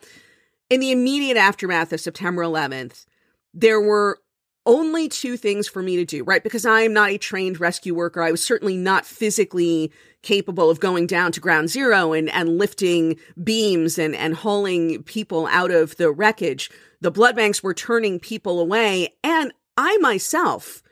in 0.69 0.79
the 0.79 0.91
immediate 0.91 1.37
aftermath 1.37 1.93
of 1.93 1.99
September 1.99 2.43
11th 2.43 3.05
there 3.53 3.79
were 3.79 4.19
only 4.65 5.09
two 5.09 5.35
things 5.35 5.67
for 5.67 5.81
me 5.81 5.95
to 5.95 6.05
do, 6.05 6.23
right? 6.23 6.43
Because 6.43 6.65
I 6.65 6.81
am 6.81 6.93
not 6.93 7.09
a 7.09 7.17
trained 7.17 7.59
rescue 7.59 7.95
worker. 7.95 8.21
I 8.21 8.29
was 8.29 8.43
certainly 8.43 8.77
not 8.77 9.03
physically 9.03 9.91
capable 10.21 10.69
of 10.69 10.79
going 10.79 11.07
down 11.07 11.31
to 11.31 11.39
ground 11.39 11.69
zero 11.69 12.13
and, 12.13 12.29
and 12.29 12.57
lifting 12.57 13.17
beams 13.43 13.97
and, 13.97 14.15
and 14.15 14.35
hauling 14.35 15.03
people 15.03 15.47
out 15.47 15.71
of 15.71 15.95
the 15.97 16.11
wreckage. 16.11 16.69
The 17.01 17.11
blood 17.11 17.35
banks 17.35 17.63
were 17.63 17.73
turning 17.73 18.19
people 18.19 18.59
away. 18.59 19.15
And 19.23 19.53
I 19.77 19.97
myself 19.97 20.83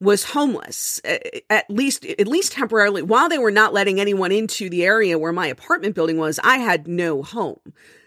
was 0.00 0.22
homeless, 0.22 1.00
at 1.50 1.68
least, 1.68 2.06
at 2.06 2.28
least 2.28 2.52
temporarily. 2.52 3.02
While 3.02 3.28
they 3.28 3.38
were 3.38 3.50
not 3.50 3.74
letting 3.74 4.00
anyone 4.00 4.30
into 4.30 4.70
the 4.70 4.84
area 4.84 5.18
where 5.18 5.32
my 5.32 5.48
apartment 5.48 5.96
building 5.96 6.18
was, 6.18 6.38
I 6.44 6.58
had 6.58 6.86
no 6.86 7.22
home 7.24 7.58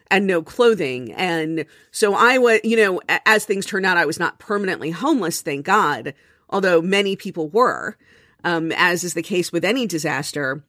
and 0.09 0.25
no 0.25 0.41
clothing. 0.41 1.11
And 1.13 1.65
so 1.91 2.13
I 2.13 2.37
was, 2.37 2.61
you 2.63 2.77
know, 2.77 3.01
as 3.25 3.43
things 3.43 3.65
turned 3.65 3.85
out, 3.85 3.97
I 3.97 4.05
was 4.05 4.19
not 4.19 4.39
permanently 4.39 4.91
homeless, 4.91 5.41
thank 5.41 5.65
God, 5.65 6.13
although 6.49 6.81
many 6.81 7.15
people 7.17 7.49
were, 7.49 7.97
um, 8.43 8.71
as 8.73 9.03
is 9.03 9.13
the 9.13 9.21
case 9.21 9.51
with 9.51 9.65
any 9.65 9.85
disaster. 9.87 10.63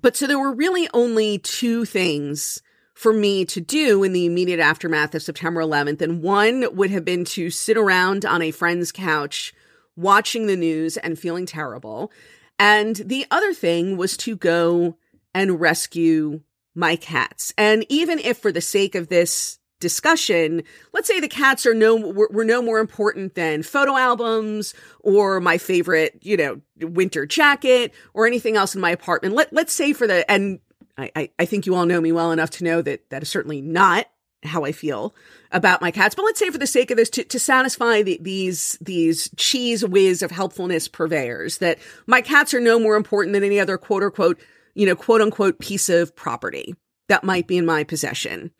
But 0.00 0.16
so 0.16 0.26
there 0.26 0.38
were 0.38 0.54
really 0.54 0.88
only 0.94 1.38
two 1.38 1.84
things 1.84 2.62
for 2.94 3.12
me 3.12 3.44
to 3.46 3.60
do 3.60 4.02
in 4.04 4.12
the 4.12 4.26
immediate 4.26 4.60
aftermath 4.60 5.14
of 5.14 5.22
September 5.22 5.62
11th. 5.62 6.02
And 6.02 6.22
one 6.22 6.66
would 6.76 6.90
have 6.90 7.04
been 7.04 7.24
to 7.26 7.50
sit 7.50 7.78
around 7.78 8.26
on 8.26 8.42
a 8.42 8.50
friend's 8.50 8.92
couch 8.92 9.54
watching 9.96 10.46
the 10.46 10.56
news 10.56 10.96
and 10.96 11.18
feeling 11.18 11.46
terrible. 11.46 12.12
And 12.58 12.96
the 12.96 13.24
other 13.30 13.54
thing 13.54 13.96
was 13.96 14.16
to 14.18 14.36
go 14.36 14.96
and 15.34 15.60
rescue 15.60 16.42
my 16.74 16.96
cats. 16.96 17.54
And 17.56 17.86
even 17.88 18.18
if 18.18 18.38
for 18.38 18.52
the 18.52 18.60
sake 18.60 18.94
of 18.94 19.08
this 19.08 19.58
discussion, 19.80 20.62
let's 20.92 21.08
say 21.08 21.18
the 21.18 21.28
cats 21.28 21.66
are 21.66 21.74
no 21.74 21.96
were, 21.96 22.28
were, 22.30 22.44
no 22.44 22.62
more 22.62 22.78
important 22.78 23.34
than 23.34 23.62
photo 23.62 23.96
albums 23.96 24.74
or 25.00 25.40
my 25.40 25.58
favorite, 25.58 26.18
you 26.22 26.36
know, 26.36 26.60
winter 26.80 27.26
jacket 27.26 27.92
or 28.14 28.26
anything 28.26 28.56
else 28.56 28.74
in 28.74 28.80
my 28.80 28.90
apartment. 28.90 29.34
Let 29.34 29.52
let's 29.52 29.72
say 29.72 29.92
for 29.92 30.06
the 30.06 30.30
and 30.30 30.60
I, 30.96 31.10
I, 31.16 31.30
I 31.40 31.44
think 31.46 31.66
you 31.66 31.74
all 31.74 31.86
know 31.86 32.00
me 32.00 32.12
well 32.12 32.30
enough 32.30 32.50
to 32.50 32.64
know 32.64 32.82
that 32.82 33.08
that 33.10 33.22
is 33.22 33.28
certainly 33.28 33.60
not 33.60 34.06
how 34.42 34.64
I 34.64 34.72
feel 34.72 35.14
about 35.52 35.82
my 35.82 35.90
cats. 35.90 36.14
But 36.14 36.24
let's 36.24 36.38
say 36.38 36.50
for 36.50 36.58
the 36.58 36.66
sake 36.66 36.90
of 36.90 36.96
this, 36.96 37.10
to, 37.10 37.24
to 37.24 37.38
satisfy 37.38 38.02
the, 38.02 38.18
these, 38.22 38.78
these 38.80 39.28
Cheez 39.30 39.86
Whiz 39.86 40.22
of 40.22 40.30
helpfulness 40.30 40.88
purveyors, 40.88 41.58
that 41.58 41.78
my 42.06 42.22
cats 42.22 42.54
are 42.54 42.60
no 42.60 42.78
more 42.78 42.96
important 42.96 43.34
than 43.34 43.44
any 43.44 43.60
other 43.60 43.76
quote 43.76 44.02
unquote, 44.02 44.40
you 44.74 44.86
know, 44.86 44.96
quote 44.96 45.20
unquote 45.20 45.58
piece 45.58 45.88
of 45.88 46.16
property 46.16 46.74
that 47.08 47.24
might 47.24 47.46
be 47.46 47.58
in 47.58 47.66
my 47.66 47.84
possession. 47.84 48.50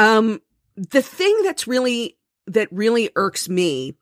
Um, 0.00 0.40
the 0.76 1.02
thing 1.02 1.42
that's 1.44 1.68
really, 1.68 2.16
that 2.46 2.68
really 2.72 3.10
irks 3.16 3.50
me 3.50 3.96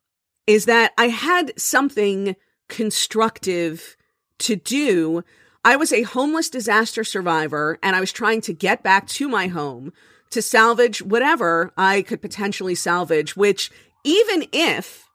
is 0.47 0.67
that 0.67 0.93
I 0.97 1.09
had 1.09 1.59
something 1.59 2.37
constructive 2.69 3.97
to 4.39 4.55
do. 4.55 5.25
I 5.65 5.75
was 5.75 5.93
a 5.93 6.03
homeless 6.03 6.51
disaster 6.51 7.03
survivor 7.03 7.81
and 7.83 7.97
I 7.97 8.01
was 8.01 8.13
trying 8.13 8.43
to 8.43 8.53
get 8.53 8.85
back 8.85 9.09
to 9.09 9.29
my 9.29 9.49
home 9.49 9.93
to 10.31 10.41
salvage 10.41 11.03
whatever 11.03 11.73
I 11.77 12.03
could 12.03 12.23
potentially 12.23 12.77
salvage, 12.77 13.37
which 13.37 13.69
even 14.05 14.47
if, 14.53 15.09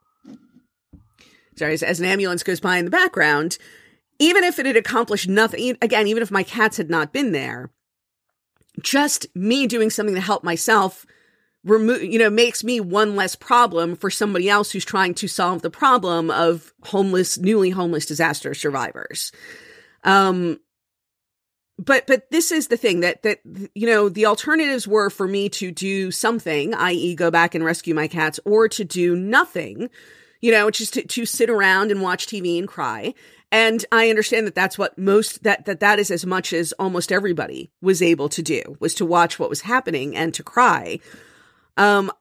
sorry, 1.55 1.75
as, 1.75 1.83
as 1.83 2.01
an 2.01 2.07
ambulance 2.07 2.43
goes 2.43 2.59
by 2.59 2.75
in 2.75 2.83
the 2.83 2.91
background, 2.91 3.57
even 4.19 4.43
if 4.43 4.59
it 4.59 4.65
had 4.65 4.75
accomplished 4.75 5.29
nothing, 5.29 5.77
again, 5.81 6.07
even 6.07 6.23
if 6.23 6.29
my 6.29 6.43
cats 6.43 6.75
had 6.75 6.89
not 6.89 7.13
been 7.13 7.31
there, 7.31 7.71
just 8.81 9.27
me 9.35 9.67
doing 9.67 9.89
something 9.89 10.15
to 10.15 10.21
help 10.21 10.43
myself 10.43 11.05
remove 11.63 12.03
you 12.03 12.19
know 12.19 12.29
makes 12.29 12.63
me 12.63 12.79
one 12.79 13.15
less 13.15 13.35
problem 13.35 13.95
for 13.95 14.09
somebody 14.09 14.49
else 14.49 14.71
who's 14.71 14.85
trying 14.85 15.13
to 15.13 15.27
solve 15.27 15.61
the 15.61 15.69
problem 15.69 16.29
of 16.29 16.73
homeless 16.83 17.37
newly 17.37 17.69
homeless 17.69 18.05
disaster 18.05 18.53
survivors. 18.53 19.31
Um 20.03 20.59
but 21.77 22.05
but 22.07 22.29
this 22.29 22.51
is 22.51 22.67
the 22.67 22.77
thing 22.77 22.99
that 22.99 23.23
that 23.23 23.39
you 23.73 23.87
know 23.87 24.09
the 24.09 24.25
alternatives 24.25 24.87
were 24.87 25.09
for 25.09 25.27
me 25.27 25.49
to 25.49 25.71
do 25.71 26.11
something 26.11 26.73
i.e 26.75 27.15
go 27.15 27.31
back 27.31 27.55
and 27.55 27.63
rescue 27.63 27.95
my 27.95 28.07
cats 28.07 28.39
or 28.45 28.67
to 28.67 28.83
do 28.83 29.15
nothing 29.15 29.89
you 30.41 30.51
know 30.51 30.65
which 30.65 30.81
is 30.81 30.91
to, 30.91 31.01
to 31.07 31.25
sit 31.25 31.49
around 31.49 31.89
and 31.91 32.01
watch 32.01 32.27
tv 32.27 32.59
and 32.59 32.67
cry 32.67 33.13
and 33.53 33.85
i 33.93 34.09
understand 34.09 34.45
that 34.45 34.55
that's 34.55 34.77
what 34.77 34.97
most 34.97 35.43
that 35.43 35.63
that 35.63 35.79
that 35.79 35.97
is 35.97 36.11
as 36.11 36.25
much 36.25 36.51
as 36.51 36.73
almost 36.73 37.11
everybody 37.11 37.71
was 37.81 38.01
able 38.01 38.27
to 38.27 38.41
do 38.41 38.61
was 38.81 38.93
to 38.93 39.05
watch 39.05 39.39
what 39.39 39.49
was 39.49 39.61
happening 39.61 40.13
and 40.13 40.33
to 40.33 40.43
cry 40.43 40.99
um 41.77 42.11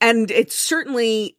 and 0.00 0.30
it's 0.30 0.54
certainly 0.54 1.36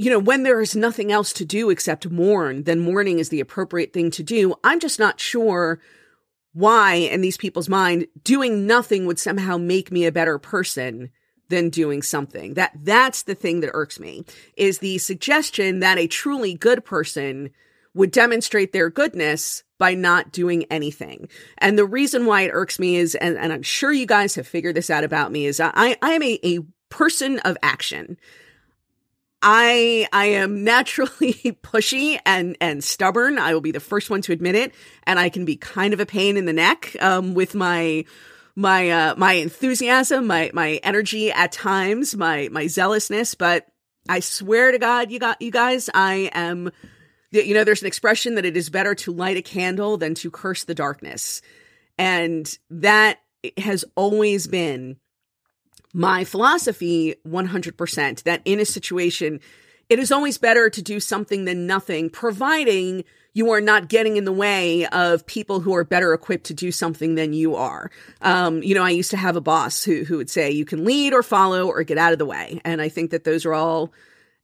you 0.00 0.10
know, 0.10 0.18
when 0.18 0.42
there 0.42 0.60
is 0.60 0.74
nothing 0.74 1.12
else 1.12 1.32
to 1.34 1.44
do 1.44 1.70
except 1.70 2.10
mourn, 2.10 2.64
then 2.64 2.80
mourning 2.80 3.18
is 3.18 3.28
the 3.28 3.40
appropriate 3.40 3.92
thing 3.92 4.10
to 4.12 4.22
do. 4.22 4.54
I'm 4.64 4.80
just 4.80 4.98
not 4.98 5.20
sure 5.20 5.78
why, 6.52 6.94
in 6.94 7.20
these 7.20 7.36
people's 7.36 7.68
mind, 7.68 8.06
doing 8.24 8.66
nothing 8.66 9.06
would 9.06 9.18
somehow 9.18 9.56
make 9.56 9.92
me 9.92 10.06
a 10.06 10.12
better 10.12 10.38
person 10.38 11.10
than 11.48 11.68
doing 11.68 12.02
something. 12.02 12.54
That 12.54 12.72
that's 12.82 13.22
the 13.22 13.34
thing 13.34 13.60
that 13.60 13.72
irks 13.74 14.00
me 14.00 14.24
is 14.56 14.78
the 14.78 14.98
suggestion 14.98 15.80
that 15.80 15.98
a 15.98 16.06
truly 16.06 16.54
good 16.54 16.84
person 16.84 17.50
would 17.94 18.10
demonstrate 18.10 18.72
their 18.72 18.90
goodness 18.90 19.62
by 19.78 19.94
not 19.94 20.30
doing 20.30 20.64
anything. 20.64 21.28
And 21.58 21.76
the 21.76 21.86
reason 21.86 22.26
why 22.26 22.42
it 22.42 22.50
irks 22.52 22.78
me 22.78 22.96
is, 22.96 23.14
and, 23.14 23.36
and 23.36 23.52
I'm 23.52 23.62
sure 23.62 23.92
you 23.92 24.06
guys 24.06 24.34
have 24.34 24.46
figured 24.46 24.76
this 24.76 24.90
out 24.90 25.04
about 25.04 25.32
me, 25.32 25.46
is 25.46 25.58
I, 25.58 25.96
I 26.02 26.10
am 26.12 26.22
a, 26.22 26.38
a 26.44 26.60
person 26.90 27.38
of 27.40 27.56
action. 27.62 28.18
I 29.42 30.06
I 30.12 30.26
am 30.26 30.64
naturally 30.64 31.32
pushy 31.62 32.18
and 32.26 32.56
and 32.60 32.84
stubborn. 32.84 33.38
I 33.38 33.54
will 33.54 33.62
be 33.62 33.72
the 33.72 33.80
first 33.80 34.10
one 34.10 34.20
to 34.22 34.32
admit 34.32 34.54
it, 34.54 34.74
and 35.04 35.18
I 35.18 35.30
can 35.30 35.44
be 35.44 35.56
kind 35.56 35.94
of 35.94 36.00
a 36.00 36.06
pain 36.06 36.36
in 36.36 36.44
the 36.44 36.52
neck 36.52 36.94
um, 37.00 37.32
with 37.32 37.54
my 37.54 38.04
my 38.54 38.90
uh, 38.90 39.14
my 39.16 39.32
enthusiasm, 39.34 40.26
my 40.26 40.50
my 40.52 40.80
energy 40.82 41.32
at 41.32 41.52
times, 41.52 42.14
my 42.14 42.48
my 42.52 42.66
zealousness. 42.66 43.34
But 43.34 43.66
I 44.08 44.20
swear 44.20 44.72
to 44.72 44.78
God, 44.78 45.10
you 45.10 45.18
got 45.18 45.40
you 45.40 45.50
guys, 45.50 45.88
I 45.94 46.30
am. 46.34 46.70
You 47.32 47.54
know, 47.54 47.64
there's 47.64 47.82
an 47.82 47.86
expression 47.86 48.34
that 48.34 48.44
it 48.44 48.56
is 48.56 48.70
better 48.70 48.94
to 48.96 49.12
light 49.12 49.36
a 49.36 49.42
candle 49.42 49.96
than 49.96 50.14
to 50.16 50.30
curse 50.30 50.64
the 50.64 50.74
darkness, 50.74 51.42
and 51.98 52.58
that 52.70 53.20
has 53.56 53.84
always 53.94 54.46
been 54.46 54.96
my 55.92 56.24
philosophy 56.24 57.16
100% 57.26 58.22
that 58.22 58.42
in 58.44 58.60
a 58.60 58.64
situation, 58.64 59.40
it 59.88 59.98
is 59.98 60.12
always 60.12 60.38
better 60.38 60.70
to 60.70 60.82
do 60.82 61.00
something 61.00 61.44
than 61.44 61.66
nothing, 61.66 62.10
providing 62.10 63.04
you 63.32 63.50
are 63.50 63.60
not 63.60 63.88
getting 63.88 64.16
in 64.16 64.24
the 64.24 64.32
way 64.32 64.86
of 64.86 65.26
people 65.26 65.60
who 65.60 65.74
are 65.74 65.84
better 65.84 66.12
equipped 66.12 66.46
to 66.46 66.54
do 66.54 66.72
something 66.72 67.14
than 67.14 67.32
you 67.32 67.54
are. 67.54 67.90
Um, 68.22 68.62
you 68.62 68.74
know, 68.74 68.82
I 68.82 68.90
used 68.90 69.10
to 69.12 69.16
have 69.16 69.36
a 69.36 69.40
boss 69.40 69.84
who, 69.84 70.04
who 70.04 70.16
would 70.16 70.30
say, 70.30 70.50
you 70.50 70.64
can 70.64 70.84
lead 70.84 71.12
or 71.12 71.22
follow 71.22 71.66
or 71.66 71.82
get 71.82 71.98
out 71.98 72.12
of 72.12 72.18
the 72.18 72.26
way. 72.26 72.60
And 72.64 72.80
I 72.80 72.88
think 72.88 73.10
that 73.10 73.24
those 73.24 73.44
are 73.44 73.54
all 73.54 73.92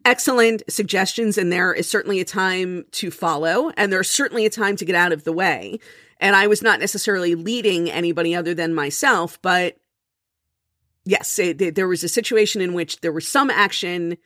excellent 0.07 0.63
suggestions. 0.71 1.37
And 1.37 1.53
there 1.53 1.75
is 1.75 1.91
certainly 1.91 2.21
a 2.21 2.25
time 2.25 2.87
to 2.93 3.11
follow, 3.11 3.71
and 3.77 3.93
there's 3.93 4.11
certainly 4.11 4.47
a 4.47 4.51
time 4.51 4.77
to 4.77 4.85
get 4.87 4.95
out 4.95 5.13
of 5.13 5.25
the 5.25 5.33
way. 5.33 5.81
And 6.19 6.35
I 6.35 6.47
was 6.47 6.63
not 6.63 6.81
necessarily 6.81 7.35
leading 7.35 7.91
anybody 7.91 8.35
other 8.35 8.55
than 8.55 8.73
myself, 8.73 9.39
but 9.43 9.77
yes, 11.05 11.39
it, 11.39 11.75
there 11.75 11.89
was 11.89 12.05
a 12.05 12.09
situation 12.09 12.63
in 12.63 12.73
which 12.73 13.01
there 13.01 13.13
was 13.13 13.29
some 13.29 13.51
action 13.51 14.17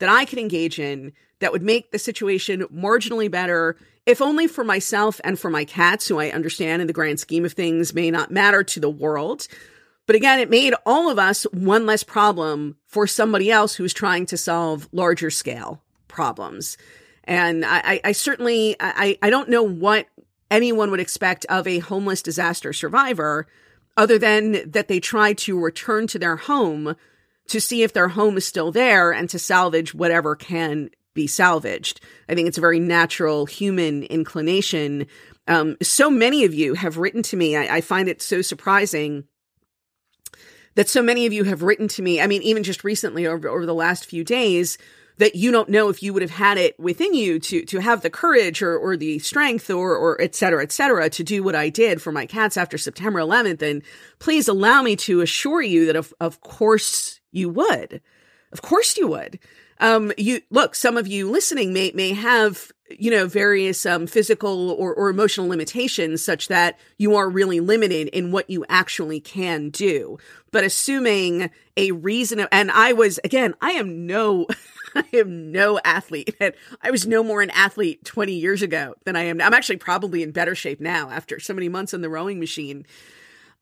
that 0.00 0.10
I 0.10 0.24
could 0.24 0.38
engage 0.38 0.78
in 0.78 1.12
that 1.38 1.52
would 1.52 1.62
make 1.62 1.92
the 1.92 1.98
situation 1.98 2.62
marginally 2.64 3.30
better, 3.30 3.76
if 4.04 4.20
only 4.20 4.46
for 4.46 4.64
myself 4.64 5.20
and 5.24 5.38
for 5.38 5.48
my 5.48 5.64
cats, 5.64 6.08
who 6.08 6.18
I 6.18 6.30
understand 6.30 6.82
in 6.82 6.88
the 6.88 6.92
grand 6.92 7.20
scheme 7.20 7.44
of 7.44 7.52
things 7.52 7.94
may 7.94 8.10
not 8.10 8.30
matter 8.30 8.62
to 8.62 8.80
the 8.80 8.90
world. 8.90 9.46
But 10.10 10.16
again, 10.16 10.40
it 10.40 10.50
made 10.50 10.74
all 10.84 11.08
of 11.08 11.20
us 11.20 11.44
one 11.52 11.86
less 11.86 12.02
problem 12.02 12.76
for 12.88 13.06
somebody 13.06 13.48
else 13.48 13.76
who's 13.76 13.94
trying 13.94 14.26
to 14.26 14.36
solve 14.36 14.88
larger 14.90 15.30
scale 15.30 15.84
problems. 16.08 16.76
And 17.22 17.64
I, 17.64 18.00
I 18.02 18.10
certainly, 18.10 18.74
I, 18.80 19.16
I 19.22 19.30
don't 19.30 19.48
know 19.48 19.62
what 19.62 20.08
anyone 20.50 20.90
would 20.90 20.98
expect 20.98 21.46
of 21.48 21.64
a 21.68 21.78
homeless 21.78 22.22
disaster 22.22 22.72
survivor 22.72 23.46
other 23.96 24.18
than 24.18 24.68
that 24.72 24.88
they 24.88 24.98
try 24.98 25.32
to 25.34 25.56
return 25.56 26.08
to 26.08 26.18
their 26.18 26.34
home 26.34 26.96
to 27.46 27.60
see 27.60 27.84
if 27.84 27.92
their 27.92 28.08
home 28.08 28.36
is 28.36 28.44
still 28.44 28.72
there 28.72 29.12
and 29.12 29.30
to 29.30 29.38
salvage 29.38 29.94
whatever 29.94 30.34
can 30.34 30.90
be 31.14 31.28
salvaged. 31.28 32.00
I 32.28 32.34
think 32.34 32.48
it's 32.48 32.58
a 32.58 32.60
very 32.60 32.80
natural 32.80 33.46
human 33.46 34.02
inclination. 34.02 35.06
Um, 35.46 35.76
so 35.80 36.10
many 36.10 36.42
of 36.42 36.52
you 36.52 36.74
have 36.74 36.96
written 36.96 37.22
to 37.22 37.36
me. 37.36 37.56
I, 37.56 37.76
I 37.76 37.80
find 37.80 38.08
it 38.08 38.20
so 38.20 38.42
surprising 38.42 39.28
that 40.74 40.88
so 40.88 41.02
many 41.02 41.26
of 41.26 41.32
you 41.32 41.44
have 41.44 41.62
written 41.62 41.88
to 41.88 42.02
me. 42.02 42.20
I 42.20 42.26
mean, 42.26 42.42
even 42.42 42.62
just 42.62 42.84
recently 42.84 43.26
over, 43.26 43.48
over 43.48 43.66
the 43.66 43.74
last 43.74 44.06
few 44.06 44.24
days, 44.24 44.78
that 45.20 45.34
you 45.34 45.50
don't 45.50 45.68
know 45.68 45.90
if 45.90 46.02
you 46.02 46.12
would 46.14 46.22
have 46.22 46.30
had 46.30 46.56
it 46.56 46.78
within 46.80 47.12
you 47.12 47.38
to 47.38 47.64
to 47.66 47.78
have 47.78 48.00
the 48.00 48.10
courage 48.10 48.62
or 48.62 48.76
or 48.76 48.96
the 48.96 49.18
strength 49.18 49.70
or 49.70 49.94
or 49.94 50.20
et 50.20 50.34
cetera, 50.34 50.62
et 50.62 50.72
cetera, 50.72 51.10
to 51.10 51.22
do 51.22 51.42
what 51.42 51.54
I 51.54 51.68
did 51.68 52.00
for 52.00 52.10
my 52.10 52.24
cats 52.24 52.56
after 52.56 52.78
September 52.78 53.20
11th. 53.20 53.60
And 53.60 53.82
please 54.18 54.48
allow 54.48 54.82
me 54.82 54.96
to 54.96 55.20
assure 55.20 55.62
you 55.62 55.86
that 55.86 55.96
of 55.96 56.14
of 56.20 56.40
course 56.40 57.20
you 57.32 57.50
would. 57.50 58.00
Of 58.52 58.62
course 58.62 58.96
you 58.96 59.08
would. 59.08 59.38
Um, 59.78 60.12
you 60.18 60.42
look, 60.50 60.74
some 60.74 60.96
of 60.96 61.06
you 61.06 61.30
listening 61.30 61.72
may 61.72 61.92
may 61.94 62.12
have 62.12 62.72
you 62.90 63.10
know 63.10 63.26
various 63.26 63.86
um, 63.86 64.06
physical 64.06 64.70
or, 64.72 64.94
or 64.94 65.08
emotional 65.08 65.48
limitations 65.48 66.24
such 66.24 66.48
that 66.48 66.78
you 66.98 67.16
are 67.16 67.28
really 67.28 67.60
limited 67.60 68.08
in 68.08 68.32
what 68.32 68.50
you 68.50 68.64
actually 68.68 69.20
can 69.20 69.70
do 69.70 70.18
but 70.50 70.64
assuming 70.64 71.50
a 71.76 71.92
reason 71.92 72.40
and 72.52 72.70
i 72.70 72.92
was 72.92 73.18
again 73.24 73.54
i 73.60 73.72
am 73.72 74.06
no 74.06 74.46
I 74.94 75.04
am 75.14 75.52
no 75.52 75.78
athlete. 75.84 76.34
And 76.40 76.54
I 76.82 76.90
was 76.90 77.06
no 77.06 77.22
more 77.22 77.42
an 77.42 77.50
athlete 77.50 78.04
20 78.04 78.32
years 78.32 78.62
ago 78.62 78.94
than 79.04 79.16
I 79.16 79.22
am 79.22 79.36
now. 79.36 79.46
I'm 79.46 79.54
actually 79.54 79.76
probably 79.76 80.22
in 80.22 80.32
better 80.32 80.54
shape 80.54 80.80
now 80.80 81.10
after 81.10 81.38
so 81.38 81.54
many 81.54 81.68
months 81.68 81.94
on 81.94 82.00
the 82.00 82.08
rowing 82.08 82.40
machine. 82.40 82.86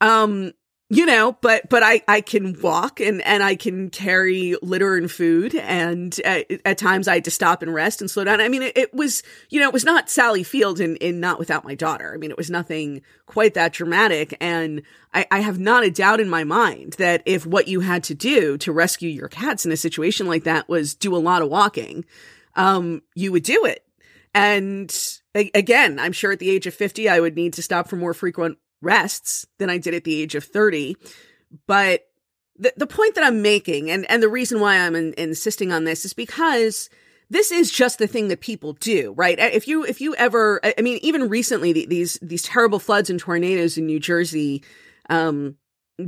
Um, 0.00 0.52
you 0.90 1.04
know, 1.04 1.36
but 1.42 1.68
but 1.68 1.82
I 1.82 2.02
I 2.08 2.22
can 2.22 2.58
walk 2.62 2.98
and 2.98 3.20
and 3.22 3.42
I 3.42 3.56
can 3.56 3.90
carry 3.90 4.56
litter 4.62 4.96
and 4.96 5.10
food, 5.10 5.54
and 5.54 6.18
at, 6.20 6.46
at 6.64 6.78
times 6.78 7.06
I 7.06 7.14
had 7.14 7.24
to 7.24 7.30
stop 7.30 7.60
and 7.60 7.74
rest 7.74 8.00
and 8.00 8.10
slow 8.10 8.24
down. 8.24 8.40
I 8.40 8.48
mean, 8.48 8.62
it, 8.62 8.78
it, 8.78 8.94
was 8.94 9.22
you 9.50 9.60
know 9.60 9.68
it 9.68 9.74
was 9.74 9.84
not 9.84 10.08
Sally 10.08 10.42
Field 10.42 10.80
in 10.80 10.96
in 10.96 11.20
Not 11.20 11.38
Without 11.38 11.64
My 11.64 11.74
Daughter. 11.74 12.12
I 12.14 12.16
mean, 12.16 12.30
it 12.30 12.38
was 12.38 12.48
nothing 12.48 13.02
quite 13.26 13.52
that 13.52 13.74
dramatic, 13.74 14.34
and 14.40 14.80
I, 15.12 15.26
I 15.30 15.40
have 15.40 15.58
not 15.58 15.84
a 15.84 15.90
doubt 15.90 16.20
in 16.20 16.30
my 16.30 16.44
mind 16.44 16.94
that 16.94 17.22
if 17.26 17.44
what 17.44 17.68
you 17.68 17.80
had 17.80 18.02
to 18.04 18.14
do 18.14 18.56
to 18.58 18.72
rescue 18.72 19.10
your 19.10 19.28
cats 19.28 19.66
in 19.66 19.72
a 19.72 19.76
situation 19.76 20.26
like 20.26 20.44
that 20.44 20.70
was 20.70 20.94
do 20.94 21.14
a 21.14 21.18
lot 21.18 21.42
of 21.42 21.50
walking, 21.50 22.06
um, 22.56 23.02
you 23.14 23.30
would 23.32 23.42
do 23.42 23.66
it. 23.66 23.84
And 24.34 24.94
again, 25.34 25.98
I'm 25.98 26.12
sure 26.12 26.32
at 26.32 26.38
the 26.38 26.48
age 26.48 26.66
of 26.66 26.72
50, 26.72 27.10
I 27.10 27.20
would 27.20 27.36
need 27.36 27.54
to 27.54 27.62
stop 27.62 27.88
for 27.88 27.96
more 27.96 28.14
frequent 28.14 28.56
rests 28.80 29.46
than 29.58 29.70
I 29.70 29.78
did 29.78 29.94
at 29.94 30.04
the 30.04 30.20
age 30.20 30.34
of 30.34 30.44
30. 30.44 30.96
But 31.66 32.06
the, 32.58 32.72
the 32.76 32.86
point 32.86 33.14
that 33.14 33.24
I'm 33.24 33.42
making 33.42 33.90
and, 33.90 34.08
and 34.10 34.22
the 34.22 34.28
reason 34.28 34.60
why 34.60 34.78
I'm 34.78 34.94
in, 34.94 35.14
insisting 35.16 35.72
on 35.72 35.84
this 35.84 36.04
is 36.04 36.12
because 36.12 36.90
this 37.30 37.52
is 37.52 37.70
just 37.70 37.98
the 37.98 38.06
thing 38.06 38.28
that 38.28 38.40
people 38.40 38.72
do, 38.74 39.12
right? 39.16 39.38
If 39.38 39.68
you 39.68 39.84
if 39.84 40.00
you 40.00 40.14
ever, 40.16 40.60
I 40.64 40.80
mean, 40.80 40.98
even 41.02 41.28
recently, 41.28 41.72
these 41.72 42.18
these 42.22 42.42
terrible 42.42 42.78
floods 42.78 43.10
and 43.10 43.20
tornadoes 43.20 43.76
in 43.76 43.86
New 43.86 44.00
Jersey, 44.00 44.62
um, 45.10 45.56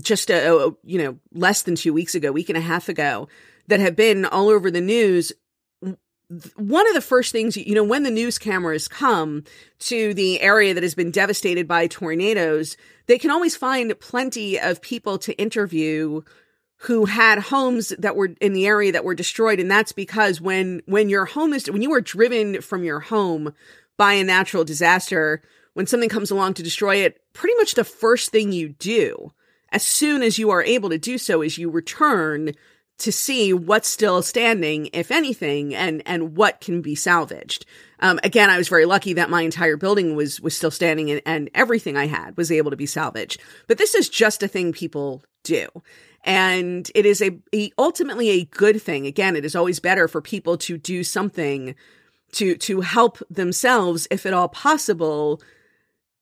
just 0.01 0.31
a, 0.31 0.57
a, 0.57 0.71
you 0.83 1.03
know 1.03 1.19
less 1.33 1.63
than 1.63 1.75
two 1.75 1.93
weeks 1.93 2.15
ago, 2.15 2.33
week 2.33 2.49
and 2.49 2.57
a 2.57 2.63
half 2.63 2.89
ago, 2.89 3.29
that 3.69 3.81
have 3.81 3.97
been 3.97 4.25
all 4.25 4.49
over 4.49 4.71
the 4.71 4.81
news. 4.81 5.33
One 6.57 6.87
of 6.87 6.95
the 6.95 7.01
first 7.01 7.33
things, 7.33 7.57
you 7.57 7.75
know, 7.75 7.83
when 7.83 8.05
the 8.05 8.11
news 8.11 8.39
cameras 8.39 8.87
come 8.87 9.43
to 9.81 10.15
the 10.15 10.41
area 10.41 10.75
that 10.75 10.83
has 10.83 10.95
been 10.95 11.11
devastated 11.11 11.67
by 11.67 11.89
tornadoes, 11.89 12.77
they 13.07 13.19
can 13.19 13.31
always 13.31 13.57
find 13.57 13.99
plenty 13.99 14.59
of 14.59 14.81
people 14.81 15.19
to 15.19 15.37
interview 15.39 16.23
who 16.83 17.05
had 17.07 17.39
homes 17.39 17.89
that 17.99 18.17
were 18.17 18.31
in 18.41 18.53
the 18.53 18.67
area 18.67 18.93
that 18.93 19.05
were 19.05 19.15
destroyed. 19.15 19.59
And 19.59 19.71
that's 19.71 19.93
because 19.93 20.41
when 20.41 20.83
when 20.87 21.09
your 21.09 21.25
home 21.25 21.53
is 21.53 21.71
when 21.71 21.83
you 21.83 21.93
are 21.93 22.01
driven 22.01 22.63
from 22.63 22.85
your 22.85 23.01
home 23.01 23.53
by 23.97 24.15
a 24.15 24.25
natural 24.25 24.65
disaster 24.65 25.43
when 25.75 25.87
something 25.87 26.09
comes 26.09 26.31
along 26.31 26.55
to 26.55 26.63
destroy 26.63 26.97
it 26.97 27.21
pretty 27.33 27.55
much 27.57 27.75
the 27.75 27.85
first 27.85 28.31
thing 28.31 28.51
you 28.51 28.71
do 28.71 29.33
as 29.73 29.83
soon 29.83 30.23
as 30.23 30.39
you 30.39 30.51
are 30.51 30.65
able 30.65 30.89
to 30.89 30.99
do 30.99 31.19
so 31.19 31.43
is 31.43 31.59
you 31.59 31.71
return 31.71 32.53
to 33.01 33.13
see 33.13 33.53
what's 33.53 33.89
still 33.89 34.23
standing 34.23 34.89
if 34.93 35.11
anything 35.11 35.75
and 35.75 36.03
and 36.07 36.37
what 36.37 36.61
can 36.61 36.81
be 36.83 36.95
salvaged. 36.95 37.67
Um, 38.03 38.19
again 38.25 38.49
i 38.49 38.57
was 38.57 38.69
very 38.69 38.87
lucky 38.87 39.13
that 39.15 39.29
my 39.29 39.43
entire 39.43 39.77
building 39.77 40.17
was 40.17 40.41
was 40.41 40.57
still 40.57 40.71
standing 40.71 41.11
and, 41.11 41.23
and 41.27 41.51
everything 41.55 41.97
i 41.97 42.07
had 42.07 42.37
was 42.37 42.51
able 42.51 42.71
to 42.71 42.77
be 42.77 42.87
salvaged. 42.87 43.41
But 43.67 43.79
this 43.79 43.95
is 43.95 44.09
just 44.09 44.43
a 44.43 44.49
thing 44.49 44.73
people 44.73 45.23
do. 45.43 45.69
And 46.23 46.91
it 46.95 47.07
is 47.07 47.23
a, 47.23 47.39
a 47.55 47.73
ultimately 47.79 48.29
a 48.31 48.45
good 48.45 48.81
thing. 48.83 49.07
Again, 49.07 49.37
it 49.37 49.45
is 49.45 49.57
always 49.57 49.81
better 49.81 50.07
for 50.07 50.21
people 50.21 50.59
to 50.59 50.77
do 50.77 51.03
something 51.03 51.75
to 52.33 52.57
to 52.57 52.81
help 52.81 53.19
themselves 53.31 54.07
if 54.11 54.27
at 54.27 54.35
all 54.35 54.49
possible 54.49 55.41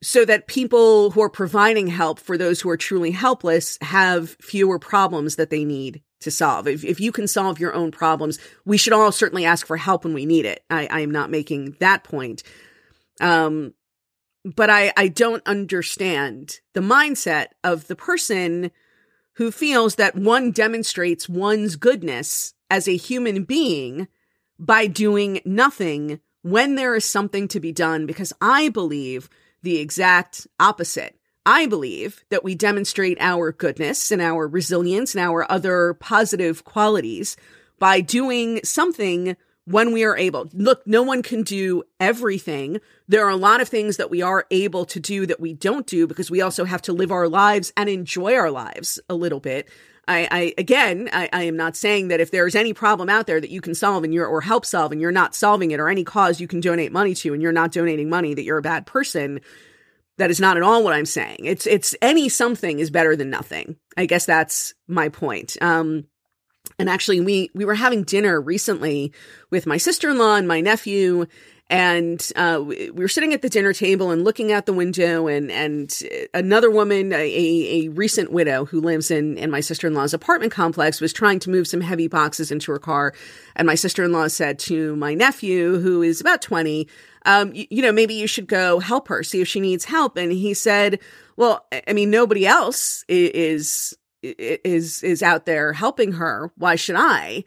so 0.00 0.24
that 0.24 0.46
people 0.46 1.10
who 1.10 1.20
are 1.20 1.30
providing 1.30 1.88
help 1.88 2.20
for 2.20 2.38
those 2.38 2.60
who 2.60 2.70
are 2.70 2.76
truly 2.76 3.10
helpless 3.10 3.78
have 3.80 4.30
fewer 4.40 4.78
problems 4.78 5.36
that 5.36 5.50
they 5.50 5.64
need 5.64 6.02
to 6.20 6.30
solve. 6.30 6.66
If, 6.66 6.84
if 6.84 7.00
you 7.00 7.12
can 7.12 7.28
solve 7.28 7.60
your 7.60 7.74
own 7.74 7.90
problems, 7.90 8.38
we 8.64 8.76
should 8.76 8.92
all 8.92 9.12
certainly 9.12 9.44
ask 9.44 9.66
for 9.66 9.76
help 9.76 10.04
when 10.04 10.14
we 10.14 10.26
need 10.26 10.46
it. 10.46 10.64
I, 10.68 10.86
I 10.90 11.00
am 11.00 11.10
not 11.10 11.30
making 11.30 11.76
that 11.80 12.04
point. 12.04 12.42
Um, 13.20 13.74
but 14.44 14.70
I, 14.70 14.92
I 14.96 15.08
don't 15.08 15.46
understand 15.46 16.60
the 16.72 16.80
mindset 16.80 17.48
of 17.62 17.86
the 17.86 17.96
person 17.96 18.70
who 19.34 19.50
feels 19.50 19.96
that 19.96 20.16
one 20.16 20.50
demonstrates 20.50 21.28
one's 21.28 21.76
goodness 21.76 22.54
as 22.70 22.88
a 22.88 22.96
human 22.96 23.44
being 23.44 24.08
by 24.58 24.86
doing 24.86 25.40
nothing 25.44 26.20
when 26.42 26.76
there 26.76 26.94
is 26.94 27.04
something 27.04 27.48
to 27.48 27.60
be 27.60 27.72
done, 27.72 28.06
because 28.06 28.32
I 28.40 28.68
believe 28.68 29.28
the 29.62 29.78
exact 29.78 30.46
opposite. 30.58 31.17
I 31.48 31.64
believe 31.64 32.26
that 32.28 32.44
we 32.44 32.54
demonstrate 32.54 33.16
our 33.20 33.52
goodness 33.52 34.12
and 34.12 34.20
our 34.20 34.46
resilience 34.46 35.14
and 35.14 35.24
our 35.24 35.50
other 35.50 35.94
positive 35.94 36.62
qualities 36.62 37.38
by 37.78 38.02
doing 38.02 38.60
something 38.64 39.34
when 39.64 39.94
we 39.94 40.04
are 40.04 40.14
able. 40.14 40.50
Look, 40.52 40.86
no 40.86 41.02
one 41.02 41.22
can 41.22 41.44
do 41.44 41.84
everything. 41.98 42.80
There 43.08 43.24
are 43.24 43.30
a 43.30 43.36
lot 43.36 43.62
of 43.62 43.68
things 43.70 43.96
that 43.96 44.10
we 44.10 44.20
are 44.20 44.44
able 44.50 44.84
to 44.84 45.00
do 45.00 45.24
that 45.24 45.40
we 45.40 45.54
don't 45.54 45.86
do 45.86 46.06
because 46.06 46.30
we 46.30 46.42
also 46.42 46.66
have 46.66 46.82
to 46.82 46.92
live 46.92 47.10
our 47.10 47.28
lives 47.28 47.72
and 47.78 47.88
enjoy 47.88 48.34
our 48.34 48.50
lives 48.50 49.00
a 49.08 49.14
little 49.14 49.40
bit. 49.40 49.70
I, 50.06 50.28
I 50.30 50.54
again, 50.58 51.08
I, 51.14 51.30
I, 51.32 51.44
am 51.44 51.56
not 51.56 51.76
saying 51.76 52.08
that 52.08 52.20
if 52.20 52.30
there's 52.30 52.56
any 52.56 52.74
problem 52.74 53.08
out 53.08 53.26
there 53.26 53.40
that 53.40 53.50
you 53.50 53.62
can 53.62 53.74
solve 53.74 54.04
and 54.04 54.12
you're 54.12 54.26
or 54.26 54.42
help 54.42 54.66
solve 54.66 54.92
and 54.92 55.00
you're 55.00 55.12
not 55.12 55.34
solving 55.34 55.70
it, 55.70 55.80
or 55.80 55.88
any 55.88 56.04
cause 56.04 56.40
you 56.40 56.48
can 56.48 56.60
donate 56.60 56.92
money 56.92 57.14
to 57.14 57.32
and 57.32 57.42
you're 57.42 57.52
not 57.52 57.72
donating 57.72 58.10
money, 58.10 58.34
that 58.34 58.44
you're 58.44 58.58
a 58.58 58.62
bad 58.62 58.84
person. 58.84 59.40
That 60.18 60.30
is 60.30 60.40
not 60.40 60.56
at 60.56 60.62
all 60.62 60.84
what 60.84 60.94
I'm 60.94 61.06
saying. 61.06 61.38
It's 61.44 61.66
it's 61.66 61.94
any 62.02 62.28
something 62.28 62.80
is 62.80 62.90
better 62.90 63.16
than 63.16 63.30
nothing. 63.30 63.76
I 63.96 64.06
guess 64.06 64.26
that's 64.26 64.74
my 64.86 65.08
point. 65.08 65.56
Um, 65.60 66.06
and 66.78 66.90
actually, 66.90 67.20
we 67.20 67.50
we 67.54 67.64
were 67.64 67.74
having 67.74 68.02
dinner 68.02 68.40
recently 68.40 69.12
with 69.50 69.66
my 69.66 69.78
sister 69.78 70.10
in 70.10 70.18
law 70.18 70.36
and 70.36 70.46
my 70.46 70.60
nephew, 70.60 71.26
and 71.70 72.20
uh, 72.36 72.60
we 72.64 72.90
were 72.90 73.08
sitting 73.08 73.32
at 73.32 73.42
the 73.42 73.48
dinner 73.48 73.72
table 73.72 74.10
and 74.10 74.24
looking 74.24 74.52
out 74.52 74.66
the 74.66 74.72
window, 74.72 75.28
and 75.28 75.50
and 75.50 75.96
another 76.34 76.70
woman, 76.70 77.12
a, 77.12 77.84
a 77.84 77.88
recent 77.88 78.32
widow 78.32 78.64
who 78.64 78.80
lives 78.80 79.10
in 79.10 79.38
in 79.38 79.50
my 79.50 79.60
sister 79.60 79.86
in 79.86 79.94
law's 79.94 80.14
apartment 80.14 80.52
complex, 80.52 81.00
was 81.00 81.12
trying 81.12 81.38
to 81.40 81.50
move 81.50 81.66
some 81.66 81.80
heavy 81.80 82.08
boxes 82.08 82.50
into 82.50 82.72
her 82.72 82.78
car, 82.78 83.14
and 83.54 83.66
my 83.66 83.76
sister 83.76 84.02
in 84.04 84.12
law 84.12 84.26
said 84.28 84.58
to 84.58 84.96
my 84.96 85.14
nephew, 85.14 85.78
who 85.78 86.02
is 86.02 86.20
about 86.20 86.42
twenty, 86.42 86.88
um, 87.24 87.54
you, 87.54 87.66
you 87.70 87.82
know, 87.82 87.92
maybe 87.92 88.14
you 88.14 88.26
should 88.26 88.46
go 88.46 88.78
help 88.78 89.08
her, 89.08 89.22
see 89.22 89.40
if 89.40 89.48
she 89.48 89.60
needs 89.60 89.84
help, 89.84 90.16
and 90.16 90.32
he 90.32 90.54
said, 90.54 90.98
well, 91.36 91.66
I 91.86 91.92
mean, 91.92 92.10
nobody 92.10 92.46
else 92.46 93.04
is 93.08 93.96
is 94.22 95.02
is 95.02 95.22
out 95.22 95.46
there 95.46 95.72
helping 95.72 96.12
her. 96.12 96.50
Why 96.56 96.74
should 96.74 96.96
i? 96.98 97.44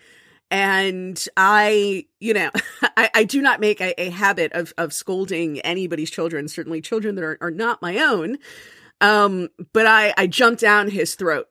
And 0.49 1.23
i 1.37 2.05
you 2.19 2.33
know 2.33 2.49
I, 2.97 3.09
I 3.13 3.23
do 3.23 3.41
not 3.41 3.59
make 3.59 3.81
a, 3.81 3.99
a, 4.01 4.09
habit 4.09 4.53
of 4.53 4.73
of 4.77 4.93
scolding 4.93 5.59
anybody's 5.59 6.09
children 6.09 6.47
certainly 6.47 6.81
children 6.81 7.15
that 7.15 7.23
are, 7.23 7.37
are 7.41 7.51
not 7.51 7.81
my 7.81 7.97
own. 7.97 8.37
Um 9.01 9.49
but 9.73 9.85
i 9.85 10.13
i 10.17 10.27
jumped 10.27 10.61
down 10.61 10.89
his 10.89 11.15
throat 11.15 11.47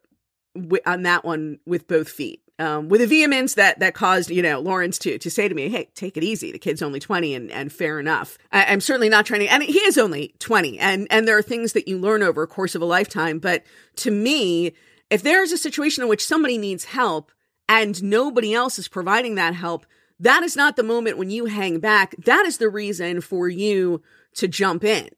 w- 0.54 0.82
on 0.86 1.02
that 1.02 1.24
one 1.24 1.58
with 1.66 1.86
both 1.86 2.08
feet 2.08 2.42
um, 2.60 2.88
with 2.88 3.00
a 3.00 3.06
vehemence 3.06 3.54
that 3.54 3.80
that 3.80 3.94
caused 3.94 4.30
you 4.30 4.42
know 4.42 4.60
Lawrence 4.60 4.98
to 5.00 5.18
to 5.18 5.30
say 5.30 5.48
to 5.48 5.54
me, 5.54 5.68
"Hey, 5.68 5.88
take 5.94 6.16
it 6.16 6.22
easy. 6.22 6.52
The 6.52 6.58
kid's 6.58 6.82
only 6.82 7.00
twenty, 7.00 7.34
and 7.34 7.50
and 7.50 7.72
fair 7.72 7.98
enough." 7.98 8.38
I, 8.52 8.72
am 8.72 8.80
certainly 8.80 9.08
not 9.08 9.26
trying 9.26 9.40
to, 9.40 9.46
and 9.46 9.62
he 9.62 9.78
is 9.78 9.98
only 9.98 10.34
twenty, 10.38 10.78
and 10.78 11.06
and 11.10 11.26
there 11.26 11.38
are 11.38 11.42
things 11.42 11.72
that 11.72 11.88
you 11.88 11.98
learn 11.98 12.22
over 12.22 12.42
a 12.42 12.46
course 12.46 12.74
of 12.74 12.82
a 12.82 12.86
lifetime. 12.86 13.38
But 13.38 13.64
to 13.96 14.10
me, 14.10 14.72
if 15.08 15.22
there's 15.22 15.52
a 15.52 15.58
situation 15.58 16.02
in 16.02 16.08
which 16.08 16.24
somebody 16.26 16.58
needs 16.58 16.84
help 16.84 17.32
and 17.68 18.02
nobody 18.02 18.52
else 18.54 18.78
is 18.78 18.88
providing 18.88 19.36
that 19.36 19.54
help, 19.54 19.86
that 20.20 20.42
is 20.42 20.54
not 20.54 20.76
the 20.76 20.82
moment 20.82 21.18
when 21.18 21.30
you 21.30 21.46
hang 21.46 21.80
back. 21.80 22.14
That 22.24 22.44
is 22.44 22.58
the 22.58 22.68
reason 22.68 23.20
for 23.20 23.48
you 23.48 24.02
to 24.34 24.46
jump 24.48 24.84
in 24.84 25.08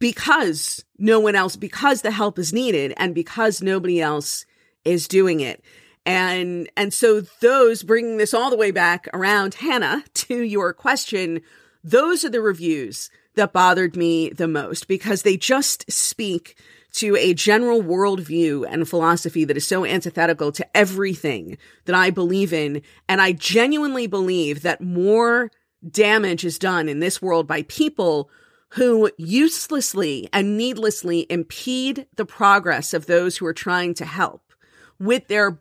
because 0.00 0.84
no 0.98 1.20
one 1.20 1.36
else, 1.36 1.56
because 1.56 2.02
the 2.02 2.10
help 2.10 2.38
is 2.38 2.52
needed 2.52 2.92
and 2.96 3.14
because 3.14 3.62
nobody 3.62 4.00
else 4.00 4.44
is 4.84 5.06
doing 5.06 5.40
it. 5.40 5.62
And, 6.06 6.70
and 6.76 6.92
so 6.92 7.20
those 7.40 7.82
bringing 7.82 8.16
this 8.16 8.34
all 8.34 8.50
the 8.50 8.56
way 8.56 8.70
back 8.70 9.08
around 9.12 9.54
Hannah 9.54 10.02
to 10.14 10.42
your 10.42 10.72
question, 10.72 11.42
those 11.84 12.24
are 12.24 12.30
the 12.30 12.40
reviews 12.40 13.10
that 13.34 13.52
bothered 13.52 13.96
me 13.96 14.30
the 14.30 14.48
most 14.48 14.88
because 14.88 15.22
they 15.22 15.36
just 15.36 15.90
speak 15.90 16.56
to 16.92 17.16
a 17.16 17.34
general 17.34 17.82
worldview 17.82 18.66
and 18.68 18.88
philosophy 18.88 19.44
that 19.44 19.56
is 19.56 19.66
so 19.66 19.84
antithetical 19.84 20.50
to 20.52 20.76
everything 20.76 21.56
that 21.84 21.94
I 21.94 22.10
believe 22.10 22.52
in. 22.52 22.82
And 23.08 23.22
I 23.22 23.32
genuinely 23.32 24.06
believe 24.06 24.62
that 24.62 24.80
more 24.80 25.50
damage 25.88 26.44
is 26.44 26.58
done 26.58 26.88
in 26.88 26.98
this 26.98 27.22
world 27.22 27.46
by 27.46 27.62
people 27.62 28.28
who 28.70 29.10
uselessly 29.16 30.28
and 30.32 30.56
needlessly 30.56 31.26
impede 31.30 32.06
the 32.16 32.24
progress 32.24 32.92
of 32.92 33.06
those 33.06 33.36
who 33.36 33.46
are 33.46 33.54
trying 33.54 33.94
to 33.94 34.04
help 34.04 34.52
with 34.98 35.28
their 35.28 35.60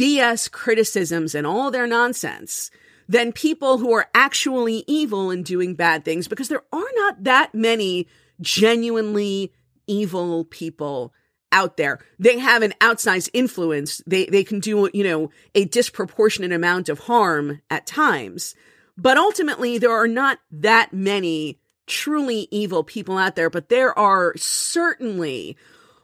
BS 0.00 0.50
criticisms 0.50 1.34
and 1.34 1.46
all 1.46 1.70
their 1.70 1.86
nonsense 1.86 2.70
than 3.06 3.32
people 3.32 3.76
who 3.76 3.92
are 3.92 4.08
actually 4.14 4.82
evil 4.86 5.30
and 5.30 5.44
doing 5.44 5.74
bad 5.74 6.06
things 6.06 6.26
because 6.26 6.48
there 6.48 6.64
are 6.72 6.88
not 6.94 7.24
that 7.24 7.54
many 7.54 8.08
genuinely 8.40 9.52
evil 9.86 10.44
people 10.44 11.12
out 11.52 11.76
there. 11.76 11.98
They 12.18 12.38
have 12.38 12.62
an 12.62 12.72
outsized 12.80 13.28
influence. 13.34 14.00
They 14.06 14.24
they 14.24 14.42
can 14.42 14.60
do, 14.60 14.88
you 14.94 15.04
know, 15.04 15.30
a 15.54 15.66
disproportionate 15.66 16.52
amount 16.52 16.88
of 16.88 17.00
harm 17.00 17.60
at 17.68 17.86
times. 17.86 18.54
But 18.96 19.18
ultimately 19.18 19.76
there 19.76 19.92
are 19.92 20.08
not 20.08 20.38
that 20.50 20.94
many 20.94 21.58
truly 21.86 22.48
evil 22.50 22.84
people 22.84 23.18
out 23.18 23.36
there, 23.36 23.50
but 23.50 23.68
there 23.68 23.98
are 23.98 24.32
certainly 24.36 25.58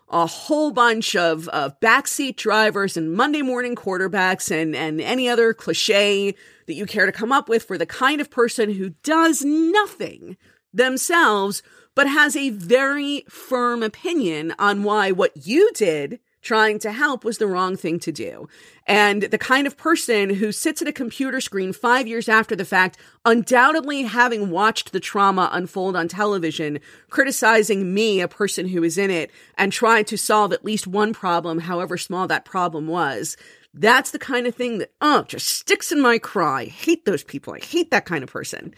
a 0.08 0.26
whole 0.26 0.70
bunch 0.70 1.16
of, 1.16 1.48
of 1.48 1.78
backseat 1.80 2.36
drivers 2.36 2.96
and 2.96 3.12
Monday 3.12 3.42
morning 3.42 3.74
quarterbacks 3.74 4.50
and, 4.50 4.76
and 4.76 5.00
any 5.00 5.28
other 5.28 5.52
cliche 5.52 6.34
that 6.66 6.74
you 6.74 6.86
care 6.86 7.06
to 7.06 7.12
come 7.12 7.32
up 7.32 7.48
with 7.48 7.64
for 7.64 7.76
the 7.76 7.86
kind 7.86 8.20
of 8.20 8.30
person 8.30 8.70
who 8.70 8.90
does 9.02 9.44
nothing 9.44 10.36
themselves 10.72 11.62
but 11.94 12.06
has 12.06 12.36
a 12.36 12.50
very 12.50 13.24
firm 13.28 13.82
opinion 13.82 14.54
on 14.58 14.82
why 14.82 15.10
what 15.10 15.46
you 15.46 15.72
did 15.72 16.20
trying 16.46 16.78
to 16.78 16.92
help 16.92 17.24
was 17.24 17.38
the 17.38 17.46
wrong 17.46 17.76
thing 17.76 17.98
to 17.98 18.12
do. 18.12 18.48
And 18.86 19.22
the 19.22 19.36
kind 19.36 19.66
of 19.66 19.76
person 19.76 20.30
who 20.30 20.52
sits 20.52 20.80
at 20.80 20.86
a 20.86 20.92
computer 20.92 21.40
screen 21.40 21.72
five 21.72 22.06
years 22.06 22.28
after 22.28 22.54
the 22.54 22.64
fact, 22.64 22.96
undoubtedly 23.24 24.04
having 24.04 24.50
watched 24.50 24.92
the 24.92 25.00
trauma 25.00 25.50
unfold 25.52 25.96
on 25.96 26.06
television, 26.06 26.78
criticizing 27.10 27.92
me, 27.92 28.20
a 28.20 28.28
person 28.28 28.68
who 28.68 28.84
is 28.84 28.96
in 28.96 29.10
it, 29.10 29.32
and 29.58 29.72
trying 29.72 30.04
to 30.04 30.16
solve 30.16 30.52
at 30.52 30.64
least 30.64 30.86
one 30.86 31.12
problem, 31.12 31.58
however 31.58 31.98
small 31.98 32.28
that 32.28 32.44
problem 32.44 32.86
was. 32.86 33.36
That's 33.74 34.12
the 34.12 34.18
kind 34.20 34.46
of 34.46 34.54
thing 34.54 34.78
that, 34.78 34.92
oh, 35.00 35.24
just 35.24 35.48
sticks 35.48 35.90
in 35.90 36.00
my 36.00 36.18
craw. 36.18 36.58
I 36.58 36.66
hate 36.66 37.04
those 37.04 37.24
people. 37.24 37.54
I 37.54 37.58
hate 37.58 37.90
that 37.90 38.06
kind 38.06 38.22
of 38.22 38.30
person. 38.30 38.72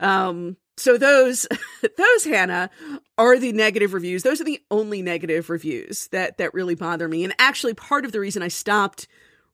Um, 0.00 0.56
so 0.76 0.98
those, 0.98 1.46
those, 1.96 2.24
Hannah, 2.24 2.70
are 3.16 3.38
the 3.38 3.52
negative 3.52 3.94
reviews. 3.94 4.22
Those 4.22 4.40
are 4.40 4.44
the 4.44 4.62
only 4.70 5.02
negative 5.02 5.50
reviews 5.50 6.08
that, 6.08 6.38
that 6.38 6.54
really 6.54 6.74
bother 6.74 7.08
me. 7.08 7.24
And 7.24 7.34
actually 7.38 7.74
part 7.74 8.04
of 8.04 8.12
the 8.12 8.20
reason 8.20 8.42
I 8.42 8.48
stopped 8.48 9.06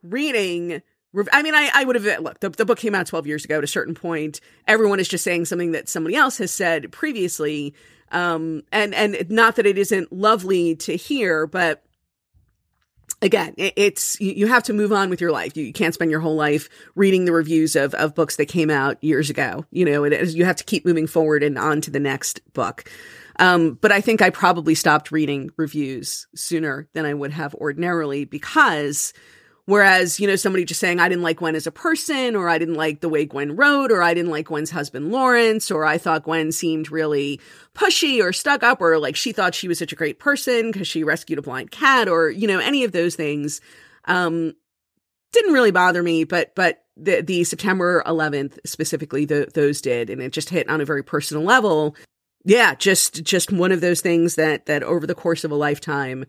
reading 0.03 0.83
I 1.33 1.43
mean, 1.43 1.55
I, 1.55 1.71
I 1.75 1.85
would 1.85 1.97
have 1.97 2.23
look. 2.23 2.41
The, 2.41 2.51
the 2.51 2.65
book 2.65 2.79
came 2.79 2.95
out 2.95 3.07
twelve 3.07 3.27
years 3.27 3.45
ago. 3.45 3.59
At 3.59 3.65
a 3.65 3.67
certain 3.67 3.95
point, 3.95 4.41
everyone 4.69 5.01
is 5.01 5.09
just 5.09 5.25
saying 5.25 5.47
something 5.47 5.73
that 5.73 5.89
somebody 5.89 6.15
else 6.15 6.39
has 6.39 6.53
said 6.53 6.93
previously, 6.93 7.75
um, 8.13 8.63
and 8.71 8.95
and 8.95 9.29
not 9.29 9.57
that 9.57 9.67
it 9.67 9.77
isn't 9.77 10.13
lovely 10.13 10.77
to 10.77 10.97
hear, 10.97 11.49
but 11.49 11.83
again, 13.23 13.55
it's 13.57 14.21
you 14.21 14.47
have 14.47 14.63
to 14.65 14.73
move 14.73 14.93
on 14.93 15.11
with 15.11 15.21
your 15.21 15.33
life. 15.33 15.57
You, 15.57 15.73
can't 15.73 15.95
spend 15.95 16.11
your 16.11 16.21
whole 16.21 16.37
life 16.37 16.69
reading 16.95 17.25
the 17.25 17.33
reviews 17.33 17.77
of 17.77 17.95
of 17.95 18.15
books 18.15 18.37
that 18.37 18.47
came 18.47 18.71
out 18.71 19.03
years 19.03 19.31
ago. 19.31 19.65
You 19.71 19.85
know, 19.85 20.05
is, 20.05 20.35
you 20.35 20.45
have 20.45 20.57
to 20.57 20.65
keep 20.65 20.85
moving 20.85 21.07
forward 21.07 21.43
and 21.43 21.59
on 21.59 21.81
to 21.83 21.91
the 21.91 22.01
next 22.01 22.41
book. 22.53 22.91
Um, 23.39 23.79
but 23.81 23.91
I 23.91 24.01
think 24.01 24.21
I 24.21 24.31
probably 24.31 24.75
stopped 24.75 25.11
reading 25.11 25.51
reviews 25.57 26.27
sooner 26.35 26.89
than 26.93 27.07
I 27.07 27.15
would 27.15 27.33
have 27.33 27.55
ordinarily 27.55 28.25
because 28.25 29.15
Whereas, 29.71 30.19
you 30.19 30.27
know, 30.27 30.35
somebody 30.35 30.65
just 30.65 30.81
saying, 30.81 30.99
I 30.99 31.09
didn't 31.09 31.23
like 31.23 31.37
Gwen 31.37 31.55
as 31.55 31.65
a 31.65 31.71
person, 31.71 32.35
or 32.35 32.49
I 32.49 32.59
didn't 32.59 32.75
like 32.75 32.99
the 32.99 33.09
way 33.09 33.25
Gwen 33.25 33.55
wrote, 33.55 33.93
or 33.93 34.03
I 34.03 34.15
didn't 34.15 34.33
like 34.33 34.49
Gwen's 34.49 34.73
husband, 34.73 35.13
Lawrence, 35.13 35.71
or 35.71 35.85
I 35.85 35.97
thought 35.97 36.25
Gwen 36.25 36.51
seemed 36.51 36.91
really 36.91 37.41
pushy 37.73 38.21
or 38.21 38.33
stuck 38.33 38.65
up, 38.65 38.81
or 38.81 38.99
like 38.99 39.15
she 39.15 39.31
thought 39.31 39.55
she 39.55 39.69
was 39.69 39.79
such 39.79 39.93
a 39.93 39.97
great 39.97 40.19
person 40.19 40.73
because 40.73 40.89
she 40.89 41.05
rescued 41.05 41.39
a 41.39 41.43
blind 41.43 41.71
cat, 41.71 42.09
or, 42.09 42.31
you 42.31 42.49
know, 42.49 42.59
any 42.59 42.83
of 42.83 42.91
those 42.91 43.15
things, 43.15 43.61
um, 44.07 44.55
didn't 45.33 45.53
really 45.53 45.71
bother 45.71 46.03
me, 46.03 46.25
but, 46.25 46.53
but 46.57 46.83
the, 46.97 47.21
the 47.21 47.45
September 47.45 48.03
11th 48.09 48.59
specifically, 48.67 49.25
the, 49.25 49.49
those 49.55 49.81
did. 49.81 50.11
And 50.11 50.21
it 50.21 50.33
just 50.33 50.51
hit 50.51 50.69
on 50.69 50.81
a 50.81 50.85
very 50.85 51.05
personal 51.05 51.45
level. 51.45 51.95
Yeah, 52.45 52.75
just, 52.75 53.23
just 53.23 53.53
one 53.53 53.71
of 53.71 53.81
those 53.81 54.01
things 54.01 54.35
that, 54.35 54.67
that 54.67 54.83
over 54.83 55.07
the 55.07 55.15
course 55.15 55.45
of 55.45 55.53
a 55.53 55.55
lifetime, 55.55 56.25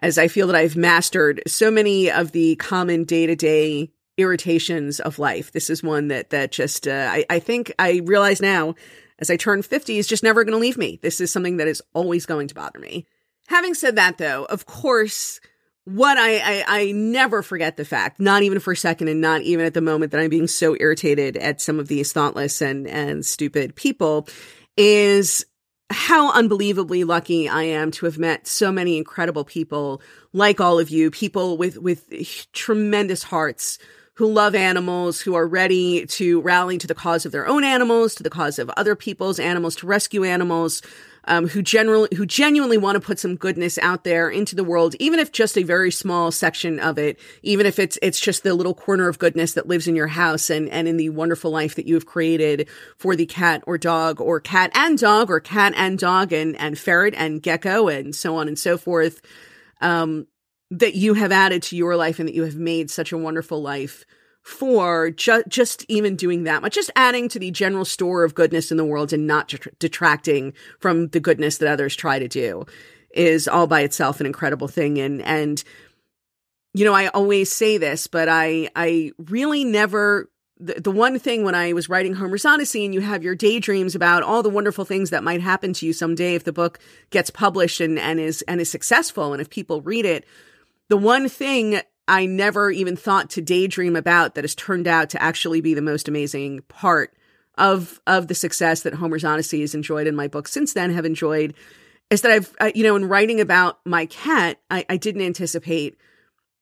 as 0.00 0.18
I 0.18 0.28
feel 0.28 0.46
that 0.48 0.56
I've 0.56 0.76
mastered 0.76 1.42
so 1.46 1.70
many 1.70 2.10
of 2.10 2.32
the 2.32 2.56
common 2.56 3.04
day 3.04 3.26
to 3.26 3.36
day 3.36 3.90
irritations 4.16 5.00
of 5.00 5.18
life. 5.18 5.52
This 5.52 5.68
is 5.68 5.82
one 5.82 6.08
that, 6.08 6.30
that 6.30 6.52
just, 6.52 6.88
uh, 6.88 7.08
I, 7.10 7.24
I 7.28 7.38
think 7.38 7.72
I 7.78 8.00
realize 8.04 8.40
now 8.40 8.74
as 9.18 9.30
I 9.30 9.36
turn 9.36 9.62
50 9.62 9.98
is 9.98 10.06
just 10.06 10.22
never 10.22 10.44
going 10.44 10.52
to 10.52 10.58
leave 10.58 10.78
me. 10.78 10.98
This 11.02 11.20
is 11.20 11.32
something 11.32 11.58
that 11.58 11.68
is 11.68 11.82
always 11.94 12.26
going 12.26 12.48
to 12.48 12.54
bother 12.54 12.78
me. 12.78 13.06
Having 13.48 13.74
said 13.74 13.96
that 13.96 14.18
though, 14.18 14.44
of 14.44 14.66
course, 14.66 15.40
what 15.84 16.18
I, 16.18 16.38
I, 16.38 16.64
I 16.66 16.92
never 16.92 17.42
forget 17.42 17.76
the 17.76 17.84
fact, 17.84 18.18
not 18.18 18.42
even 18.42 18.58
for 18.58 18.72
a 18.72 18.76
second 18.76 19.08
and 19.08 19.20
not 19.20 19.42
even 19.42 19.64
at 19.64 19.74
the 19.74 19.80
moment 19.80 20.12
that 20.12 20.20
I'm 20.20 20.30
being 20.30 20.48
so 20.48 20.76
irritated 20.78 21.36
at 21.36 21.60
some 21.60 21.78
of 21.78 21.88
these 21.88 22.12
thoughtless 22.12 22.60
and, 22.60 22.88
and 22.88 23.24
stupid 23.24 23.76
people 23.76 24.28
is 24.76 25.46
how 25.90 26.32
unbelievably 26.32 27.04
lucky 27.04 27.48
I 27.48 27.62
am 27.62 27.90
to 27.92 28.06
have 28.06 28.18
met 28.18 28.46
so 28.46 28.72
many 28.72 28.96
incredible 28.98 29.44
people 29.44 30.00
like 30.32 30.60
all 30.60 30.78
of 30.78 30.90
you, 30.90 31.10
people 31.10 31.56
with, 31.56 31.78
with 31.78 32.10
tremendous 32.52 33.22
hearts 33.22 33.78
who 34.14 34.26
love 34.26 34.54
animals, 34.54 35.20
who 35.20 35.34
are 35.34 35.46
ready 35.46 36.06
to 36.06 36.40
rally 36.40 36.78
to 36.78 36.86
the 36.86 36.94
cause 36.94 37.26
of 37.26 37.32
their 37.32 37.46
own 37.46 37.64
animals, 37.64 38.14
to 38.14 38.22
the 38.22 38.30
cause 38.30 38.58
of 38.58 38.70
other 38.70 38.96
people's 38.96 39.38
animals, 39.38 39.76
to 39.76 39.86
rescue 39.86 40.24
animals, 40.24 40.80
um, 41.26 41.48
who 41.48 41.62
generally 41.62 42.08
who 42.16 42.26
genuinely 42.26 42.78
want 42.78 42.94
to 42.96 43.00
put 43.00 43.18
some 43.18 43.36
goodness 43.36 43.78
out 43.78 44.04
there 44.04 44.28
into 44.28 44.54
the 44.54 44.64
world, 44.64 44.94
even 45.00 45.18
if 45.18 45.32
just 45.32 45.58
a 45.58 45.62
very 45.62 45.90
small 45.90 46.30
section 46.30 46.78
of 46.78 46.98
it, 46.98 47.18
even 47.42 47.66
if 47.66 47.78
it's 47.78 47.98
it's 48.02 48.20
just 48.20 48.42
the 48.42 48.54
little 48.54 48.74
corner 48.74 49.08
of 49.08 49.18
goodness 49.18 49.54
that 49.54 49.66
lives 49.66 49.88
in 49.88 49.96
your 49.96 50.06
house 50.06 50.50
and 50.50 50.68
and 50.70 50.86
in 50.86 50.96
the 50.96 51.10
wonderful 51.10 51.50
life 51.50 51.74
that 51.74 51.86
you 51.86 51.94
have 51.94 52.06
created 52.06 52.68
for 52.96 53.16
the 53.16 53.26
cat 53.26 53.62
or 53.66 53.76
dog 53.78 54.20
or 54.20 54.40
cat 54.40 54.70
and 54.74 54.98
dog 54.98 55.30
or 55.30 55.40
cat 55.40 55.72
and 55.76 55.98
dog 55.98 56.32
and 56.32 56.56
and 56.56 56.78
ferret 56.78 57.14
and 57.16 57.42
gecko 57.42 57.88
and 57.88 58.14
so 58.14 58.36
on 58.36 58.48
and 58.48 58.58
so 58.58 58.78
forth. 58.78 59.20
Um, 59.80 60.26
that 60.70 60.96
you 60.96 61.14
have 61.14 61.30
added 61.30 61.62
to 61.62 61.76
your 61.76 61.94
life 61.94 62.18
and 62.18 62.28
that 62.28 62.34
you 62.34 62.42
have 62.42 62.56
made 62.56 62.90
such 62.90 63.12
a 63.12 63.18
wonderful 63.18 63.62
life 63.62 64.04
for 64.46 65.10
ju- 65.10 65.42
just 65.48 65.84
even 65.88 66.14
doing 66.14 66.44
that 66.44 66.62
much, 66.62 66.76
just 66.76 66.92
adding 66.94 67.28
to 67.28 67.38
the 67.40 67.50
general 67.50 67.84
store 67.84 68.22
of 68.22 68.36
goodness 68.36 68.70
in 68.70 68.76
the 68.76 68.84
world 68.84 69.12
and 69.12 69.26
not 69.26 69.52
detracting 69.80 70.52
from 70.78 71.08
the 71.08 71.18
goodness 71.18 71.58
that 71.58 71.68
others 71.68 71.96
try 71.96 72.20
to 72.20 72.28
do 72.28 72.64
is 73.10 73.48
all 73.48 73.66
by 73.66 73.80
itself 73.80 74.20
an 74.20 74.26
incredible 74.26 74.68
thing. 74.68 75.00
And, 75.00 75.20
and, 75.22 75.64
you 76.74 76.84
know, 76.84 76.94
I 76.94 77.08
always 77.08 77.50
say 77.50 77.76
this, 77.76 78.06
but 78.06 78.28
I, 78.28 78.70
I 78.76 79.10
really 79.18 79.64
never 79.64 80.30
the, 80.58 80.74
the 80.74 80.92
one 80.92 81.18
thing 81.18 81.42
when 81.42 81.56
I 81.56 81.72
was 81.72 81.88
writing 81.88 82.14
Homer's 82.14 82.44
Odyssey 82.44 82.84
and 82.84 82.94
you 82.94 83.00
have 83.00 83.24
your 83.24 83.34
daydreams 83.34 83.96
about 83.96 84.22
all 84.22 84.44
the 84.44 84.48
wonderful 84.48 84.84
things 84.84 85.10
that 85.10 85.24
might 85.24 85.40
happen 85.40 85.72
to 85.72 85.86
you 85.86 85.92
someday 85.92 86.36
if 86.36 86.44
the 86.44 86.52
book 86.52 86.78
gets 87.10 87.30
published 87.30 87.80
and, 87.80 87.98
and 87.98 88.20
is 88.20 88.42
and 88.42 88.60
is 88.60 88.70
successful 88.70 89.32
and 89.32 89.42
if 89.42 89.50
people 89.50 89.82
read 89.82 90.04
it, 90.06 90.24
the 90.88 90.96
one 90.96 91.28
thing 91.28 91.80
I 92.08 92.26
never 92.26 92.70
even 92.70 92.96
thought 92.96 93.30
to 93.30 93.42
daydream 93.42 93.96
about 93.96 94.34
that 94.34 94.44
has 94.44 94.54
turned 94.54 94.86
out 94.86 95.10
to 95.10 95.22
actually 95.22 95.60
be 95.60 95.74
the 95.74 95.82
most 95.82 96.08
amazing 96.08 96.60
part 96.68 97.14
of 97.58 98.00
of 98.06 98.28
the 98.28 98.34
success 98.34 98.82
that 98.82 98.94
Homer's 98.94 99.24
Odyssey 99.24 99.62
has 99.62 99.74
enjoyed 99.74 100.06
in 100.06 100.14
my 100.14 100.28
book 100.28 100.46
since 100.46 100.74
then 100.74 100.92
have 100.92 101.06
enjoyed 101.06 101.54
is 102.10 102.20
that 102.20 102.30
I've 102.30 102.54
uh, 102.60 102.70
you 102.74 102.84
know 102.84 102.96
in 102.96 103.08
writing 103.08 103.40
about 103.40 103.78
my 103.84 104.06
cat 104.06 104.58
I, 104.70 104.84
I 104.88 104.96
didn't 104.96 105.22
anticipate 105.22 105.96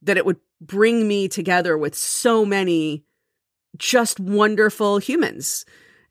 that 0.02 0.16
it 0.16 0.24
would 0.24 0.38
bring 0.60 1.06
me 1.06 1.28
together 1.28 1.76
with 1.76 1.94
so 1.94 2.44
many 2.44 3.04
just 3.76 4.20
wonderful 4.20 4.98
humans. 4.98 5.64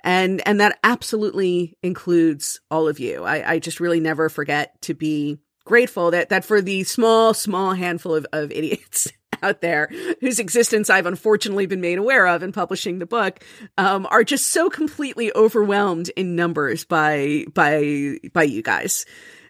And 0.03 0.45
and 0.45 0.59
that 0.59 0.79
absolutely 0.83 1.77
includes 1.81 2.59
all 2.69 2.87
of 2.89 2.99
you. 2.99 3.23
I, 3.23 3.53
I 3.53 3.59
just 3.59 3.79
really 3.79 4.01
never 4.01 4.27
forget 4.27 4.81
to 4.81 4.93
be 4.93 5.39
grateful 5.65 6.11
that 6.11 6.29
that 6.29 6.43
for 6.43 6.61
the 6.61 6.83
small 6.83 7.33
small 7.33 7.73
handful 7.73 8.13
of, 8.15 8.25
of 8.33 8.51
idiots 8.51 9.11
out 9.41 9.61
there 9.61 9.89
whose 10.21 10.39
existence 10.39 10.89
I've 10.89 11.05
unfortunately 11.05 11.65
been 11.65 11.81
made 11.81 11.97
aware 11.97 12.27
of 12.27 12.43
in 12.43 12.51
publishing 12.51 12.99
the 12.99 13.05
book 13.05 13.43
um, 13.77 14.05
are 14.09 14.23
just 14.23 14.49
so 14.49 14.69
completely 14.69 15.33
overwhelmed 15.33 16.09
in 16.15 16.35
numbers 16.35 16.85
by 16.85 17.45
by 17.53 18.17
by 18.33 18.43
you 18.43 18.61
guys. 18.61 19.05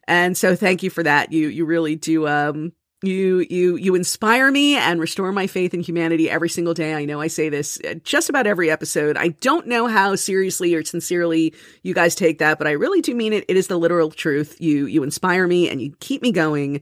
And 0.08 0.38
so 0.38 0.56
thank 0.56 0.84
you 0.84 0.90
for 0.90 1.04
that. 1.04 1.32
You 1.32 1.48
you 1.48 1.66
really 1.66 1.96
do 1.96 2.28
um 2.28 2.74
you 3.04 3.46
you 3.50 3.76
you 3.76 3.96
inspire 3.96 4.50
me 4.50 4.76
and 4.76 5.00
restore 5.00 5.32
my 5.32 5.46
faith 5.46 5.74
in 5.74 5.82
humanity 5.82 6.30
every 6.30 6.50
single 6.50 6.74
day. 6.74 6.94
I 6.94 7.06
know 7.06 7.20
I 7.20 7.28
say 7.28 7.50
this 7.50 7.80
uh, 7.82 7.96
just 8.04 8.30
about 8.30 8.48
every 8.48 8.72
episode. 8.72 9.18
I 9.18 9.30
don't 9.30 9.68
know 9.68 9.88
how 9.88 10.16
seriously 10.16 10.74
or 10.74 10.84
sincerely 10.84 11.54
you 11.84 11.94
guys 11.94 12.16
take 12.16 12.40
that, 12.40 12.58
but 12.58 12.66
I 12.68 12.72
really 12.72 13.02
do 13.02 13.14
mean 13.14 13.34
it. 13.34 13.46
It 13.50 13.58
is 13.58 13.68
the 13.68 13.78
literal 13.78 14.10
truth. 14.10 14.56
You 14.60 14.86
you 14.86 15.04
inspire 15.04 15.48
me 15.48 15.70
and 15.70 15.82
you 15.82 15.94
keep 16.00 16.22
me 16.22 16.32
going 16.32 16.82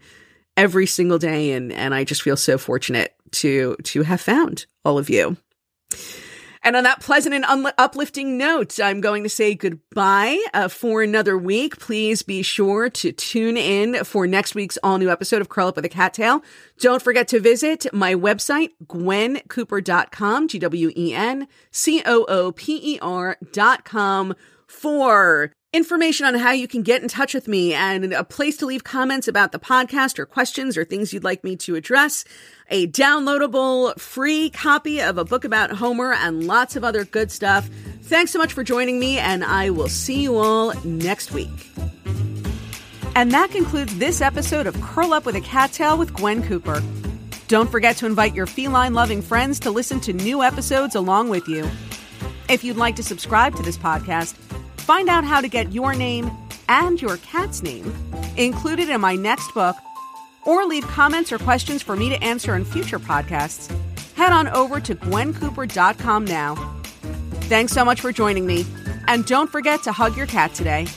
every 0.57 0.85
single 0.85 1.17
day 1.17 1.51
and 1.51 1.71
and 1.71 1.93
I 1.93 2.03
just 2.03 2.21
feel 2.21 2.37
so 2.37 2.57
fortunate 2.57 3.15
to 3.31 3.75
to 3.83 4.03
have 4.03 4.21
found 4.21 4.65
all 4.83 4.97
of 4.97 5.09
you. 5.09 5.37
And 6.63 6.75
on 6.75 6.83
that 6.83 7.01
pleasant 7.01 7.33
and 7.33 7.43
un- 7.45 7.73
uplifting 7.79 8.37
note, 8.37 8.79
I'm 8.79 9.01
going 9.01 9.23
to 9.23 9.29
say 9.29 9.55
goodbye 9.55 10.39
uh, 10.53 10.67
for 10.67 11.01
another 11.01 11.35
week. 11.35 11.79
Please 11.79 12.21
be 12.21 12.43
sure 12.43 12.87
to 12.87 13.11
tune 13.11 13.57
in 13.57 14.03
for 14.03 14.27
next 14.27 14.53
week's 14.53 14.77
all 14.83 14.99
new 14.99 15.09
episode 15.09 15.41
of 15.41 15.49
Curl 15.49 15.69
Up 15.69 15.75
with 15.75 15.85
a 15.85 15.89
Cat 15.89 16.13
Tale. 16.13 16.43
Don't 16.79 17.01
forget 17.01 17.27
to 17.29 17.39
visit 17.39 17.87
my 17.91 18.13
website, 18.13 18.69
gwencooper.com, 18.85 20.47
G 20.47 20.59
W 20.59 20.91
E 20.95 21.15
N 21.15 21.47
C 21.71 22.03
O 22.05 22.25
O 22.25 22.51
P 22.51 22.79
E 22.95 22.99
R.com 23.01 24.35
for 24.67 25.51
information 25.73 26.25
on 26.25 26.35
how 26.35 26.51
you 26.51 26.67
can 26.67 26.81
get 26.81 27.01
in 27.01 27.07
touch 27.07 27.33
with 27.33 27.47
me 27.47 27.73
and 27.73 28.11
a 28.13 28.25
place 28.25 28.57
to 28.57 28.65
leave 28.65 28.83
comments 28.83 29.29
about 29.29 29.53
the 29.53 29.59
podcast 29.59 30.19
or 30.19 30.25
questions 30.25 30.75
or 30.75 30.83
things 30.83 31.13
you'd 31.13 31.23
like 31.23 31.45
me 31.45 31.55
to 31.55 31.75
address, 31.75 32.25
a 32.69 32.87
downloadable 32.87 33.97
free 33.97 34.49
copy 34.49 34.99
of 34.99 35.17
a 35.17 35.23
book 35.23 35.45
about 35.45 35.71
Homer, 35.71 36.11
and 36.11 36.45
lots 36.45 36.75
of 36.75 36.83
other 36.83 37.05
good 37.05 37.31
stuff. 37.31 37.69
Thanks 38.01 38.31
so 38.31 38.39
much 38.39 38.51
for 38.51 38.65
joining 38.65 38.99
me, 38.99 39.17
and 39.17 39.45
I 39.45 39.69
will 39.69 39.87
see 39.87 40.21
you 40.21 40.37
all 40.37 40.73
next 40.83 41.31
week. 41.31 41.71
And 43.15 43.31
that 43.31 43.51
concludes 43.51 43.97
this 43.97 44.19
episode 44.21 44.67
of 44.67 44.79
Curl 44.81 45.13
Up 45.13 45.25
with 45.25 45.35
a 45.35 45.41
Cat 45.41 45.71
Tale 45.71 45.97
with 45.97 46.13
Gwen 46.13 46.43
Cooper. 46.43 46.83
Don't 47.47 47.71
forget 47.71 47.95
to 47.97 48.05
invite 48.05 48.35
your 48.35 48.45
feline 48.45 48.93
loving 48.93 49.21
friends 49.21 49.57
to 49.61 49.71
listen 49.71 50.01
to 50.01 50.11
new 50.11 50.43
episodes 50.43 50.95
along 50.95 51.29
with 51.29 51.47
you. 51.47 51.69
If 52.49 52.65
you'd 52.65 52.77
like 52.77 52.97
to 52.97 53.03
subscribe 53.03 53.55
to 53.55 53.63
this 53.63 53.77
podcast, 53.77 54.35
Find 54.81 55.09
out 55.09 55.23
how 55.23 55.41
to 55.41 55.47
get 55.47 55.71
your 55.71 55.93
name 55.93 56.31
and 56.67 57.01
your 57.01 57.17
cat's 57.17 57.61
name 57.61 57.93
included 58.35 58.89
in 58.89 58.99
my 58.99 59.15
next 59.15 59.53
book, 59.53 59.75
or 60.43 60.65
leave 60.65 60.83
comments 60.87 61.31
or 61.31 61.37
questions 61.37 61.83
for 61.83 61.95
me 61.95 62.09
to 62.09 62.23
answer 62.23 62.55
in 62.55 62.65
future 62.65 62.99
podcasts. 62.99 63.69
Head 64.15 64.33
on 64.33 64.47
over 64.47 64.79
to 64.79 64.95
gwencooper.com 64.95 66.25
now. 66.25 66.55
Thanks 67.41 67.73
so 67.73 67.85
much 67.85 68.01
for 68.01 68.11
joining 68.11 68.45
me, 68.45 68.65
and 69.07 69.25
don't 69.25 69.51
forget 69.51 69.83
to 69.83 69.91
hug 69.91 70.17
your 70.17 70.27
cat 70.27 70.53
today. 70.53 70.87